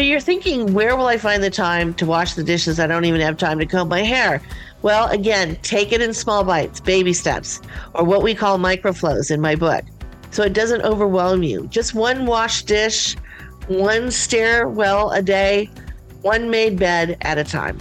you're 0.00 0.20
thinking, 0.20 0.72
where 0.72 0.96
will 0.96 1.06
I 1.06 1.16
find 1.16 1.42
the 1.42 1.50
time 1.50 1.94
to 1.94 2.06
wash 2.06 2.34
the 2.34 2.42
dishes? 2.42 2.80
I 2.80 2.86
don't 2.86 3.04
even 3.04 3.20
have 3.20 3.36
time 3.36 3.58
to 3.58 3.66
comb 3.66 3.88
my 3.88 4.02
hair. 4.02 4.40
Well, 4.82 5.08
again, 5.08 5.56
take 5.62 5.92
it 5.92 6.02
in 6.02 6.12
small 6.12 6.44
bites, 6.44 6.80
baby 6.80 7.12
steps, 7.12 7.60
or 7.94 8.04
what 8.04 8.22
we 8.22 8.34
call 8.34 8.58
microflows 8.58 9.30
in 9.30 9.40
my 9.40 9.54
book. 9.54 9.84
So 10.30 10.42
it 10.42 10.52
doesn't 10.52 10.82
overwhelm 10.82 11.42
you. 11.42 11.66
Just 11.68 11.94
one 11.94 12.26
wash 12.26 12.64
dish, 12.64 13.16
one 13.68 14.10
stairwell 14.10 15.10
a 15.12 15.22
day, 15.22 15.70
one 16.22 16.50
made 16.50 16.78
bed 16.78 17.16
at 17.20 17.38
a 17.38 17.44
time. 17.44 17.78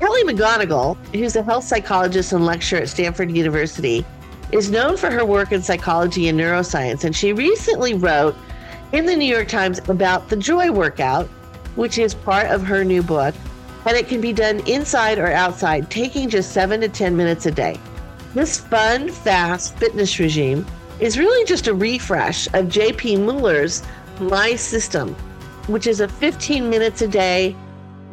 Kelly 0.00 0.22
McGonigal, 0.22 0.96
who's 1.14 1.34
a 1.34 1.42
health 1.42 1.64
psychologist 1.64 2.32
and 2.32 2.46
lecturer 2.46 2.80
at 2.80 2.88
Stanford 2.88 3.32
University, 3.32 4.04
is 4.52 4.70
known 4.70 4.96
for 4.96 5.10
her 5.10 5.24
work 5.24 5.50
in 5.50 5.62
psychology 5.62 6.28
and 6.28 6.38
neuroscience. 6.38 7.04
And 7.04 7.14
she 7.14 7.32
recently 7.32 7.94
wrote 7.94 8.36
in 8.92 9.04
the 9.04 9.14
New 9.14 9.26
York 9.26 9.48
Times 9.48 9.80
about 9.88 10.28
the 10.28 10.36
joy 10.36 10.70
workout, 10.70 11.26
which 11.76 11.98
is 11.98 12.14
part 12.14 12.46
of 12.46 12.62
her 12.64 12.84
new 12.84 13.02
book. 13.02 13.34
And 13.86 13.96
it 13.96 14.08
can 14.08 14.20
be 14.20 14.32
done 14.32 14.60
inside 14.66 15.18
or 15.18 15.32
outside, 15.32 15.90
taking 15.90 16.28
just 16.28 16.52
seven 16.52 16.80
to 16.80 16.88
10 16.88 17.16
minutes 17.16 17.46
a 17.46 17.50
day. 17.50 17.78
This 18.34 18.58
fun, 18.58 19.10
fast 19.10 19.76
fitness 19.76 20.18
regime 20.18 20.66
is 21.00 21.18
really 21.18 21.44
just 21.46 21.68
a 21.68 21.74
refresh 21.74 22.46
of 22.48 22.66
JP 22.66 23.20
Mueller's 23.20 23.82
My 24.20 24.56
System, 24.56 25.14
which 25.66 25.86
is 25.86 26.00
a 26.00 26.08
15 26.08 26.68
minutes 26.68 27.02
a 27.02 27.08
day 27.08 27.56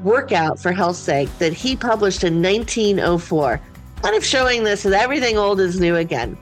workout 0.03 0.59
for 0.59 0.71
health's 0.71 0.99
sake 0.99 1.29
that 1.39 1.51
he 1.51 1.75
published 1.75 2.23
in 2.23 2.41
1904, 2.41 3.59
kind 4.01 4.15
of 4.15 4.23
showing 4.23 4.63
this 4.63 4.85
as 4.85 4.93
everything 4.93 5.37
old 5.37 5.59
is 5.59 5.79
new 5.79 5.95
again. 5.95 6.37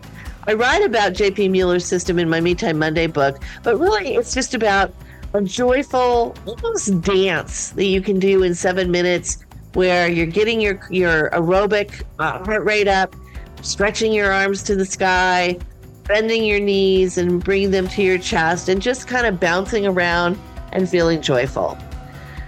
I 0.45 0.53
write 0.53 0.83
about 0.83 1.13
JP 1.13 1.51
Mueller's 1.51 1.85
system 1.85 2.19
in 2.19 2.29
my 2.29 2.41
Me 2.41 2.53
Time 2.53 2.77
Monday 2.77 3.07
book, 3.07 3.41
but 3.63 3.79
really 3.79 4.15
it's 4.15 4.33
just 4.33 4.53
about 4.53 4.93
a 5.33 5.41
joyful 5.41 6.35
almost 6.45 7.01
dance 7.01 7.69
that 7.71 7.85
you 7.85 8.01
can 8.01 8.19
do 8.19 8.43
in 8.43 8.53
seven 8.53 8.91
minutes 8.91 9.45
where 9.73 10.09
you're 10.09 10.25
getting 10.25 10.59
your, 10.59 10.81
your 10.89 11.29
aerobic 11.31 12.03
uh, 12.19 12.43
heart 12.43 12.63
rate 12.65 12.89
up, 12.89 13.15
stretching 13.61 14.11
your 14.11 14.31
arms 14.31 14.63
to 14.63 14.75
the 14.75 14.85
sky, 14.85 15.57
bending 16.03 16.43
your 16.43 16.59
knees 16.59 17.17
and 17.17 17.41
bringing 17.41 17.71
them 17.71 17.87
to 17.87 18.03
your 18.03 18.17
chest, 18.17 18.67
and 18.67 18.81
just 18.81 19.07
kind 19.07 19.25
of 19.25 19.39
bouncing 19.39 19.87
around 19.87 20.37
and 20.73 20.89
feeling 20.89 21.21
joyful. 21.21 21.77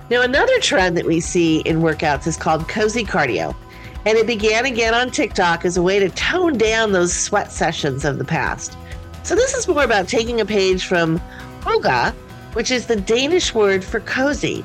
Now, 0.09 0.21
another 0.21 0.59
trend 0.59 0.97
that 0.97 1.05
we 1.05 1.21
see 1.21 1.61
in 1.61 1.79
workouts 1.79 2.27
is 2.27 2.35
called 2.35 2.67
cozy 2.67 3.05
cardio. 3.05 3.55
And 4.05 4.17
it 4.17 4.27
began 4.27 4.65
again 4.65 4.93
on 4.93 5.09
TikTok 5.09 5.65
as 5.65 5.77
a 5.77 5.81
way 5.81 5.99
to 5.99 6.09
tone 6.09 6.57
down 6.57 6.91
those 6.91 7.13
sweat 7.13 7.51
sessions 7.51 8.05
of 8.05 8.17
the 8.17 8.25
past. 8.25 8.77
So, 9.23 9.35
this 9.35 9.55
is 9.55 9.67
more 9.67 9.83
about 9.83 10.07
taking 10.07 10.41
a 10.41 10.45
page 10.45 10.85
from 10.85 11.19
hygge, 11.61 12.13
which 12.53 12.69
is 12.69 12.85
the 12.85 12.95
Danish 12.95 13.53
word 13.55 13.83
for 13.83 13.99
cozy. 14.01 14.63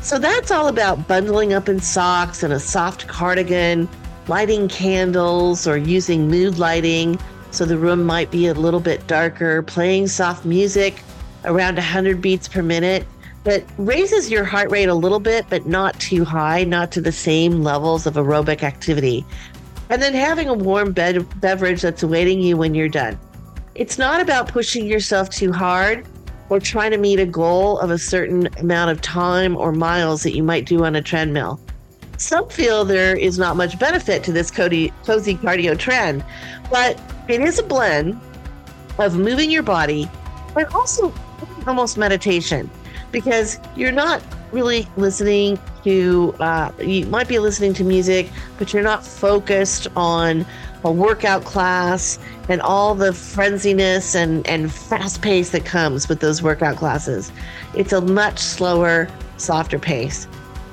So, 0.00 0.18
that's 0.18 0.50
all 0.50 0.68
about 0.68 1.06
bundling 1.06 1.52
up 1.52 1.68
in 1.68 1.80
socks 1.80 2.42
and 2.42 2.52
a 2.52 2.60
soft 2.60 3.06
cardigan, 3.06 3.88
lighting 4.28 4.68
candles 4.68 5.66
or 5.66 5.76
using 5.76 6.28
mood 6.28 6.58
lighting 6.58 7.18
so 7.50 7.64
the 7.64 7.76
room 7.76 8.04
might 8.04 8.30
be 8.30 8.46
a 8.46 8.54
little 8.54 8.80
bit 8.80 9.06
darker, 9.06 9.62
playing 9.62 10.06
soft 10.06 10.44
music 10.44 11.02
around 11.44 11.74
100 11.74 12.20
beats 12.20 12.46
per 12.46 12.62
minute 12.62 13.06
that 13.44 13.64
raises 13.78 14.30
your 14.30 14.44
heart 14.44 14.70
rate 14.70 14.88
a 14.88 14.94
little 14.94 15.20
bit, 15.20 15.46
but 15.48 15.66
not 15.66 15.98
too 15.98 16.24
high, 16.24 16.64
not 16.64 16.92
to 16.92 17.00
the 17.00 17.12
same 17.12 17.62
levels 17.62 18.06
of 18.06 18.14
aerobic 18.14 18.62
activity. 18.62 19.24
And 19.88 20.00
then 20.00 20.14
having 20.14 20.48
a 20.48 20.54
warm 20.54 20.92
bed- 20.92 21.40
beverage 21.40 21.80
that's 21.82 22.02
awaiting 22.02 22.40
you 22.40 22.56
when 22.56 22.74
you're 22.74 22.88
done. 22.88 23.18
It's 23.74 23.98
not 23.98 24.20
about 24.20 24.48
pushing 24.48 24.86
yourself 24.86 25.30
too 25.30 25.52
hard 25.52 26.06
or 26.50 26.60
trying 26.60 26.90
to 26.90 26.98
meet 26.98 27.18
a 27.18 27.26
goal 27.26 27.78
of 27.78 27.90
a 27.90 27.98
certain 27.98 28.48
amount 28.58 28.90
of 28.90 29.00
time 29.00 29.56
or 29.56 29.72
miles 29.72 30.22
that 30.24 30.34
you 30.34 30.42
might 30.42 30.66
do 30.66 30.84
on 30.84 30.96
a 30.96 31.02
treadmill. 31.02 31.58
Some 32.18 32.48
feel 32.50 32.84
there 32.84 33.16
is 33.16 33.38
not 33.38 33.56
much 33.56 33.78
benefit 33.78 34.22
to 34.24 34.32
this 34.32 34.50
cozy, 34.50 34.90
cardio 35.02 35.78
trend, 35.78 36.22
but 36.70 37.00
it 37.28 37.40
is 37.40 37.58
a 37.58 37.62
blend 37.62 38.20
of 38.98 39.16
moving 39.16 39.50
your 39.50 39.62
body, 39.62 40.10
but 40.52 40.74
also 40.74 41.12
almost 41.66 41.96
meditation 41.96 42.68
because 43.12 43.58
you're 43.76 43.92
not 43.92 44.22
really 44.52 44.86
listening 44.96 45.58
to, 45.84 46.34
uh, 46.40 46.72
you 46.80 47.06
might 47.06 47.28
be 47.28 47.38
listening 47.38 47.72
to 47.74 47.84
music, 47.84 48.28
but 48.58 48.72
you're 48.72 48.82
not 48.82 49.04
focused 49.04 49.86
on 49.96 50.44
a 50.84 50.90
workout 50.90 51.44
class 51.44 52.18
and 52.48 52.60
all 52.62 52.94
the 52.94 53.10
frenziness 53.10 54.14
and, 54.14 54.46
and 54.46 54.72
fast 54.72 55.22
pace 55.22 55.50
that 55.50 55.64
comes 55.64 56.08
with 56.08 56.20
those 56.20 56.42
workout 56.42 56.76
classes. 56.76 57.30
It's 57.74 57.92
a 57.92 58.00
much 58.00 58.38
slower, 58.38 59.08
softer 59.36 59.78
pace. 59.78 60.26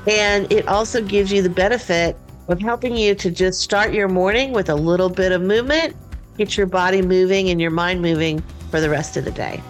And 0.07 0.51
it 0.51 0.67
also 0.67 1.03
gives 1.03 1.31
you 1.31 1.41
the 1.41 1.49
benefit 1.49 2.15
of 2.47 2.61
helping 2.61 2.95
you 2.95 3.13
to 3.15 3.29
just 3.29 3.61
start 3.61 3.93
your 3.93 4.07
morning 4.07 4.53
with 4.53 4.69
a 4.69 4.75
little 4.75 5.09
bit 5.09 5.33
of 5.33 5.41
movement, 5.41 5.95
get 6.37 6.55
your 6.55 6.67
body 6.67 7.01
moving 7.01 7.49
and 7.49 7.59
your 7.59 7.71
mind 7.71 8.01
moving 8.01 8.41
for 8.71 8.79
the 8.79 8.89
rest 8.89 9.17
of 9.17 9.25
the 9.25 9.31
day. 9.31 9.61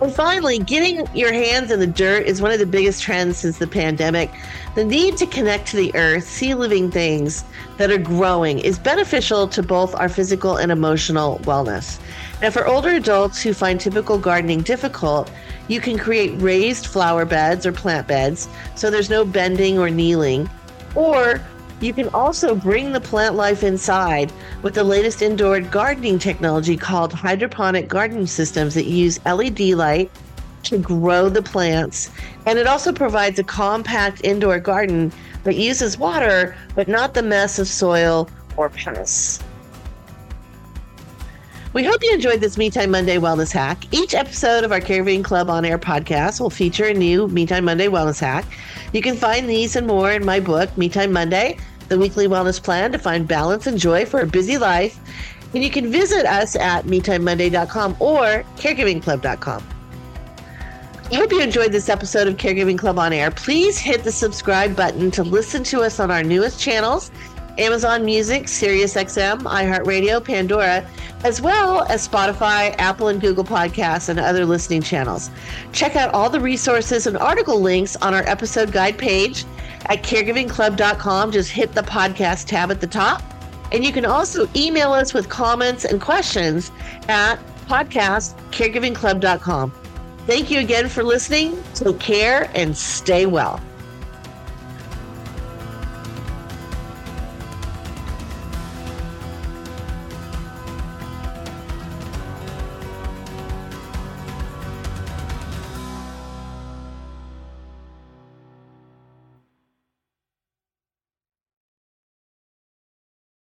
And 0.00 0.12
finally, 0.12 0.58
getting 0.58 1.06
your 1.14 1.32
hands 1.32 1.70
in 1.70 1.78
the 1.78 1.86
dirt 1.86 2.26
is 2.26 2.42
one 2.42 2.50
of 2.50 2.58
the 2.58 2.66
biggest 2.66 3.02
trends 3.02 3.38
since 3.38 3.58
the 3.58 3.66
pandemic. 3.66 4.30
The 4.74 4.84
need 4.84 5.16
to 5.18 5.26
connect 5.26 5.68
to 5.68 5.76
the 5.76 5.94
earth, 5.94 6.24
see 6.24 6.52
living 6.54 6.90
things 6.90 7.44
that 7.76 7.90
are 7.90 7.98
growing, 7.98 8.58
is 8.58 8.78
beneficial 8.78 9.46
to 9.48 9.62
both 9.62 9.94
our 9.94 10.08
physical 10.08 10.56
and 10.56 10.72
emotional 10.72 11.38
wellness. 11.44 11.98
Now, 12.42 12.50
for 12.50 12.66
older 12.66 12.90
adults 12.90 13.40
who 13.40 13.54
find 13.54 13.80
typical 13.80 14.18
gardening 14.18 14.62
difficult, 14.62 15.30
you 15.68 15.80
can 15.80 15.96
create 15.96 16.32
raised 16.40 16.86
flower 16.86 17.24
beds 17.24 17.64
or 17.64 17.72
plant 17.72 18.06
beds 18.06 18.48
so 18.74 18.90
there's 18.90 19.08
no 19.08 19.24
bending 19.24 19.78
or 19.78 19.90
kneeling. 19.90 20.50
Or 20.94 21.40
you 21.84 21.92
can 21.92 22.08
also 22.14 22.54
bring 22.54 22.92
the 22.92 23.00
plant 23.00 23.34
life 23.34 23.62
inside 23.62 24.32
with 24.62 24.72
the 24.72 24.82
latest 24.82 25.20
indoor 25.20 25.60
gardening 25.60 26.18
technology 26.18 26.78
called 26.78 27.12
hydroponic 27.12 27.88
gardening 27.88 28.26
systems 28.26 28.72
that 28.74 28.86
use 28.86 29.22
LED 29.26 29.60
light 29.60 30.10
to 30.62 30.78
grow 30.78 31.28
the 31.28 31.42
plants. 31.42 32.10
And 32.46 32.58
it 32.58 32.66
also 32.66 32.90
provides 32.90 33.38
a 33.38 33.44
compact 33.44 34.22
indoor 34.24 34.58
garden 34.58 35.12
that 35.42 35.56
uses 35.56 35.98
water, 35.98 36.56
but 36.74 36.88
not 36.88 37.12
the 37.12 37.22
mess 37.22 37.58
of 37.58 37.68
soil 37.68 38.30
or 38.56 38.70
pests. 38.70 39.44
We 41.74 41.82
hope 41.82 42.04
you 42.04 42.14
enjoyed 42.14 42.40
this 42.40 42.56
Me 42.56 42.70
Time 42.70 42.92
Monday 42.92 43.16
Wellness 43.16 43.50
Hack. 43.50 43.92
Each 43.92 44.14
episode 44.14 44.62
of 44.62 44.70
our 44.70 44.80
Caregiving 44.80 45.24
Club 45.24 45.50
on 45.50 45.64
Air 45.64 45.76
podcast 45.76 46.40
will 46.40 46.48
feature 46.48 46.84
a 46.84 46.94
new 46.94 47.26
Me 47.26 47.46
Time 47.46 47.64
Monday 47.64 47.88
Wellness 47.88 48.20
Hack. 48.20 48.44
You 48.92 49.02
can 49.02 49.16
find 49.16 49.48
these 49.48 49.74
and 49.74 49.84
more 49.84 50.12
in 50.12 50.24
my 50.24 50.38
book, 50.38 50.78
Me 50.78 50.88
Time 50.88 51.12
Monday, 51.12 51.58
the 51.88 51.98
weekly 51.98 52.26
wellness 52.26 52.62
plan 52.62 52.92
to 52.92 52.98
find 52.98 53.26
balance 53.26 53.66
and 53.66 53.78
joy 53.78 54.04
for 54.06 54.20
a 54.20 54.26
busy 54.26 54.58
life. 54.58 54.98
And 55.54 55.62
you 55.62 55.70
can 55.70 55.90
visit 55.90 56.26
us 56.26 56.56
at 56.56 56.84
MeTimeMonday.com 56.84 57.96
or 58.00 58.44
CaregivingClub.com. 58.56 59.64
I 61.10 61.14
hope 61.16 61.30
you 61.30 61.40
enjoyed 61.40 61.70
this 61.70 61.88
episode 61.88 62.26
of 62.26 62.36
Caregiving 62.36 62.78
Club 62.78 62.98
on 62.98 63.12
Air. 63.12 63.30
Please 63.30 63.78
hit 63.78 64.02
the 64.02 64.10
subscribe 64.10 64.74
button 64.74 65.10
to 65.12 65.22
listen 65.22 65.62
to 65.64 65.82
us 65.82 66.00
on 66.00 66.10
our 66.10 66.24
newest 66.24 66.58
channels 66.58 67.10
Amazon 67.58 68.04
Music, 68.04 68.44
SiriusXM, 68.44 69.42
iHeartRadio, 69.42 70.24
Pandora, 70.24 70.84
as 71.22 71.40
well 71.40 71.84
as 71.84 72.06
Spotify, 72.06 72.74
Apple, 72.78 73.08
and 73.08 73.20
Google 73.20 73.44
Podcasts, 73.44 74.08
and 74.08 74.18
other 74.18 74.44
listening 74.44 74.82
channels. 74.82 75.30
Check 75.72 75.94
out 75.94 76.12
all 76.12 76.28
the 76.28 76.40
resources 76.40 77.06
and 77.06 77.16
article 77.16 77.60
links 77.60 77.94
on 77.96 78.12
our 78.12 78.24
episode 78.24 78.72
guide 78.72 78.98
page 78.98 79.44
at 79.86 80.02
caregivingclub.com. 80.02 81.32
Just 81.32 81.50
hit 81.50 81.72
the 81.72 81.82
podcast 81.82 82.46
tab 82.46 82.70
at 82.70 82.80
the 82.80 82.86
top. 82.86 83.22
And 83.72 83.84
you 83.84 83.92
can 83.92 84.04
also 84.04 84.48
email 84.54 84.92
us 84.92 85.14
with 85.14 85.28
comments 85.28 85.84
and 85.84 86.00
questions 86.00 86.70
at 87.08 87.38
podcast 87.66 88.34
podcastcaregivingclub.com. 88.48 89.72
Thank 90.26 90.50
you 90.50 90.60
again 90.60 90.88
for 90.88 91.02
listening. 91.02 91.62
Take 91.74 91.98
care 91.98 92.50
and 92.54 92.76
stay 92.76 93.26
well. 93.26 93.60